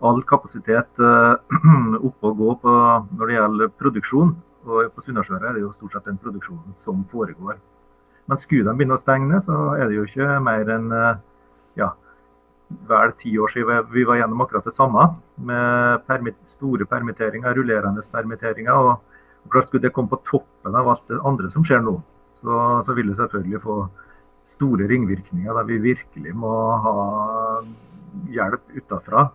all 0.00 0.20
kapasitet 0.26 1.00
eh, 1.02 1.34
oppe 2.08 2.30
og 2.30 2.42
gå 2.42 2.52
på, 2.62 2.74
når 3.18 3.30
det 3.30 3.38
gjelder 3.38 3.72
produksjon. 3.80 4.34
Og 4.68 4.92
på 4.94 5.04
Sunnasjøret 5.04 5.48
er 5.48 5.56
det 5.56 5.64
jo 5.64 5.72
stort 5.76 5.96
sett 5.96 6.08
den 6.10 6.20
produksjonen 6.22 6.76
som 6.84 7.00
foregår. 7.12 7.58
Men 8.28 8.42
skulle 8.42 8.66
de 8.66 8.76
begynne 8.76 8.98
å 8.98 9.00
stenge, 9.00 9.40
så 9.46 9.56
er 9.78 9.88
det 9.88 9.96
jo 9.96 10.04
ikke 10.06 10.38
mer 10.44 10.70
enn 10.74 10.92
eh, 10.92 11.22
ja, 11.80 11.92
vel 12.90 13.14
ti 13.22 13.32
år 13.40 13.54
siden 13.54 13.88
vi 13.94 14.04
var 14.08 14.20
gjennom 14.20 14.44
akkurat 14.44 14.68
det 14.68 14.76
samme. 14.76 15.08
Med 15.50 16.04
permit 16.10 16.38
store 16.52 16.86
permitteringer, 16.88 17.56
rullerende 17.56 18.04
permitteringer. 18.12 18.90
Og, 18.90 19.04
Klart 19.48 19.68
Skulle 19.70 19.86
det 19.86 19.94
komme 19.96 20.10
på 20.12 20.18
toppen 20.28 20.74
av 20.76 20.88
alt 20.90 21.04
det 21.08 21.16
andre 21.24 21.48
som 21.48 21.64
skjer 21.64 21.80
nå, 21.80 21.94
så, 22.42 22.56
så 22.84 22.92
vil 22.92 23.06
det 23.08 23.16
selvfølgelig 23.16 23.60
få 23.62 23.76
store 24.50 24.88
ringvirkninger 24.90 25.56
der 25.56 25.68
vi 25.68 25.78
virkelig 25.86 26.34
må 26.36 26.52
ha 26.84 26.96
hjelp 28.34 28.74
utafra. 28.76 29.28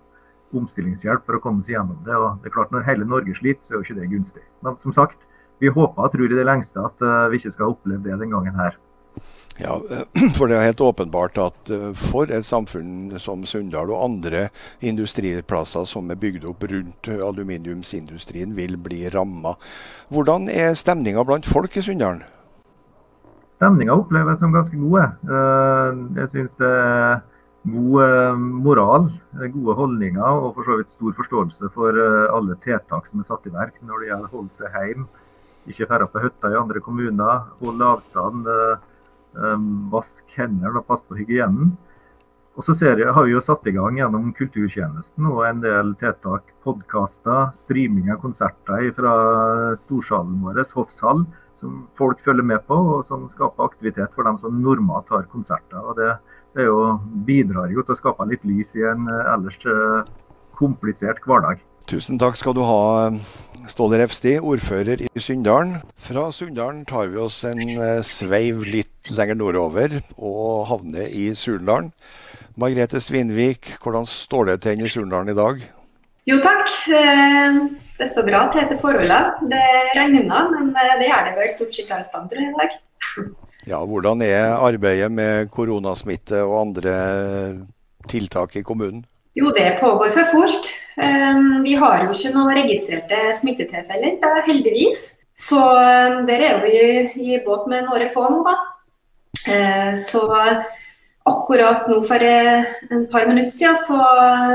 Omstillingshjelp 0.53 1.25
for 1.25 1.37
å 1.37 1.43
komme 1.43 1.65
seg 1.65 1.77
gjennom 1.77 1.99
det. 2.05 2.15
og 2.15 2.41
det 2.41 2.49
er 2.49 2.55
klart 2.55 2.71
Når 2.71 2.87
hele 2.87 3.05
Norge 3.09 3.35
sliter, 3.37 3.63
så 3.65 3.73
er 3.73 3.79
jo 3.79 3.85
ikke 3.87 3.99
det 3.99 4.09
gunstig. 4.11 4.45
Men 4.65 4.79
som 4.83 4.95
sagt, 4.95 5.19
vi 5.59 5.71
håper 5.71 6.05
og 6.05 6.11
tror 6.11 6.31
i 6.31 6.39
det 6.39 6.47
lengste 6.47 6.81
at 6.81 7.05
uh, 7.05 7.29
vi 7.31 7.39
ikke 7.39 7.53
skal 7.53 7.75
oppleve 7.75 8.03
det 8.03 8.19
den 8.19 8.33
gangen 8.33 8.57
her. 8.57 8.75
Ja, 9.61 9.77
for 10.37 10.49
det 10.49 10.57
er 10.57 10.65
helt 10.65 10.81
åpenbart 10.81 11.37
at 11.37 11.69
eh, 11.69 11.91
for 11.93 12.31
et 12.33 12.45
samfunn 12.47 13.13
som 13.21 13.43
Sunndal 13.45 13.91
og 13.93 14.01
andre 14.01 14.47
industriplasser 14.81 15.85
som 15.85 16.09
er 16.09 16.17
bygd 16.17 16.47
opp 16.49 16.65
rundt 16.71 17.09
aluminiumsindustrien, 17.13 18.55
vil 18.57 18.79
bli 18.81 19.03
ramma. 19.13 19.53
Hvordan 20.09 20.49
er 20.49 20.73
stemninga 20.73 21.21
blant 21.27 21.45
folk 21.45 21.77
i 21.77 21.85
Sunndalen? 21.85 22.23
Stemninga 23.53 23.93
oppleves 23.93 24.41
som 24.41 24.55
ganske 24.55 24.79
gode. 24.79 25.05
Eh, 25.29 26.01
jeg 26.17 26.33
syns 26.33 26.57
det 26.57 26.73
er 26.73 27.21
god 27.63 28.03
eh, 28.03 28.39
moral, 28.67 29.09
gode 29.55 29.75
holdninger 29.79 30.39
og 30.39 30.49
for 30.57 30.67
så 30.67 30.79
vidt 30.79 30.91
stor 30.91 31.15
forståelse 31.19 31.69
for 31.75 31.99
alle 32.35 32.57
tiltak 32.65 33.07
som 33.09 33.23
er 33.23 33.29
satt 33.29 33.47
i 33.47 33.53
verk 33.53 33.77
når 33.81 34.01
det 34.01 34.09
gjelder 34.11 34.31
å 34.31 34.37
holde 34.39 34.57
seg 34.57 34.75
hjemme, 34.79 35.07
ikke 35.71 35.87
dra 35.87 36.09
på 36.11 36.23
hytta 36.25 36.51
i 36.51 36.59
andre 36.59 36.83
kommuner, 36.83 37.45
holde 37.63 37.87
avstand 37.95 38.49
vask 39.89 40.35
hendene 40.35 40.77
og 40.77 40.85
passe 40.85 41.07
på 41.07 41.15
hygienen. 41.17 41.71
Og 42.53 42.65
så 42.67 42.75
jeg, 42.77 43.07
har 43.09 43.25
vi 43.25 43.31
jo 43.33 43.41
satt 43.41 43.65
i 43.65 43.73
gang 43.73 43.95
gjennom 43.97 44.27
kulturtjenesten 44.37 45.25
og 45.25 45.39
en 45.47 45.63
del 45.63 45.95
tiltak, 45.97 46.51
podkaster, 46.61 47.47
streaming 47.57 48.11
av 48.13 48.19
konserter 48.21 48.91
fra 48.93 49.13
storsalen 49.81 50.35
vår, 50.43 50.61
Hoffshall, 50.75 51.23
som 51.57 51.87
folk 51.97 52.21
følger 52.21 52.45
med 52.45 52.61
på, 52.67 52.77
og 52.77 53.07
som 53.09 53.25
skaper 53.31 53.65
aktivitet 53.65 54.13
for 54.13 54.29
dem 54.29 54.37
som 54.43 54.61
normalt 54.61 55.09
har 55.09 55.25
konserter. 55.31 55.81
Og 55.81 55.97
det, 55.97 56.11
det 56.55 56.67
jo, 56.67 56.79
bidrar 57.27 57.71
jo 57.73 57.83
til 57.83 57.95
å 57.95 57.99
skape 57.99 58.27
litt 58.29 58.43
lys 58.47 58.73
i 58.77 58.85
en 58.89 59.07
eh, 59.09 59.31
ellers 59.33 59.57
eh, 59.65 60.11
komplisert 60.59 61.23
hverdag. 61.27 61.61
Tusen 61.89 62.19
takk 62.21 62.37
skal 62.39 62.55
du 62.55 62.61
ha, 62.63 63.11
Ståle 63.67 63.99
Refsti, 64.01 64.37
ordfører 64.39 65.05
i 65.05 65.21
Sunndalen. 65.23 65.77
Fra 65.99 66.29
Sunndalen 66.35 66.83
tar 66.87 67.09
vi 67.11 67.19
oss 67.19 67.41
en 67.47 67.61
eh, 67.63 68.01
sveiv 68.07 68.65
litt 68.67 69.11
lenger 69.11 69.39
nordover 69.39 69.97
og 70.17 70.65
havner 70.71 71.07
i 71.07 71.29
Surndalen. 71.35 71.91
Margrethe 72.59 73.01
Svinvik, 73.01 73.73
hvordan 73.81 74.05
står 74.07 74.51
det 74.51 74.57
til 74.67 74.83
i 74.83 74.91
Surndalen 74.91 75.33
i 75.33 75.37
dag? 75.37 75.63
Jo 76.29 76.37
takk, 76.43 76.69
eh, 76.95 77.61
det 77.99 78.09
står 78.11 78.27
bra 78.27 78.45
til 78.51 78.63
etter 78.63 78.79
forholdene. 78.83 79.49
Det 79.51 79.63
regner, 79.97 80.51
men 80.51 80.75
det 80.75 81.09
gjør 81.09 81.25
det 81.29 81.33
vel 81.39 81.55
stort 81.55 81.79
sett 81.79 81.95
alle 81.95 82.07
steder 82.07 82.45
i 82.45 82.53
dag. 82.59 82.77
Ja, 83.63 83.79
Hvordan 83.87 84.21
er 84.21 84.57
arbeidet 84.59 85.11
med 85.11 85.47
koronasmitte 85.51 86.41
og 86.43 86.57
andre 86.65 86.95
tiltak 88.11 88.57
i 88.59 88.63
kommunen? 88.65 89.05
Jo, 89.35 89.49
det 89.55 89.77
pågår 89.79 90.11
for 90.13 90.29
fullt. 90.31 90.67
Ehm, 91.01 91.63
vi 91.63 91.73
har 91.79 92.03
jo 92.03 92.11
ikke 92.11 92.33
noen 92.35 92.57
registrerte 92.59 93.31
smittetilfeller, 93.39 94.19
heldigvis. 94.45 95.15
Så 95.33 95.61
ehm, 95.79 96.25
der 96.27 96.43
er 96.49 96.59
vi 96.61 97.31
i 97.31 97.39
båt 97.45 97.65
med 97.71 97.87
noen 97.87 98.05
få 98.13 98.27
nå, 98.29 98.43
da. 98.45 98.57
Ehm, 99.47 99.95
så 99.97 100.27
akkurat 101.25 101.87
nå 101.87 102.01
for 102.03 102.19
en 102.19 103.07
par 103.07 103.25
minutter 103.31 103.55
siden 103.55 103.79
så 103.79 104.03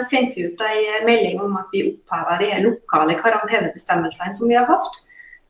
sendte 0.04 0.36
vi 0.36 0.46
ut 0.52 0.62
en 0.62 1.06
melding 1.08 1.40
om 1.40 1.56
at 1.56 1.72
vi 1.72 1.86
opphever 1.88 2.44
de 2.44 2.62
lokale 2.68 3.16
karantenebestemmelsene 3.16 4.36
som 4.36 4.52
vi 4.52 4.60
har 4.60 4.68
hatt. 4.68 5.00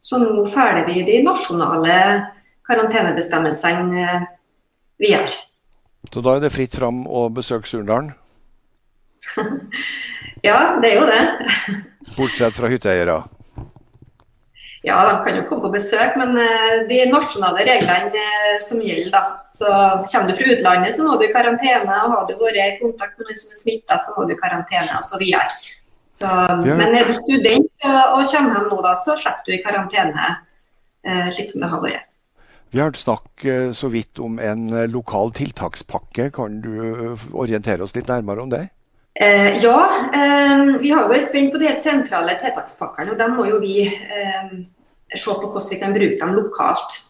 Så 0.01 0.23
nå 0.23 0.47
følger 0.47 0.87
vi 0.87 1.03
de 1.03 1.23
nasjonale 1.27 1.99
karantenebestemmelsene 2.69 3.89
vi 4.99 5.07
videre. 5.07 5.35
Så 6.13 6.23
da 6.25 6.37
er 6.37 6.45
det 6.45 6.55
fritt 6.55 6.77
fram 6.79 7.03
å 7.07 7.27
besøke 7.33 7.69
Surndalen? 7.69 8.13
ja, 10.49 10.79
det 10.83 10.93
er 10.93 11.01
jo 11.01 11.09
det. 11.09 11.23
Bortsett 12.19 12.57
fra 12.57 12.71
hytteeiere? 12.73 13.21
Ja, 14.87 14.99
de 15.09 15.15
kan 15.25 15.37
jo 15.37 15.45
komme 15.49 15.67
på 15.67 15.73
besøk, 15.75 16.15
men 16.21 16.37
uh, 16.39 16.85
de 16.89 17.01
nasjonale 17.11 17.65
reglene 17.67 18.23
uh, 18.23 18.61
som 18.63 18.83
gjelder, 18.83 19.11
da. 19.11 19.23
Så 19.59 19.67
kommer 19.67 20.31
du 20.31 20.39
fra 20.39 20.53
utlandet, 20.55 20.95
så 20.95 21.07
må 21.07 21.17
du 21.19 21.27
i 21.27 21.33
karantene. 21.35 21.97
og 22.05 22.15
Har 22.15 22.29
du 22.29 22.37
vært 22.39 22.61
i 22.63 22.79
kontakt 22.83 23.19
med 23.19 23.27
noen 23.27 23.41
som 23.41 23.57
er 23.57 23.63
smitta, 23.65 23.99
så 24.05 24.15
må 24.15 24.29
du 24.29 24.37
i 24.37 24.39
karantene 24.39 25.01
osv. 25.01 25.25
Så, 26.19 26.31
men 26.67 26.95
er 26.99 27.11
du 27.11 27.15
student 27.15 27.67
og 27.87 28.23
kommer 28.27 28.55
hjem 28.55 28.71
nå, 28.71 28.79
da, 28.83 28.95
så 28.99 29.15
slipper 29.19 29.47
du 29.47 29.55
i 29.55 29.61
karantene 29.63 30.31
slik 31.35 31.47
som 31.51 31.63
det 31.63 31.69
har 31.71 31.83
vært. 31.83 32.18
Vi 32.71 32.81
har 32.81 32.93
snakket 32.93 33.77
så 33.77 33.89
vidt 33.89 34.19
om 34.21 34.39
en 34.39 34.69
lokal 34.93 35.33
tiltakspakke. 35.33 36.31
Kan 36.37 36.61
du 36.61 37.17
orientere 37.33 37.83
oss 37.87 37.95
litt 37.97 38.11
nærmere 38.11 38.45
om 38.45 38.51
det? 38.53 38.67
Eh, 39.19 39.57
ja, 39.59 39.79
eh, 40.15 40.77
vi 40.79 40.91
har 40.93 41.09
vært 41.11 41.31
spent 41.31 41.51
på 41.55 41.59
de 41.59 41.73
sentrale 41.75 42.37
tiltakspakkene. 42.39 43.15
og 43.15 43.19
De 43.19 43.29
må 43.33 43.47
jo 43.49 43.59
vi 43.63 43.87
eh, 43.89 44.53
se 45.15 45.33
på 45.33 45.49
hvordan 45.49 45.71
vi 45.71 45.81
kan 45.81 45.97
bruke 45.97 46.21
dem 46.21 46.37
lokalt. 46.37 47.01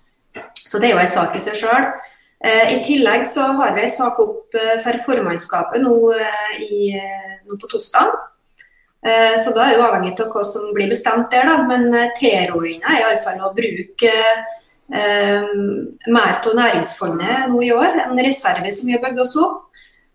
Så 0.54 0.78
Det 0.78 0.88
er 0.88 0.94
jo 0.94 1.02
en 1.02 1.10
sak 1.10 1.36
i 1.36 1.42
seg 1.42 1.58
sjøl. 1.58 1.90
Eh, 2.44 2.78
I 2.78 2.82
tillegg 2.86 3.26
så 3.26 3.50
har 3.58 3.74
vi 3.74 3.82
en 3.82 3.90
sak 3.90 4.18
opp 4.22 4.54
eh, 4.54 4.76
for 4.84 5.00
formannskapet 5.04 5.82
nå, 5.82 5.94
eh, 6.14 6.52
i, 6.62 6.82
nå 7.48 7.58
på 7.58 7.70
torsdag. 7.74 8.14
Så 9.38 9.52
da 9.54 9.62
er 9.62 9.68
det 9.70 9.76
jo 9.78 9.82
avhengig 9.86 10.20
av 10.20 10.32
hva 10.34 10.40
som 10.42 10.72
blir 10.74 10.88
bestemt 10.90 11.30
der, 11.30 11.46
da. 11.46 11.60
Men 11.68 11.86
tilrådinga 12.18 12.90
er 12.90 13.04
iallfall 13.04 13.44
å 13.46 13.52
bruke 13.54 14.10
mer 14.88 16.38
av 16.38 16.54
næringsfondet 16.56 17.50
nå 17.52 17.60
i 17.60 17.72
år. 17.76 17.98
En 18.06 18.20
reserve 18.24 18.70
som 18.72 18.88
vi 18.88 18.94
har 18.96 19.02
bygd 19.02 19.20
oss 19.20 19.34
opp. 19.36 19.68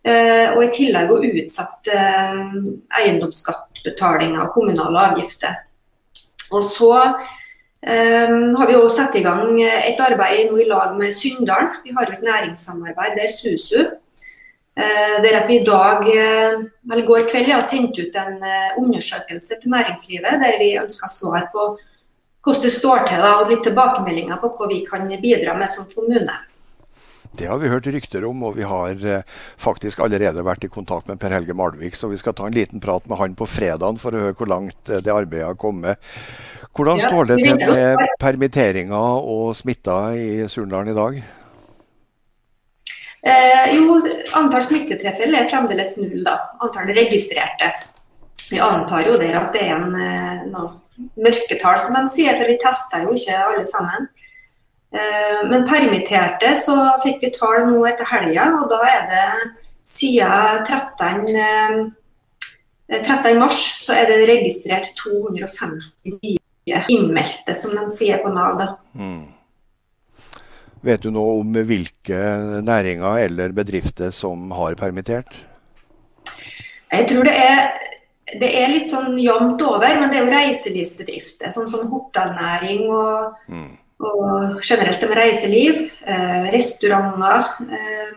Eh, 0.03 0.49
og 0.51 0.65
i 0.65 0.71
tillegg 0.75 1.11
å 1.15 1.21
utsette 1.23 1.95
eh, 1.95 2.55
eiendomsskattbetaling 2.99 4.35
av 4.35 4.49
kommunale 4.55 5.05
avgifter. 5.13 5.61
Og 6.53 6.59
så 6.67 6.91
um, 6.93 8.51
har 8.59 8.67
vi 8.69 8.75
også 8.75 8.97
satt 8.97 9.15
i 9.17 9.23
gang 9.25 9.55
et 9.63 10.01
arbeid 10.03 10.51
nå 10.51 10.59
i 10.61 10.67
lag 10.69 10.91
med 10.99 11.15
Syndalen. 11.15 11.79
Vi 11.85 11.95
har 11.95 12.05
jo 12.05 12.17
et 12.17 12.25
næringssamarbeid 12.27 13.15
der 13.17 13.31
SUSU. 13.33 13.87
Uh, 14.77 15.15
der 15.23 15.39
at 15.39 15.47
vi 15.49 15.61
i 15.61 15.65
dag, 15.65 16.03
eller 16.11 17.07
går 17.07 17.25
kveld, 17.31 17.49
har 17.55 17.65
sendt 17.65 17.97
ut 17.97 18.19
en 18.19 18.37
undersøkelse 18.83 19.57
til 19.61 19.73
næringslivet 19.73 20.43
der 20.43 20.59
vi 20.61 20.69
ønsker 20.83 21.09
svar 21.09 21.47
på 21.55 21.71
hvordan 22.43 22.65
det 22.65 22.73
står 22.73 23.05
til 23.07 23.21
da, 23.23 23.35
og 23.41 23.51
litt 23.51 23.63
tilbakemeldinger 23.63 24.41
på 24.41 24.51
hva 24.57 24.71
vi 24.71 24.81
kan 24.87 25.07
bidra 25.21 25.55
med 25.57 25.71
som 25.71 25.87
kommune. 25.91 26.35
Det 27.33 27.47
har 27.49 27.57
vi 27.57 27.69
hørt 27.71 27.87
rykter 27.89 28.25
om, 28.27 28.43
og 28.45 28.57
vi 28.59 28.65
har 28.69 28.99
eh, 29.09 29.23
faktisk 29.57 30.03
allerede 30.05 30.43
vært 30.45 30.67
i 30.67 30.69
kontakt 30.69 31.07
med 31.09 31.17
Per 31.21 31.33
Helge 31.33 31.55
Malvik. 31.57 31.95
Så 31.97 32.11
vi 32.11 32.19
skal 32.21 32.35
ta 32.37 32.45
en 32.45 32.53
liten 32.53 32.83
prat 32.83 33.07
med 33.09 33.17
han 33.17 33.33
på 33.33 33.47
fredagen 33.49 33.97
for 33.97 34.13
å 34.13 34.27
høre 34.27 34.37
hvor 34.37 34.51
langt 34.51 34.91
eh, 34.91 35.01
det 35.01 35.13
arbeidet 35.13 35.47
har 35.47 35.57
kommet. 35.57 35.97
Hvordan 36.77 37.01
ja, 37.01 37.09
står 37.09 37.31
det 37.31 37.39
til 37.41 37.57
med 37.57 38.03
permitteringer 38.21 39.25
og 39.33 39.55
smitta 39.57 39.97
i 40.13 40.45
Surndalen 40.49 40.93
i 40.93 40.97
dag? 40.99 41.17
Eh, 43.23 43.73
jo, 43.79 43.97
antall 44.37 44.65
smittetilfeller 44.67 45.45
er 45.45 45.49
fremdeles 45.49 45.97
null, 46.03 46.21
da. 46.25 46.37
Antall 46.61 46.93
registrerte. 46.93 47.71
Vi 48.51 48.61
antar 48.61 49.07
jo 49.07 49.17
der 49.17 49.39
at 49.39 49.53
det 49.55 49.65
er 49.65 49.77
en, 49.79 49.93
eh, 49.97 50.47
noe 50.53 50.82
mørketall, 51.19 51.79
som 51.81 51.95
de 51.97 52.03
sier, 52.11 52.37
for 52.37 52.49
vi 52.49 52.59
tester 52.61 53.05
jo 53.05 53.15
ikke 53.17 53.39
alle 53.39 53.65
sammen. 53.67 54.07
Eh, 54.93 55.41
men 55.49 55.65
permitterte 55.65 56.53
så 56.59 56.77
fikk 57.03 57.23
vi 57.23 57.33
tall 57.33 57.65
nå 57.71 57.81
etter 57.89 58.09
helga, 58.11 58.49
og 58.59 58.69
da 58.71 58.81
er 58.89 59.05
det 59.11 59.27
siden 59.89 60.65
13. 60.67 61.93
13. 62.93 63.29
Eh, 63.31 63.39
mars 63.39 63.61
så 63.81 63.97
er 63.97 64.11
det 64.11 64.27
registrert 64.29 64.91
250 65.01 66.19
nye 66.19 66.83
innmeldte, 66.93 67.55
som 67.57 67.73
de 67.77 67.87
sier 67.95 68.21
på 68.23 68.33
Nav. 68.33 68.59
da. 68.59 68.67
Mm. 68.93 69.33
Vet 70.83 71.03
du 71.05 71.13
noe 71.15 71.39
om 71.39 71.55
hvilke 71.55 72.19
næringer 72.67 73.21
eller 73.23 73.55
bedrifter 73.55 74.11
som 74.11 74.51
har 74.51 74.75
permittert? 74.75 75.31
Jeg 76.93 77.07
tror 77.09 77.25
det 77.25 77.33
er, 77.39 77.71
det 78.41 78.49
er 78.59 78.71
litt 78.71 78.89
sånn 78.91 79.17
jevnt 79.21 79.61
over, 79.65 79.99
men 79.99 80.11
det 80.11 80.19
er 80.19 80.25
jo 80.25 80.33
reiselivsbedrifter, 80.33 81.53
sånn 81.53 81.69
som 81.71 81.87
hotellnæring 81.91 82.87
og 82.89 83.39
mm 83.47 83.71
og 84.03 84.59
generelt 84.63 85.01
det 85.01 85.09
med 85.09 85.17
reiseliv, 85.17 85.79
eh, 86.05 86.51
restauranter, 86.53 87.45
eh, 87.77 88.13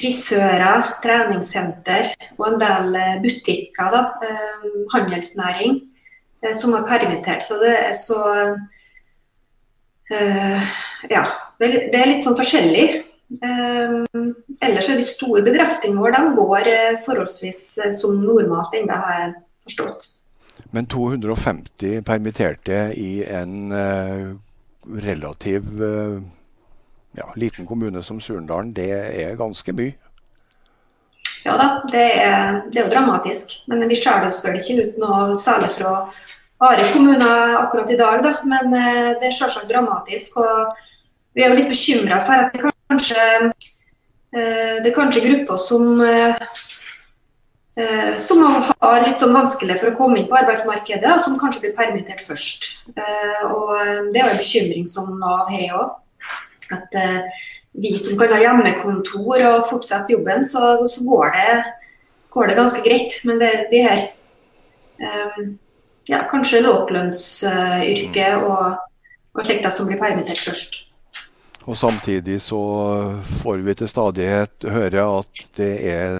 frisører, 0.00 0.94
treningssenter 1.02 2.14
og 2.38 2.46
en 2.46 2.58
del 2.60 2.96
eh, 2.96 3.20
butikker, 3.20 3.90
da, 3.92 4.02
handelsnæring, 4.94 5.80
som 6.56 6.74
er 6.74 6.86
permittert. 6.88 7.42
Så 7.42 7.60
det 7.60 7.76
er 7.76 7.92
så 7.92 8.20
Ja, 11.10 11.22
det 11.60 11.94
er 11.94 12.08
litt 12.08 12.24
sånn 12.24 12.34
forskjellig. 12.34 13.04
Ellers 13.38 14.88
er 14.90 14.98
de 14.98 15.06
store 15.06 15.44
bedriftene 15.46 16.00
våre 16.00 16.18
de 16.18 16.32
går 16.34 16.70
forholdsvis 17.04 17.60
som 17.94 18.18
normalt 18.24 18.74
ennå, 18.74 18.96
har 18.96 19.20
jeg 19.20 19.34
forstått. 19.68 20.08
Men 20.70 20.86
250 20.86 22.02
permitterte 22.06 22.92
i 22.96 23.24
en 23.24 23.72
uh, 23.72 24.36
relativ 25.02 25.82
uh, 25.82 26.22
ja, 27.12 27.32
liten 27.36 27.66
kommune 27.66 28.02
som 28.02 28.20
Surndalen, 28.20 28.72
det 28.74 28.90
er 28.92 29.38
ganske 29.38 29.74
mye? 29.74 29.96
Ja 31.44 31.56
da, 31.56 31.68
det 31.88 32.04
er, 32.20 32.60
det 32.68 32.82
er 32.82 32.84
jo 32.84 32.92
dramatisk. 32.92 33.56
Men 33.70 33.88
vi 33.88 33.96
skjærer 33.98 34.28
oss 34.28 34.44
vel 34.44 34.60
ikke 34.60 34.84
ut 34.84 35.00
noe 35.00 35.38
særlig 35.40 35.72
fra 35.78 35.94
Are 36.60 36.84
kommune 36.92 37.26
akkurat 37.56 37.88
i 37.88 37.96
dag, 37.96 38.20
da. 38.20 38.34
Men 38.44 38.74
uh, 38.74 39.14
det 39.16 39.30
er 39.30 39.36
selvsagt 39.36 39.70
dramatisk. 39.70 40.38
Og 40.44 40.76
vi 41.34 41.42
er 41.42 41.50
jo 41.50 41.58
litt 41.58 41.72
bekymra 41.72 42.20
for 42.26 42.36
at 42.36 42.52
det 42.52 42.62
kanskje, 42.90 43.24
det 44.34 44.90
er 44.90 44.94
kanskje 44.94 45.24
grupper 45.24 45.58
som 45.58 46.02
Eh, 47.80 48.16
som 48.18 48.42
har 48.42 49.04
litt 49.06 49.20
sånn 49.22 49.34
vanskelig 49.34 49.78
for 49.80 49.92
å 49.92 49.96
komme 49.96 50.18
inn 50.20 50.28
på 50.28 50.36
arbeidsmarkedet, 50.40 51.06
og 51.14 51.22
som 51.22 51.38
kanskje 51.40 51.62
blir 51.64 51.76
permittert 51.78 52.22
først. 52.26 52.66
Eh, 52.90 53.42
og 53.46 54.10
Det 54.10 54.20
er 54.20 54.26
jo 54.26 54.32
en 54.34 54.42
bekymring 54.42 54.88
som 54.90 55.12
Nav 55.20 55.48
har 55.52 55.76
òg. 55.78 55.94
At 56.74 56.98
eh, 56.98 57.22
vi 57.72 57.94
som 57.98 58.18
kan 58.18 58.34
ha 58.34 58.40
hjemmekontor 58.42 59.46
og 59.52 59.68
fortsette 59.70 60.12
jobben, 60.16 60.44
så, 60.44 60.74
så 60.90 61.06
går, 61.06 61.30
det, 61.36 61.56
går, 62.34 62.50
det, 62.50 62.58
ganske 62.58 62.82
greit. 62.84 63.16
Men 63.24 63.40
det 63.40 63.50
er 63.54 63.66
de 63.70 63.82
her 63.86 64.06
ja, 66.10 66.24
kanskje 66.28 66.60
lavlønnsyrket 66.66 68.42
og, 68.44 68.80
og 69.32 69.46
slikt 69.46 69.70
som 69.72 69.88
blir 69.88 70.00
permittert 70.02 70.42
først. 70.42 70.82
Og 71.68 71.76
Samtidig 71.76 72.40
så 72.42 72.60
får 73.42 73.64
vi 73.66 73.74
til 73.76 73.90
stadighet 73.90 74.68
høre 74.72 75.06
at 75.20 75.42
det 75.58 75.72
er 75.90 76.18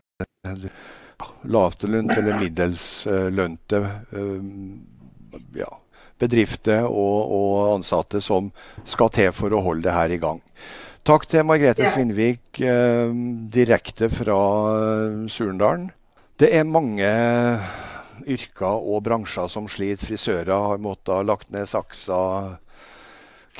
lavtlønte 1.48 2.18
eller 2.20 2.40
middelslønte 2.40 3.80
eh, 3.80 4.42
ja, 5.60 5.70
bedrifter 6.20 6.84
og, 6.88 7.16
og, 7.32 7.54
ansatte 7.76 8.20
som 8.24 8.50
skal 8.84 9.12
til 9.16 9.32
for 9.36 9.52
å 9.56 9.62
holde 9.64 9.88
det 9.88 9.96
her 9.96 10.12
i 10.12 10.20
gang. 10.20 10.42
Takk 11.08 11.24
til 11.32 11.46
Margrethe 11.48 11.88
Svinvik 11.88 12.60
eh, 12.60 13.08
direkte 13.52 14.10
fra 14.12 14.36
Surendalen. 14.36 15.30
Surndalen. 15.32 15.88
Det 16.40 16.48
er 16.56 16.64
mange 16.64 17.08
yrker 18.24 18.80
og 18.80 19.02
bransjer 19.04 19.48
som 19.52 19.66
sliter. 19.68 20.06
Frisører 20.08 20.48
har 20.48 20.80
måttet 20.80 21.26
lagt 21.28 21.50
ned 21.52 21.68
saksa 21.68 22.20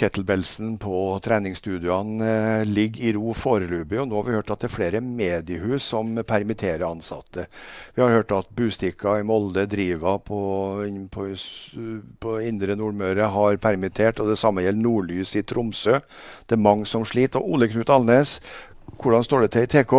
kettlebellsen 0.01 0.75
på 0.81 1.21
treningsstudioene 1.25 2.29
eh, 2.31 2.65
ligger 2.69 3.05
i 3.05 3.13
ro 3.17 3.35
foreløpig. 3.37 3.99
Og 4.01 4.09
nå 4.09 4.19
har 4.19 4.27
vi 4.27 4.37
hørt 4.39 4.53
at 4.55 4.63
det 4.65 4.71
er 4.71 4.75
flere 4.75 5.03
mediehus 5.05 5.91
som 5.93 6.15
permitterer 6.27 6.87
ansatte. 6.89 7.47
Vi 7.95 8.03
har 8.03 8.15
hørt 8.15 8.33
at 8.37 8.51
Bustikka 8.57 9.19
i 9.21 9.27
Molde, 9.27 9.67
Driva 9.71 10.17
på, 10.19 10.41
på, 11.13 11.27
på 12.25 12.39
Indre 12.47 12.79
Nordmøre 12.79 13.29
har 13.35 13.61
permittert. 13.63 14.23
Og 14.23 14.33
det 14.33 14.41
samme 14.41 14.65
gjelder 14.65 14.85
Nordlys 14.87 15.37
i 15.37 15.45
Tromsø. 15.47 16.01
Det 16.47 16.57
er 16.57 16.65
mange 16.65 16.89
som 16.89 17.05
sliter. 17.07 17.43
Og 17.43 17.59
Ole 17.59 17.71
Knut 17.71 17.93
Alnes, 17.93 18.39
hvordan 19.01 19.27
står 19.27 19.47
det 19.47 19.55
til 19.55 19.69
i 19.69 19.73
TK? 19.77 19.97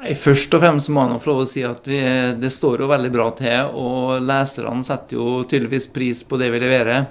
Nei, 0.00 0.14
først 0.16 0.54
og 0.56 0.62
fremst 0.62 0.88
må 0.88 1.02
jeg 1.04 1.20
få 1.20 1.28
lov 1.28 1.42
å 1.42 1.48
si 1.48 1.60
at 1.66 1.84
vi, 1.84 1.98
det 2.40 2.48
står 2.54 2.80
jo 2.80 2.88
veldig 2.88 3.10
bra 3.12 3.26
til. 3.36 3.72
Og 3.76 4.22
leserne 4.24 4.84
setter 4.86 5.18
jo 5.18 5.40
tydeligvis 5.44 5.90
pris 5.92 6.22
på 6.24 6.40
det 6.40 6.48
vi 6.54 6.62
leverer. 6.62 7.10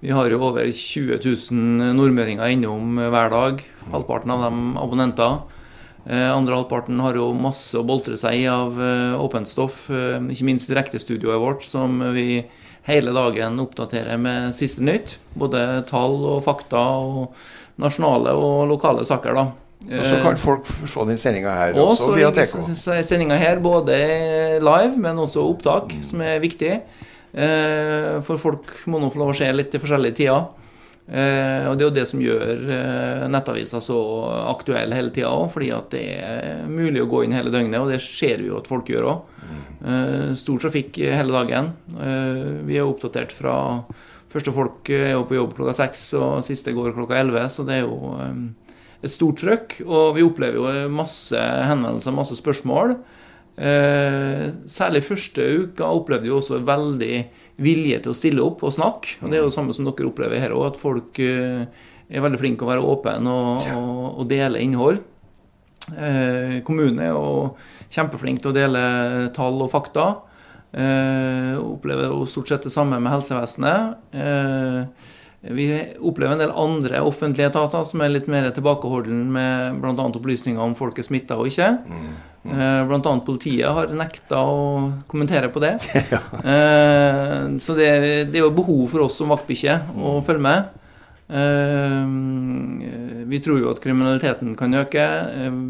Vi 0.00 0.10
har 0.16 0.32
jo 0.32 0.38
over 0.40 0.64
20 0.72 1.18
000 1.20 1.94
nordmøringer 1.98 2.54
innom 2.54 2.96
hver 2.96 3.32
dag. 3.32 3.64
Halvparten 3.92 4.32
av 4.32 4.46
dem 4.46 4.60
abonnenter. 4.80 5.42
Eh, 6.06 6.30
andre 6.32 6.56
halvparten 6.56 7.00
har 7.04 7.18
jo 7.18 7.26
masse 7.36 7.76
å 7.76 7.84
boltre 7.84 8.16
seg 8.16 8.38
i 8.40 8.46
av 8.48 8.78
eh, 8.80 9.18
åpent 9.20 9.48
stoff. 9.48 9.84
Eh, 9.92 10.16
ikke 10.32 10.46
minst 10.48 10.70
direktestudioet 10.72 11.42
vårt, 11.42 11.66
som 11.68 12.00
vi 12.16 12.46
hele 12.88 13.12
dagen 13.12 13.60
oppdaterer 13.60 14.16
med 14.16 14.56
siste 14.56 14.80
nytt. 14.86 15.18
Både 15.36 15.82
tall 15.90 16.16
og 16.32 16.40
fakta 16.48 16.80
og 16.80 17.36
nasjonale 17.80 18.32
og 18.32 18.70
lokale 18.72 19.04
saker. 19.04 19.36
da. 19.36 19.46
Og 19.90 20.08
Så 20.08 20.16
kan 20.24 20.40
folk 20.40 20.72
se 20.88 21.04
den 21.08 21.20
sendinga 21.20 21.52
her 21.56 21.76
også, 21.76 22.08
også 22.08 22.16
via 22.16 22.32
TK. 22.32 23.04
Sendinga 23.04 23.36
her 23.40 23.60
både 23.60 24.00
live, 24.64 24.96
men 24.96 25.20
også 25.20 25.44
opptak, 25.44 25.92
mm. 25.92 26.02
som 26.08 26.24
er 26.24 26.40
viktig. 26.40 26.74
Eh, 27.32 28.16
for 28.26 28.40
folk 28.40 28.72
må 28.90 28.98
nå 28.98 29.10
få 29.12 29.22
lov 29.22 29.32
å 29.32 29.38
se 29.38 29.50
litt 29.54 29.70
til 29.72 29.82
forskjellige 29.82 30.18
tider. 30.18 30.48
Eh, 31.10 31.66
og 31.66 31.76
Det 31.76 31.84
er 31.84 31.88
jo 31.88 31.96
det 31.96 32.06
som 32.10 32.22
gjør 32.22 32.64
eh, 32.76 33.24
nettavisa 33.30 33.80
så 33.82 33.98
aktuell 34.50 34.94
hele 34.94 35.14
tida 35.14 35.32
òg, 35.32 35.48
fordi 35.54 35.70
at 35.74 35.90
det 35.94 36.04
er 36.18 36.68
mulig 36.70 37.02
å 37.02 37.10
gå 37.10 37.24
inn 37.24 37.34
hele 37.34 37.52
døgnet, 37.54 37.80
og 37.80 37.90
det 37.90 38.00
ser 38.04 38.42
vi 38.42 38.50
jo 38.50 38.60
at 38.60 38.70
folk 38.70 38.90
gjør 38.90 39.10
òg. 39.14 39.36
Stor 40.36 40.60
trafikk 40.60 40.98
hele 41.00 41.32
dagen. 41.32 41.70
Vi 42.68 42.76
er 42.76 42.84
oppdatert 42.84 43.32
fra 43.32 43.56
Første 44.30 44.52
folk 44.54 44.86
er 44.94 45.16
jo 45.16 45.24
på 45.26 45.34
jobb 45.34 45.56
klokka 45.56 45.72
seks, 45.74 46.02
og 46.14 46.44
siste 46.46 46.70
går 46.70 46.92
klokka 46.94 47.16
elleve, 47.18 47.48
så 47.50 47.64
det 47.66 47.80
er 47.80 47.88
jo 47.88 48.12
et 49.02 49.10
stort 49.10 49.40
trøkk. 49.42 49.80
Og 49.88 50.12
vi 50.14 50.22
opplever 50.22 50.60
jo 50.60 50.92
masse 50.94 51.34
henvendelser, 51.34 52.14
masse 52.14 52.38
spørsmål. 52.38 52.94
Eh, 53.60 54.46
særlig 54.70 55.02
første 55.04 55.44
uka 55.66 55.88
opplevde 55.92 56.24
vi 56.24 56.32
også 56.32 56.62
veldig 56.64 57.14
vilje 57.60 57.98
til 58.00 58.12
å 58.12 58.16
stille 58.16 58.44
opp 58.44 58.64
og 58.64 58.72
snakke. 58.72 59.18
og 59.20 59.28
Det 59.28 59.36
er 59.36 59.44
jo 59.44 59.50
det 59.50 59.56
samme 59.58 59.76
som 59.76 59.88
dere 59.88 60.08
opplever 60.08 60.40
her 60.40 60.54
òg, 60.56 60.70
at 60.70 60.80
folk 60.80 61.20
eh, 61.20 61.66
er 62.08 62.24
veldig 62.24 62.40
flinke 62.40 62.64
å 62.64 62.70
være 62.70 62.86
åpne 62.94 63.34
og, 63.34 63.68
og, 63.76 64.00
og, 64.14 64.24
dele 64.30 64.62
innhold. 64.64 65.02
Eh, 65.92 66.56
kommunen 66.64 67.02
er 67.04 67.12
jo 67.12 67.52
kjempeflink 67.92 68.40
til 68.40 68.52
å 68.52 68.56
dele 68.56 68.82
tall 69.36 69.60
og 69.60 69.72
fakta. 69.74 70.08
Eh, 70.70 71.54
opplever 71.60 72.08
jo 72.08 72.24
stort 72.30 72.48
sett 72.48 72.64
det 72.64 72.72
samme 72.72 73.00
med 73.02 73.12
helsevesenet. 73.12 74.00
Eh, 74.14 75.10
vi 75.40 75.94
opplever 75.98 76.34
en 76.34 76.42
del 76.42 76.50
andre 76.52 77.00
offentlige 77.00 77.48
etater 77.48 77.84
som 77.88 78.02
er 78.04 78.12
litt 78.12 78.26
mer 78.28 78.50
tilbakeholden 78.52 79.22
med 79.32 79.78
bl.a. 79.80 79.94
opplysninger 80.04 80.60
om 80.60 80.74
folk 80.76 81.00
er 81.00 81.06
smitta 81.06 81.38
og 81.40 81.48
ikke. 81.48 81.70
Mm. 81.88 82.10
Mm. 82.44 82.60
Bl.a. 82.90 83.14
politiet 83.24 83.72
har 83.72 83.94
nekta 83.96 84.42
å 84.44 84.60
kommentere 85.08 85.48
på 85.52 85.62
det. 85.64 85.78
ja. 86.12 86.20
Eh, 86.44 87.56
så 87.56 87.78
det, 87.78 87.88
det, 88.28 88.36
er 88.36 88.44
jo 88.44 88.52
behov 88.52 88.84
for 88.92 89.06
oss 89.06 89.16
som 89.20 89.32
vaktbikkjer 89.32 89.88
å 89.96 90.18
mm. 90.18 90.22
følge 90.28 90.44
med. 90.44 90.76
Eh, 91.40 92.06
vi 93.32 93.40
tror 93.40 93.64
jo 93.64 93.72
at 93.72 93.80
kriminaliteten 93.80 94.52
kan 94.60 94.76
øke. 94.76 95.06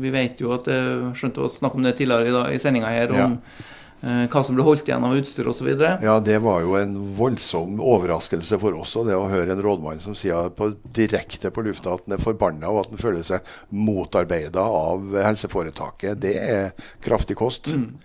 Vi 0.03 0.17
vet 0.19 0.43
jo 0.43 0.57
at 0.57 0.67
det 0.67 0.81
skjønte 1.15 1.47
å 1.47 1.53
snakke 1.53 1.79
om 1.79 1.87
det 1.87 1.95
tidligere 2.01 2.27
i, 2.27 2.39
dag, 2.41 2.55
i 2.57 2.63
sendinga 2.63 2.91
her. 2.91 3.15
om 3.15 3.39
ja 3.39 3.69
Eh, 3.69 3.80
hva 4.01 4.41
som 4.47 4.57
ble 4.57 4.65
holdt 4.65 4.89
igjen 4.89 5.05
av 5.05 5.17
utstyr 5.19 5.49
osv. 5.51 5.69
Ja, 5.77 6.15
det 6.25 6.39
var 6.41 6.63
jo 6.65 6.77
en 6.79 6.95
voldsom 7.19 7.81
overraskelse 7.85 8.59
for 8.63 8.79
oss. 8.81 8.95
Og 8.97 9.11
det 9.11 9.19
å 9.19 9.29
høre 9.29 9.53
en 9.53 9.63
rådmann 9.65 10.01
som 10.01 10.17
sier 10.17 10.49
på, 10.57 10.73
direkte 10.97 11.53
på 11.53 11.65
lufta 11.67 11.95
at 11.95 12.07
han 12.07 12.17
er 12.17 12.23
forbanna 12.25 12.73
og 12.73 12.85
at 12.85 12.95
han 12.95 13.03
føler 13.03 13.27
seg 13.27 13.55
motarbeida 13.77 14.65
av 14.65 15.17
helseforetaket, 15.21 16.21
det 16.23 16.37
er 16.41 16.91
kraftig 17.05 17.37
kost. 17.41 17.69
Mm. 17.69 17.99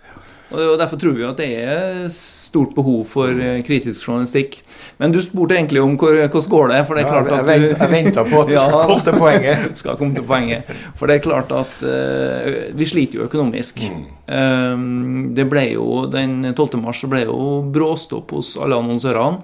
Og 0.54 0.76
Derfor 0.78 0.98
tror 1.00 1.14
vi 1.16 1.24
at 1.26 1.40
det 1.40 1.48
er 1.58 2.04
stort 2.14 2.74
behov 2.76 3.00
for 3.10 3.34
eh, 3.34 3.62
kritisk 3.66 4.04
journalistikk. 4.06 4.60
Men 5.00 5.14
du 5.14 5.18
spurte 5.24 5.56
egentlig 5.56 5.82
om 5.82 5.96
hvordan 5.98 6.30
går 6.30 6.70
det 6.70 6.82
for 6.86 6.94
det 6.94 7.02
er 7.02 7.10
klart 7.10 7.32
at 7.34 7.48
du... 7.48 7.66
Jeg 7.66 7.90
venta 7.90 8.24
på 8.26 8.42
at 8.44 8.52
du 8.52 8.54
ja, 8.56 8.66
skulle 8.68 8.86
komme 8.86 9.06
til 9.08 9.18
poenget. 9.18 9.66
skal 9.80 9.98
komme 9.98 10.14
til 10.14 10.26
poenget. 10.28 10.70
For 10.96 11.10
det 11.10 11.16
er 11.16 11.24
klart 11.26 11.50
at 11.56 11.74
uh, 11.82 12.78
vi 12.78 12.86
sliter 12.86 13.20
jo 13.20 13.26
økonomisk. 13.26 13.82
Mm. 13.90 14.04
Um, 14.26 15.34
det 15.34 15.48
ble 15.50 15.68
jo, 15.72 16.06
Den 16.10 16.52
12. 16.52 16.78
mars 16.82 17.02
ble 17.10 17.24
jo 17.26 17.40
bråstopp 17.74 18.36
hos 18.38 18.54
alle 18.60 18.78
annonsørene. 18.78 19.42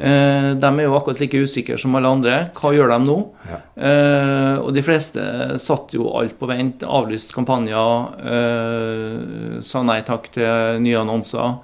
Eh, 0.00 0.50
de 0.56 0.68
er 0.70 0.86
jo 0.86 0.94
akkurat 0.96 1.20
like 1.20 1.42
usikre 1.44 1.76
som 1.80 1.96
alle 1.98 2.08
andre. 2.08 2.36
Hva 2.56 2.72
gjør 2.72 2.94
de 2.94 2.98
nå? 3.04 3.16
Ja. 3.50 3.58
Eh, 3.76 4.54
og 4.62 4.72
de 4.76 4.84
fleste 4.84 5.24
satt 5.60 5.92
jo 5.96 6.08
alt 6.16 6.38
på 6.40 6.48
vent. 6.48 6.86
Avlyst 6.86 7.34
kampanjer. 7.36 8.06
Eh, 8.32 9.58
sa 9.66 9.84
nei 9.84 10.00
takk 10.06 10.30
til 10.36 10.80
nye 10.84 11.02
annonser. 11.04 11.60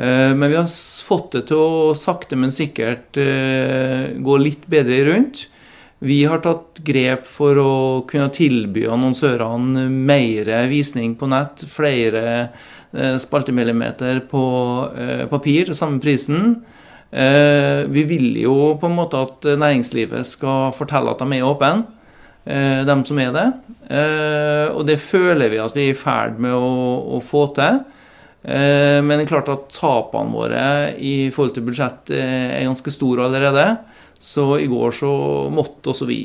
men 0.00 0.48
vi 0.48 0.56
har 0.56 0.68
fått 1.04 1.32
det 1.34 1.40
til 1.48 1.58
å 1.60 1.94
sakte, 1.98 2.36
men 2.38 2.52
sikkert 2.54 3.12
gå 3.12 4.36
litt 4.38 4.62
bedre 4.70 5.02
rundt. 5.04 5.48
Vi 5.98 6.22
har 6.24 6.40
tatt 6.40 6.78
grep 6.86 7.26
for 7.26 7.58
å 7.58 7.72
kunne 8.08 8.30
tilby 8.32 8.86
annonsørene 8.86 9.90
mer 9.90 10.48
visning 10.70 11.16
på 11.16 11.28
nett. 11.28 11.66
Flere 11.68 12.48
spaltemillimeter 12.94 14.22
på 14.30 14.44
papir 15.28 15.68
til 15.68 15.76
samme 15.76 16.00
prisen. 16.00 16.62
Eh, 17.10 17.86
vi 17.90 18.04
vil 18.06 18.36
jo 18.38 18.74
på 18.78 18.86
en 18.86 18.94
måte 18.94 19.18
at 19.18 19.46
næringslivet 19.58 20.28
skal 20.28 20.70
fortelle 20.76 21.10
at 21.10 21.22
de 21.22 21.38
er 21.38 21.46
åpne, 21.46 21.84
eh, 22.46 22.82
dem 22.86 23.04
som 23.04 23.18
er 23.18 23.32
det. 23.34 23.46
Eh, 23.90 24.70
og 24.70 24.86
det 24.86 25.00
føler 25.02 25.50
vi 25.50 25.58
at 25.58 25.74
vi 25.74 25.88
er 25.88 25.94
i 25.94 25.98
ferd 25.98 26.38
med 26.38 26.54
å, 26.54 27.18
å 27.18 27.22
få 27.22 27.48
til. 27.56 27.82
Men 28.40 29.10
det 29.10 29.26
er 29.26 29.28
klart 29.28 29.50
at 29.52 29.66
tapene 29.74 30.32
våre 30.32 30.60
i 30.96 31.28
forhold 31.28 31.58
til 31.58 31.64
budsjett 31.66 32.08
er 32.16 32.62
ganske 32.64 32.88
store 32.94 33.26
allerede. 33.26 33.66
Så 34.16 34.54
i 34.56 34.68
går 34.70 34.94
så 34.96 35.10
måtte 35.52 35.92
også 35.92 36.06
vi 36.08 36.22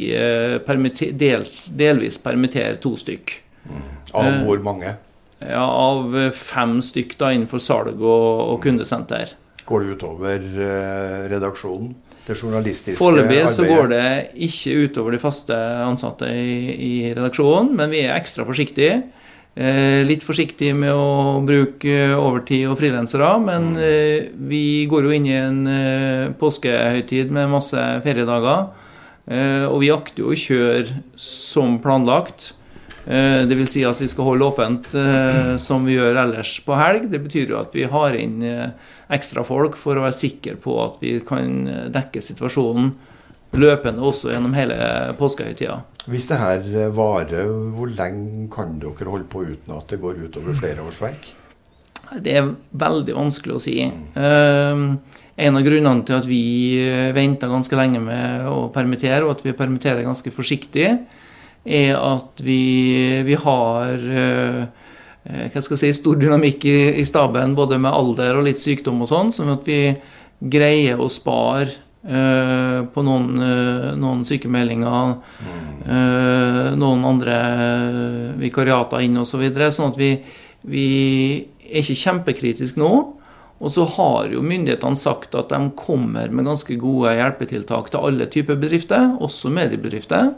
permitter, 0.64 1.12
del, 1.12 1.44
delvis 1.68 2.16
permittere 2.24 2.80
to 2.80 2.94
stykk. 2.96 3.34
Mm. 3.68 3.84
Av 4.16 4.40
hvor 4.48 4.64
mange? 4.64 4.96
Ja, 5.44 5.66
Av 5.66 6.16
fem 6.40 6.78
stykk 6.80 7.18
da 7.20 7.34
innenfor 7.36 7.60
salg 7.60 8.00
og, 8.00 8.30
og 8.46 8.64
kundesenter. 8.64 9.36
Går 9.66 9.82
det 9.82 9.96
utover 9.98 10.48
eh, 10.66 11.22
redaksjonen? 11.32 11.94
Det 12.26 12.34
journalistiske 12.40 12.98
Foreløpig 12.98 13.44
så 13.54 13.62
arbeidet? 13.62 13.70
går 13.70 13.90
det 13.92 14.08
ikke 14.48 14.74
utover 14.86 15.14
de 15.14 15.20
faste 15.22 15.58
ansatte 15.86 16.30
i, 16.30 16.56
i 16.74 16.94
redaksjonen, 17.14 17.76
men 17.78 17.94
vi 17.94 18.02
er 18.06 18.16
ekstra 18.16 18.46
forsiktige. 18.48 19.04
Eh, 19.56 20.02
litt 20.04 20.26
forsiktige 20.26 20.76
med 20.76 20.92
å 20.92 21.40
bruke 21.46 21.94
overtid 22.18 22.66
og 22.68 22.80
frilansere, 22.80 23.30
men 23.40 23.70
eh, 23.80 24.32
vi 24.36 24.84
går 24.92 25.08
jo 25.08 25.14
inn 25.16 25.30
i 25.30 25.38
en 25.38 25.62
eh, 25.70 26.34
påskehøytid 26.42 27.32
med 27.32 27.54
masse 27.54 27.86
feriedager. 28.04 28.68
Eh, 29.26 29.64
og 29.70 29.80
vi 29.82 29.94
akter 29.94 30.26
jo 30.26 30.34
å 30.34 30.38
kjøre 30.38 31.00
som 31.18 31.80
planlagt. 31.82 32.52
Eh, 33.06 33.46
det 33.46 33.56
vil 33.58 33.68
si 33.70 33.84
at 33.86 34.00
vi 34.02 34.08
skal 34.10 34.26
holde 34.32 34.48
åpent 34.50 34.88
eh, 34.98 35.56
som 35.62 35.86
vi 35.86 35.94
gjør 35.94 36.18
ellers 36.24 36.58
på 36.66 36.78
helg. 36.78 37.06
Det 37.12 37.22
betyr 37.22 37.54
jo 37.54 37.60
at 37.60 37.76
vi 37.78 37.86
har 37.90 38.18
inn 38.18 38.40
eh, 38.46 38.94
ekstra 39.14 39.46
folk 39.46 39.78
for 39.78 39.98
å 39.98 40.08
være 40.08 40.18
sikre 40.18 40.56
på 40.62 40.80
at 40.82 40.98
vi 41.04 41.20
kan 41.26 41.92
dekke 41.94 42.24
situasjonen 42.26 42.96
løpende 43.56 44.04
også 44.04 44.34
gjennom 44.34 44.56
hele 44.58 44.76
påskehøytida. 45.20 45.78
Hvis 46.12 46.26
det 46.28 46.40
her 46.42 46.66
varer, 46.94 47.48
hvor 47.78 47.92
lenge 47.94 48.50
kan 48.54 48.74
dere 48.82 49.08
holde 49.10 49.30
på 49.32 49.46
uten 49.46 49.76
at 49.78 49.94
det 49.94 50.02
går 50.02 50.26
utover 50.26 50.58
flere 50.58 50.84
årsverk? 50.84 51.30
Det 52.22 52.34
er 52.38 52.50
veldig 52.78 53.16
vanskelig 53.18 53.56
å 53.56 53.62
si. 53.62 53.78
Eh, 53.86 54.82
en 55.46 55.60
av 55.60 55.66
grunnene 55.66 56.08
til 56.08 56.18
at 56.18 56.28
vi 56.30 56.42
venter 57.14 57.54
ganske 57.54 57.78
lenge 57.78 58.02
med 58.02 58.50
å 58.50 58.66
permittere, 58.74 59.22
og 59.26 59.38
at 59.38 59.46
vi 59.46 59.56
permitterer 59.58 60.06
ganske 60.06 60.34
forsiktig, 60.34 60.90
er 61.66 61.96
at 61.98 62.42
vi, 62.46 63.24
vi 63.26 63.38
har 63.42 63.94
eh, 63.98 64.62
eh, 65.26 65.48
hva 65.50 65.64
skal 65.64 65.76
jeg 65.76 65.82
si, 65.82 66.02
stor 66.02 66.20
dynamikk 66.22 66.68
i, 66.70 66.78
i 67.02 67.06
staben, 67.08 67.56
både 67.58 67.80
med 67.82 67.94
alder 67.94 68.38
og 68.38 68.46
litt 68.46 68.62
sykdom 68.62 69.02
og 69.02 69.10
sånn, 69.10 69.34
sånn 69.34 69.56
at 69.56 69.66
vi 69.68 69.80
greier 70.56 71.02
å 71.02 71.10
spare 71.10 71.74
eh, 72.06 72.86
på 72.86 73.06
noen, 73.08 73.34
noen 73.98 74.24
sykemeldinger, 74.28 75.18
eh, 75.90 76.72
noen 76.78 77.10
andre 77.10 77.42
vikariater 78.42 79.06
inn 79.08 79.18
osv. 79.24 79.34
Så 79.34 79.42
videre, 79.42 79.74
sånn 79.74 79.94
at 79.96 80.00
vi, 80.00 80.14
vi 80.70 80.88
er 81.66 81.82
ikke 81.82 82.02
kjempekritiske 82.06 82.82
nå. 82.82 82.94
Og 83.56 83.72
så 83.72 83.86
har 83.88 84.34
jo 84.34 84.42
myndighetene 84.44 85.00
sagt 85.00 85.36
at 85.40 85.54
de 85.54 85.72
kommer 85.80 86.28
med 86.28 86.46
ganske 86.46 86.76
gode 86.78 87.14
hjelpetiltak 87.16 87.88
til 87.90 88.04
alle 88.04 88.28
typer 88.30 88.60
bedrifter, 88.60 89.14
også 89.24 89.50
mediebedrifter. 89.56 90.34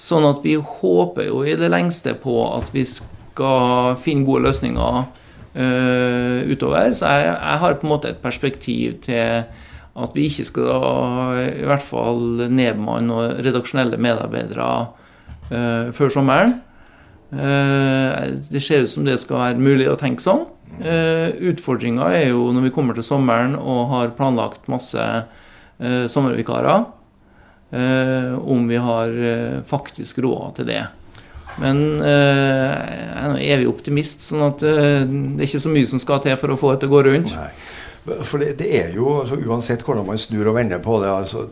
Sånn 0.00 0.24
at 0.24 0.40
vi 0.44 0.54
håper 0.56 1.26
jo 1.28 1.42
i 1.44 1.56
det 1.60 1.68
lengste 1.72 2.14
på 2.16 2.38
at 2.54 2.70
vi 2.72 2.86
skal 2.88 3.98
finne 4.00 4.24
gode 4.24 4.46
løsninger 4.48 5.02
uh, 5.04 6.38
utover. 6.48 6.94
Så 6.96 7.10
jeg, 7.10 7.26
jeg 7.34 7.60
har 7.64 7.76
på 7.76 7.86
en 7.86 7.92
måte 7.92 8.14
et 8.14 8.22
perspektiv 8.22 8.96
til 9.04 9.44
at 10.00 10.14
vi 10.16 10.28
ikke 10.30 10.46
skal 10.46 11.40
i 11.42 11.66
hvert 11.66 11.84
fall 11.84 12.46
nedbemanne 12.46 13.08
noen 13.08 13.40
redaksjonelle 13.44 13.98
medarbeidere 14.00 14.68
uh, 15.50 15.90
før 15.96 16.14
sommeren. 16.14 16.56
Uh, 17.30 18.38
det 18.50 18.62
ser 18.64 18.86
ut 18.86 18.92
som 18.92 19.04
det 19.06 19.18
skal 19.22 19.42
være 19.42 19.62
mulig 19.62 19.90
å 19.90 19.98
tenke 19.98 20.24
sånn. 20.24 20.46
Uh, 20.80 21.34
Utfordringa 21.50 22.08
er 22.14 22.30
jo 22.30 22.48
når 22.54 22.68
vi 22.68 22.72
kommer 22.74 22.96
til 22.96 23.06
sommeren 23.06 23.58
og 23.58 23.90
har 23.92 24.16
planlagt 24.18 24.70
masse 24.70 25.10
sommervikarer, 25.80 26.82
om 27.70 28.66
vi 28.68 28.76
har 28.76 29.12
eh, 29.32 29.60
faktisk 29.66 30.18
råd 30.18 30.56
til 30.58 30.70
det. 30.72 30.80
Men 31.60 32.00
eh, 32.00 32.70
jeg 32.70 33.20
er 33.20 33.32
nå 33.32 33.40
evig 33.42 33.68
optimist, 33.70 34.24
sånn 34.26 34.46
at 34.46 34.64
eh, 34.66 35.02
det 35.06 35.42
er 35.44 35.48
ikke 35.48 35.62
så 35.66 35.72
mye 35.72 35.90
som 35.90 36.02
skal 36.02 36.22
til 36.24 36.38
for 36.40 36.54
å 36.54 36.58
få 36.60 36.74
det 36.74 36.82
til 36.82 36.90
å 36.92 36.94
gå 36.96 37.02
rundt. 37.10 37.34
Nei. 37.36 37.50
For 38.24 38.40
det, 38.40 38.54
det 38.62 38.70
er 38.78 38.94
jo, 38.96 39.20
altså, 39.22 39.36
uansett 39.44 39.82
hvordan 39.84 40.06
man 40.08 40.20
snur 40.20 40.48
og 40.50 40.56
vender 40.56 40.80
på 40.82 40.96
det 41.02 41.10
altså, 41.12 41.48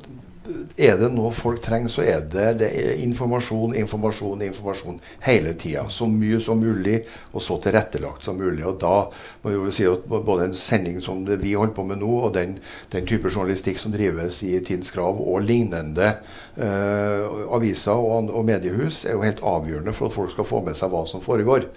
Er 0.81 0.97
det 0.97 1.11
noe 1.13 1.31
folk 1.37 1.61
trenger, 1.65 1.91
så 1.93 2.05
er 2.09 2.23
det, 2.33 2.47
det 2.63 2.69
er 2.73 3.03
informasjon, 3.05 3.75
informasjon, 3.77 4.45
informasjon 4.47 5.01
hele 5.27 5.53
tida. 5.61 5.85
Så 5.93 6.09
mye 6.09 6.41
som 6.45 6.63
mulig, 6.63 7.03
og 7.33 7.45
så 7.45 7.59
tilrettelagt 7.63 8.25
som 8.25 8.39
mulig. 8.41 8.65
Og 8.67 8.79
da 8.81 8.95
må 9.43 9.53
vi 9.53 9.59
jo 9.59 9.75
si 9.75 9.87
at 9.91 10.07
både 10.09 10.49
en 10.49 10.57
sending 10.57 11.03
som 11.05 11.25
vi 11.29 11.53
holder 11.53 11.77
på 11.77 11.85
med 11.91 12.01
nå, 12.01 12.15
og 12.29 12.35
den, 12.39 12.59
den 12.95 13.09
type 13.09 13.29
journalistikk 13.29 13.83
som 13.83 13.93
drives 13.93 14.41
i 14.47 14.55
Tidens 14.59 14.93
Krav 14.95 15.21
og 15.21 15.45
lignende 15.45 16.15
eh, 16.57 17.29
aviser 17.55 18.01
og, 18.01 18.33
og 18.33 18.49
mediehus, 18.49 19.05
er 19.05 19.19
jo 19.19 19.27
helt 19.27 19.45
avgjørende 19.45 19.97
for 19.97 20.09
at 20.09 20.17
folk 20.17 20.37
skal 20.37 20.49
få 20.49 20.65
med 20.65 20.79
seg 20.79 20.95
hva 20.95 21.05
som 21.09 21.25
foregår. 21.25 21.69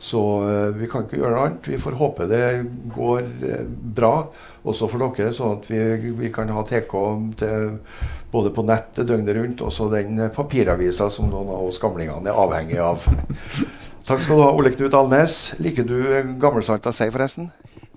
Så 0.00 0.20
eh, 0.48 0.70
vi 0.80 0.88
kan 0.88 1.04
ikke 1.04 1.18
gjøre 1.20 1.34
noe 1.34 1.42
annet. 1.44 1.66
Vi 1.68 1.80
får 1.80 1.98
håpe 2.00 2.28
det 2.30 2.44
går 2.94 3.26
eh, 3.44 3.66
bra, 3.98 4.14
også 4.64 4.88
for 4.88 5.02
dere, 5.02 5.34
sånn 5.36 5.58
at 5.58 5.68
vi, 5.68 5.82
vi 6.16 6.30
kan 6.32 6.48
ha 6.56 6.64
TK 6.64 6.94
til, 7.40 7.76
både 8.30 8.52
på 8.54 8.64
nettet 8.66 9.08
døgnet 9.08 9.36
rundt, 9.36 9.62
og 9.66 9.72
så 9.74 9.88
den 9.92 10.20
papiravisa 10.34 11.10
som 11.10 11.30
noen 11.30 11.50
av 11.50 11.68
oss 11.70 11.80
gamlingene 11.82 12.30
er 12.30 12.38
avhengig 12.38 12.78
av. 12.82 13.06
Takk 14.08 14.22
skal 14.24 14.38
du 14.38 14.44
ha, 14.44 14.52
Ole 14.56 14.72
Knut 14.74 14.94
Alnes. 14.96 15.40
Liker 15.62 15.86
du 15.86 15.98
gammelsalta 16.40 16.92
sei, 16.94 17.10
forresten? 17.14 17.50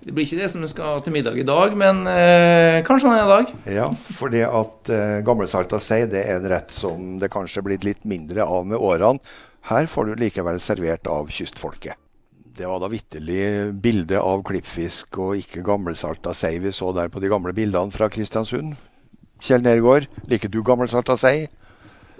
Det 0.04 0.12
blir 0.12 0.26
ikke 0.26 0.42
det 0.42 0.50
som 0.52 0.60
vi 0.60 0.68
skal 0.68 1.00
til 1.00 1.14
middag 1.14 1.38
i 1.40 1.46
dag, 1.48 1.72
men 1.80 2.02
eh, 2.10 2.82
kanskje 2.84 3.08
en 3.08 3.14
annen 3.14 3.30
dag. 3.30 3.52
Ja, 3.72 3.86
for 4.18 4.32
det 4.32 4.44
at 4.44 4.92
eh, 4.92 5.22
gammelsalta 5.24 5.80
sei 5.80 6.02
det 6.12 6.26
er 6.26 6.42
en 6.42 6.48
rett 6.52 6.74
som 6.76 7.14
det 7.22 7.32
kanskje 7.32 7.62
er 7.62 7.68
blitt 7.70 7.86
litt 7.88 8.04
mindre 8.04 8.44
av 8.44 8.68
med 8.68 8.76
årene. 8.76 9.22
Her 9.70 9.88
får 9.88 10.10
du 10.10 10.20
likevel 10.20 10.60
servert 10.60 11.08
av 11.08 11.32
kystfolket. 11.32 11.96
Det 12.54 12.68
var 12.68 12.82
da 12.82 12.90
vitterlig 12.92 13.72
bilde 13.82 14.20
av 14.20 14.44
klippfisk 14.46 15.16
og 15.24 15.40
ikke 15.40 15.64
gammelsalta 15.66 16.34
sei 16.36 16.58
vi 16.62 16.70
så 16.70 16.92
der 16.94 17.08
på 17.10 17.22
de 17.24 17.32
gamle 17.32 17.54
bildene 17.56 17.90
fra 17.94 18.10
Kristiansund. 18.12 18.76
Kjell 19.42 19.64
Nergård, 19.64 20.06
liker 20.30 20.52
du 20.52 20.60
gammelsalta 20.66 21.16
sei? 21.20 21.48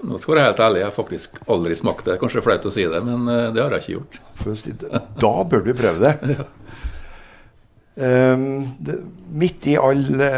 Nå 0.05 0.19
skal 0.21 0.35
jeg 0.35 0.41
være 0.41 0.49
helt 0.51 0.63
ærlig, 0.67 0.81
jeg 0.83 0.89
har 0.91 0.97
faktisk 0.99 1.39
aldri 1.49 1.77
smakt 1.79 2.09
det. 2.09 2.19
Kanskje 2.21 2.43
flaut 2.45 2.67
å 2.69 2.73
si 2.75 2.85
det, 2.91 3.01
men 3.07 3.29
eh, 3.31 3.47
det 3.55 3.63
har 3.63 3.77
jeg 3.77 3.85
ikke 3.85 3.95
gjort. 3.95 4.19
Det. 4.83 5.01
Da 5.23 5.33
bør 5.49 5.65
du 5.65 5.73
prøve 5.79 6.11
det. 6.11 6.39
Um, 7.95 8.75
det 8.83 8.97
midt 9.31 9.69
i 9.71 9.77
alle 9.79 10.29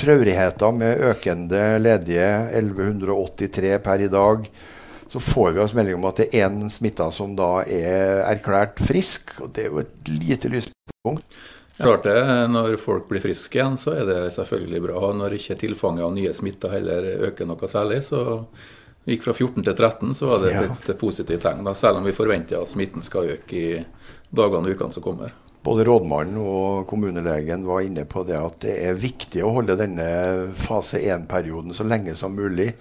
traurigheter 0.00 0.72
med 0.72 1.02
økende 1.10 1.74
ledige, 1.76 2.28
1183 2.56 3.74
per 3.84 4.04
i 4.06 4.08
dag, 4.08 4.46
så 5.12 5.20
får 5.20 5.50
vi 5.52 5.60
oss 5.60 5.74
melding 5.76 5.98
om 5.98 6.06
at 6.08 6.22
det 6.22 6.30
er 6.32 6.48
én 6.48 6.70
smitta 6.72 7.10
som 7.12 7.34
da 7.36 7.58
er 7.68 8.24
erklært 8.24 8.80
frisk. 8.82 9.36
og 9.44 9.52
Det 9.52 9.66
er 9.66 9.68
jo 9.68 9.82
et 9.84 10.08
lite 10.08 10.50
lyspunkt. 10.50 11.28
Klart 11.76 12.04
det, 12.06 12.14
Når 12.54 12.76
folk 12.78 13.08
blir 13.10 13.20
friske 13.24 13.58
igjen, 13.58 13.76
så 13.80 13.96
er 13.98 14.06
det 14.06 14.18
selvfølgelig 14.36 14.82
bra. 14.84 15.12
Når 15.16 15.34
ikke 15.38 15.56
tilfanget 15.58 16.04
av 16.06 16.12
nye 16.14 16.32
smitta 16.36 16.70
heller 16.70 17.08
øker 17.30 17.48
noe 17.50 17.68
særlig, 17.70 17.98
så 18.06 18.44
gikk 19.08 19.24
fra 19.26 19.34
14 19.34 19.64
til 19.66 19.74
13, 19.74 20.14
så 20.14 20.26
var 20.30 20.38
det 20.44 20.52
Ja. 20.54 20.62
et 20.62 20.98
positivt 20.98 21.42
tegn. 21.42 21.64
da, 21.64 21.72
Selv 21.74 21.96
om 21.98 22.04
vi 22.04 22.12
forventer 22.12 22.60
at 22.62 22.68
smitten 22.68 23.02
skal 23.02 23.28
øke 23.36 23.52
i 23.52 23.84
dagene 24.32 24.68
og 24.70 24.76
ukene 24.76 24.92
som 24.92 25.02
kommer. 25.02 25.32
Både 25.64 25.84
rådmannen 25.84 26.36
og 26.38 26.86
kommunelegen 26.86 27.64
var 27.66 27.80
inne 27.80 28.04
på 28.04 28.24
det 28.26 28.36
at 28.36 28.60
det 28.60 28.78
er 28.84 28.94
viktig 28.94 29.42
å 29.42 29.52
holde 29.54 29.76
denne 29.76 30.52
fase 30.54 30.98
1-perioden 31.00 31.72
så 31.72 31.84
lenge 31.88 32.14
som 32.14 32.36
mulig. 32.36 32.74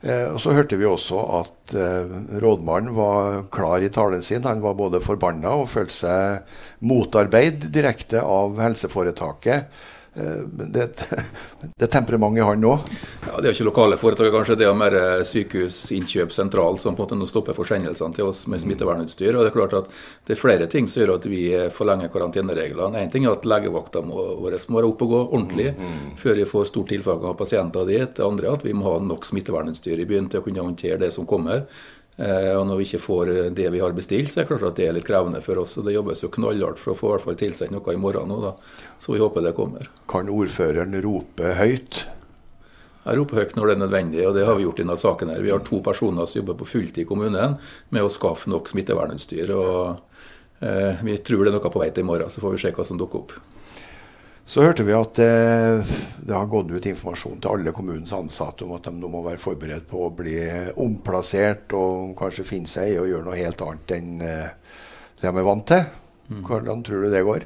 Eh, 0.00 0.30
og 0.30 0.38
Så 0.40 0.54
hørte 0.54 0.78
vi 0.78 0.86
også 0.86 1.18
at 1.40 1.74
eh, 1.74 2.16
rådmannen 2.38 2.94
var 2.94 3.44
klar 3.54 3.82
i 3.82 3.90
talen 3.90 4.22
sin. 4.22 4.46
Han 4.46 4.62
var 4.62 4.78
både 4.78 5.02
forbanna 5.02 5.56
og 5.58 5.70
følte 5.72 5.96
seg 5.96 6.56
motarbeid 6.86 7.70
direkte 7.74 8.22
av 8.22 8.60
helseforetaket. 8.62 9.66
Eh, 10.18 10.42
men 10.52 10.72
det, 10.72 10.88
det 11.78 11.86
er 11.86 11.92
temperament 11.92 12.38
i 12.38 12.44
han 12.44 12.64
òg. 12.66 12.90
Ja, 13.26 13.40
Det 13.40 13.50
er 13.50 13.54
ikke 13.54 13.68
lokale 13.68 13.98
foretak, 14.00 14.30
kanskje. 14.34 14.56
Det 14.58 14.66
er 14.66 14.78
mer 14.78 14.96
eh, 14.98 15.24
sykehusinnkjøp 15.28 16.34
sentralt 16.34 16.82
som 16.82 16.96
på 16.96 17.04
en 17.04 17.06
måte 17.06 17.18
nå 17.20 17.28
stopper 17.30 17.56
forsendelsene 17.56 18.16
til 18.16 18.30
oss 18.30 18.46
med 18.50 18.62
smittevernutstyr. 18.64 19.36
og 19.36 19.46
Det 19.46 19.52
er 19.52 19.58
klart 19.58 19.76
at 19.78 19.92
det 20.26 20.36
er 20.36 20.42
flere 20.42 20.70
ting 20.70 20.88
som 20.90 21.02
gjør 21.02 21.14
at 21.18 21.28
vi 21.30 21.42
eh, 21.54 21.68
forlenger 21.74 22.10
karantenereglene. 22.12 23.04
Én 23.04 23.12
ting 23.12 23.28
er 23.28 23.36
at 23.36 23.46
legevakta 23.48 24.02
vår 24.08 24.58
må 24.68 24.80
være 24.80 24.90
oppe 24.90 25.06
og 25.06 25.12
gå 25.12 25.20
ordentlig 25.26 25.74
før 26.18 26.40
vi 26.40 26.48
får 26.48 26.70
stort 26.72 26.90
tilfang 26.92 27.22
av 27.28 27.36
pasienter 27.38 27.86
dit. 27.88 28.16
Det 28.16 28.24
andre 28.24 28.48
er 28.48 28.58
at 28.58 28.66
vi 28.66 28.74
må 28.76 28.88
ha 28.88 28.98
nok 29.02 29.26
smittevernutstyr 29.28 30.02
i 30.02 30.08
byen 30.08 30.28
til 30.30 30.40
å 30.40 30.46
kunne 30.46 30.64
håndtere 30.64 30.98
det 31.00 31.12
som 31.14 31.28
kommer. 31.28 31.66
Eh, 32.18 32.52
og 32.58 32.66
Når 32.66 32.80
vi 32.80 32.86
ikke 32.88 33.04
får 33.04 33.30
eh, 33.30 33.50
det 33.54 33.68
vi 33.70 33.80
har 33.82 33.94
bestilt, 33.94 34.32
så 34.32 34.40
er 34.40 34.44
det 34.44 34.50
klart 34.50 34.66
at 34.72 34.78
det 34.80 34.88
er 34.88 34.96
litt 34.96 35.06
krevende 35.06 35.40
for 35.44 35.60
oss. 35.62 35.76
og 35.78 35.86
Det 35.86 35.94
jobbes 35.94 36.24
jo 36.24 36.32
knallhardt 36.34 36.80
for 36.82 36.92
å 36.92 36.98
få 36.98 37.10
i 37.10 37.12
hvert 37.14 37.26
fall 37.28 37.38
tilsendt 37.38 37.74
noe 37.76 37.94
i 37.94 38.00
morgen 38.00 38.32
òg, 38.34 38.46
da. 38.48 38.54
så 38.98 39.14
vi 39.14 39.22
håper 39.22 39.46
det 39.46 39.54
kommer. 39.54 39.90
Kan 40.10 40.32
ordføreren 40.32 40.98
rope 41.04 41.54
høyt? 41.60 42.06
Jeg 43.04 43.16
roper 43.16 43.40
høyt 43.40 43.54
når 43.56 43.70
det 43.70 43.74
er 43.76 43.82
nødvendig, 43.84 44.24
og 44.26 44.34
det 44.36 44.48
har 44.48 44.58
vi 44.58 44.66
gjort 44.66 44.80
i 44.80 44.84
denne 44.84 44.98
saken. 45.00 45.30
her. 45.30 45.44
Vi 45.46 45.54
har 45.54 45.62
to 45.64 45.78
personer 45.80 46.26
som 46.26 46.40
jobber 46.40 46.58
på 46.58 46.66
fulltid 46.74 47.04
i 47.04 47.08
kommunen 47.08 47.54
med 47.94 48.02
å 48.02 48.10
skaffe 48.10 48.50
nok 48.50 48.68
smittevernutstyr. 48.68 49.54
og 49.54 50.00
eh, 50.60 50.98
Vi 51.06 51.16
tror 51.22 51.46
det 51.46 51.54
er 51.54 51.56
noe 51.60 51.70
på 51.70 51.80
vei 51.80 51.92
til 51.94 52.02
i 52.02 52.10
morgen, 52.10 52.34
så 52.34 52.42
får 52.42 52.56
vi 52.56 52.64
se 52.66 52.74
hva 52.74 52.84
som 52.84 52.98
dukker 52.98 53.22
opp. 53.22 53.38
Så 54.48 54.62
hørte 54.64 54.84
vi 54.88 54.94
at 54.96 55.18
det, 55.20 55.84
det 56.24 56.32
har 56.32 56.46
gått 56.48 56.70
ut 56.72 56.86
informasjon 56.88 57.40
til 57.44 57.52
alle 57.52 57.72
kommunens 57.76 58.14
ansatte 58.16 58.64
om 58.64 58.72
at 58.78 58.86
de 58.88 58.94
nå 58.96 59.10
må 59.12 59.20
være 59.26 59.42
forberedt 59.42 59.84
på 59.90 60.06
å 60.06 60.14
bli 60.16 60.38
omplassert 60.80 61.74
og 61.76 62.14
kanskje 62.16 62.46
finne 62.48 62.70
seg 62.72 62.94
i 62.94 62.96
å 63.00 63.04
gjøre 63.10 63.26
noe 63.26 63.36
helt 63.36 63.60
annet 63.66 63.92
enn 63.98 64.24
eh, 64.24 64.48
det 65.20 65.28
de 65.28 65.42
er 65.42 65.48
vant 65.50 65.66
til. 65.68 65.84
Hvordan 66.48 66.80
tror 66.86 67.04
du 67.04 67.10
det 67.12 67.24
går? 67.28 67.44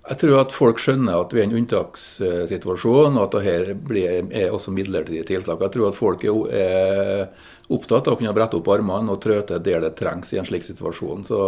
Jeg 0.00 0.16
tror 0.22 0.38
at 0.40 0.54
folk 0.56 0.78
skjønner 0.80 1.20
at 1.20 1.32
vi 1.34 1.42
er 1.42 1.44
i 1.44 1.50
en 1.50 1.58
unntakssituasjon, 1.60 3.18
og 3.20 3.26
at 3.26 3.34
dette 3.36 4.04
er 4.40 4.54
også 4.54 4.72
midlertidige 4.72 5.26
tiltak. 5.28 5.60
Jeg 5.60 5.74
tror 5.74 5.90
at 5.90 5.98
folk 5.98 6.24
er 6.24 7.28
opptatt 7.70 8.08
av 8.08 8.16
å 8.16 8.18
kunne 8.18 8.32
brette 8.34 8.56
opp 8.58 8.70
armene 8.72 9.12
og 9.12 9.20
trå 9.22 9.36
til 9.46 9.62
der 9.62 9.84
det 9.84 9.92
trengs 10.00 10.32
i 10.32 10.40
en 10.40 10.48
slik 10.48 10.64
situasjon. 10.66 11.28
Så 11.28 11.40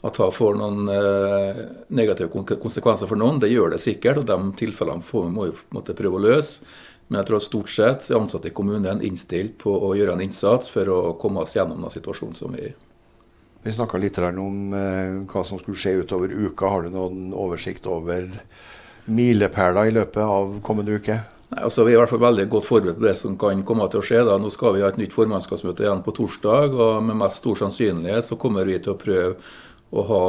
at 0.00 0.16
det 0.16 0.30
får 0.34 0.58
noen 0.58 0.90
eh, 0.96 1.62
negative 1.92 2.32
konsekvenser 2.32 3.10
for 3.10 3.20
noen, 3.20 3.38
det 3.42 3.52
gjør 3.52 3.76
det 3.76 3.82
sikkert. 3.84 4.24
Og 4.24 4.28
de 4.32 4.56
tilfellene 4.64 5.06
får 5.06 5.28
vi 5.28 5.36
må 5.36 5.84
prøve 5.92 6.16
å 6.16 6.24
løse. 6.24 6.64
Men 7.10 7.20
jeg 7.20 7.28
tror 7.28 7.40
at 7.40 7.50
stort 7.50 7.74
sett 7.74 8.10
er 8.10 8.20
ansatte 8.20 8.48
i 8.48 8.54
kommunen 8.54 9.02
innstilt 9.04 9.58
på 9.60 9.74
å 9.76 9.96
gjøre 9.98 10.16
en 10.16 10.24
innsats 10.24 10.70
for 10.72 10.88
å 10.88 11.00
komme 11.20 11.44
oss 11.44 11.56
gjennom 11.58 11.82
den 11.82 11.92
situasjonen 11.92 12.38
som 12.38 12.54
vi 12.54 12.70
er 12.70 12.72
i. 12.72 12.78
Vi 13.62 13.72
snakka 13.72 13.98
litt 14.00 14.18
om 14.18 14.72
eh, 14.72 15.18
hva 15.28 15.42
som 15.44 15.58
skulle 15.60 15.76
skje 15.76 15.98
utover 16.00 16.32
uka. 16.32 16.68
Har 16.68 16.86
du 16.86 16.94
noen 16.94 17.34
oversikt 17.36 17.84
over 17.86 18.30
milepæler 19.04 19.90
i 19.90 19.94
løpet 19.98 20.22
av 20.24 20.54
kommende 20.64 20.96
uke? 20.96 21.18
Nei, 21.50 21.64
altså 21.66 21.84
Vi 21.84 21.92
er 21.92 21.98
i 21.98 22.00
hvert 22.00 22.12
fall 22.12 22.22
veldig 22.22 22.46
godt 22.48 22.68
forberedt 22.68 23.00
på 23.00 23.04
det 23.04 23.16
som 23.18 23.36
kan 23.40 23.64
komme 23.66 23.88
til 23.90 24.00
å 24.00 24.06
skje. 24.06 24.22
da. 24.24 24.38
Nå 24.40 24.52
skal 24.54 24.76
vi 24.76 24.84
ha 24.84 24.88
et 24.88 25.00
nytt 25.00 25.16
formannskapsmøte 25.16 25.84
igjen 25.84 26.04
på 26.06 26.14
torsdag, 26.16 26.72
og 26.72 27.02
med 27.04 27.20
mest 27.20 27.42
stor 27.42 27.58
sannsynlighet 27.60 28.30
så 28.30 28.38
kommer 28.40 28.64
vi 28.64 28.78
til 28.78 28.94
å 28.94 29.00
prøve 29.00 29.34
å, 29.90 30.06
ha, 30.06 30.24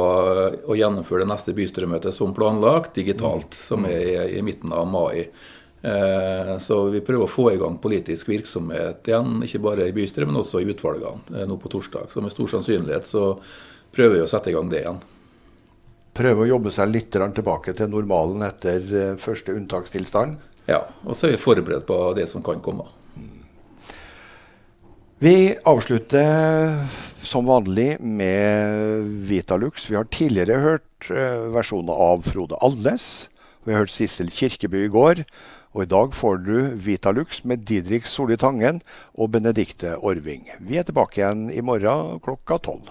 å 0.68 0.76
gjennomføre 0.76 1.24
det 1.24 1.30
neste 1.30 1.54
bystyremøtet 1.56 2.12
som 2.12 2.34
planlagt, 2.36 2.96
digitalt, 2.98 3.54
som 3.54 3.86
er 3.88 4.02
i, 4.02 4.16
i 4.40 4.44
midten 4.44 4.74
av 4.76 4.90
mai. 4.90 5.28
Eh, 5.82 6.58
så 6.62 6.76
vi 6.94 7.00
prøver 7.02 7.26
å 7.26 7.30
få 7.30 7.48
i 7.50 7.58
gang 7.58 7.74
politisk 7.82 8.28
virksomhet 8.30 9.08
igjen, 9.10 9.40
ikke 9.42 9.62
bare 9.64 9.88
i 9.90 9.94
bystyret, 9.94 10.28
men 10.30 10.38
også 10.38 10.60
i 10.62 10.68
utvalgene 10.70 11.34
eh, 11.34 11.46
nå 11.48 11.56
på 11.58 11.72
torsdag. 11.72 12.12
Så 12.12 12.22
med 12.22 12.34
stor 12.34 12.50
sannsynlighet 12.52 13.08
så 13.08 13.24
prøver 13.94 14.20
vi 14.20 14.22
å 14.22 14.30
sette 14.30 14.52
i 14.52 14.54
gang 14.54 14.70
det 14.70 14.84
igjen. 14.84 15.00
Prøve 16.14 16.44
å 16.44 16.50
jobbe 16.52 16.70
seg 16.74 16.92
litt 16.92 17.10
tilbake 17.10 17.74
til 17.74 17.90
normalen 17.90 18.44
etter 18.46 18.86
eh, 18.94 19.14
første 19.18 19.56
unntakstilstand? 19.58 20.38
Ja, 20.70 20.84
og 21.02 21.18
så 21.18 21.26
er 21.26 21.34
vi 21.34 21.42
forberedt 21.42 21.88
på 21.88 21.96
det 22.14 22.28
som 22.30 22.44
kan 22.46 22.62
komme. 22.62 22.86
Vi 25.22 25.54
avslutter 25.66 26.78
som 27.26 27.46
vanlig 27.46 27.96
med 27.98 29.10
Vitalux. 29.26 29.88
Vi 29.90 29.98
har 29.98 30.06
tidligere 30.10 30.62
hørt 30.62 31.10
versjoner 31.54 31.98
av 32.06 32.24
Frode 32.26 32.58
Alnes. 32.62 33.28
Vi 33.62 33.74
har 33.74 33.84
hørt 33.84 33.94
Sissel 33.94 34.30
Kirkeby 34.34 34.86
i 34.86 34.90
går. 34.90 35.22
Og 35.72 35.86
i 35.86 35.88
dag 35.88 36.12
får 36.12 36.42
du 36.44 36.56
Vitalux 36.84 37.44
med 37.48 37.64
Didrik 37.68 38.08
Solli 38.10 38.36
Tangen 38.36 38.82
og 39.16 39.32
Benedikte 39.32 39.96
Orving. 39.96 40.44
Vi 40.60 40.76
er 40.76 40.84
tilbake 40.84 41.22
igjen 41.22 41.46
i 41.48 41.64
morgen 41.64 42.20
klokka 42.20 42.60
tolv. 42.60 42.90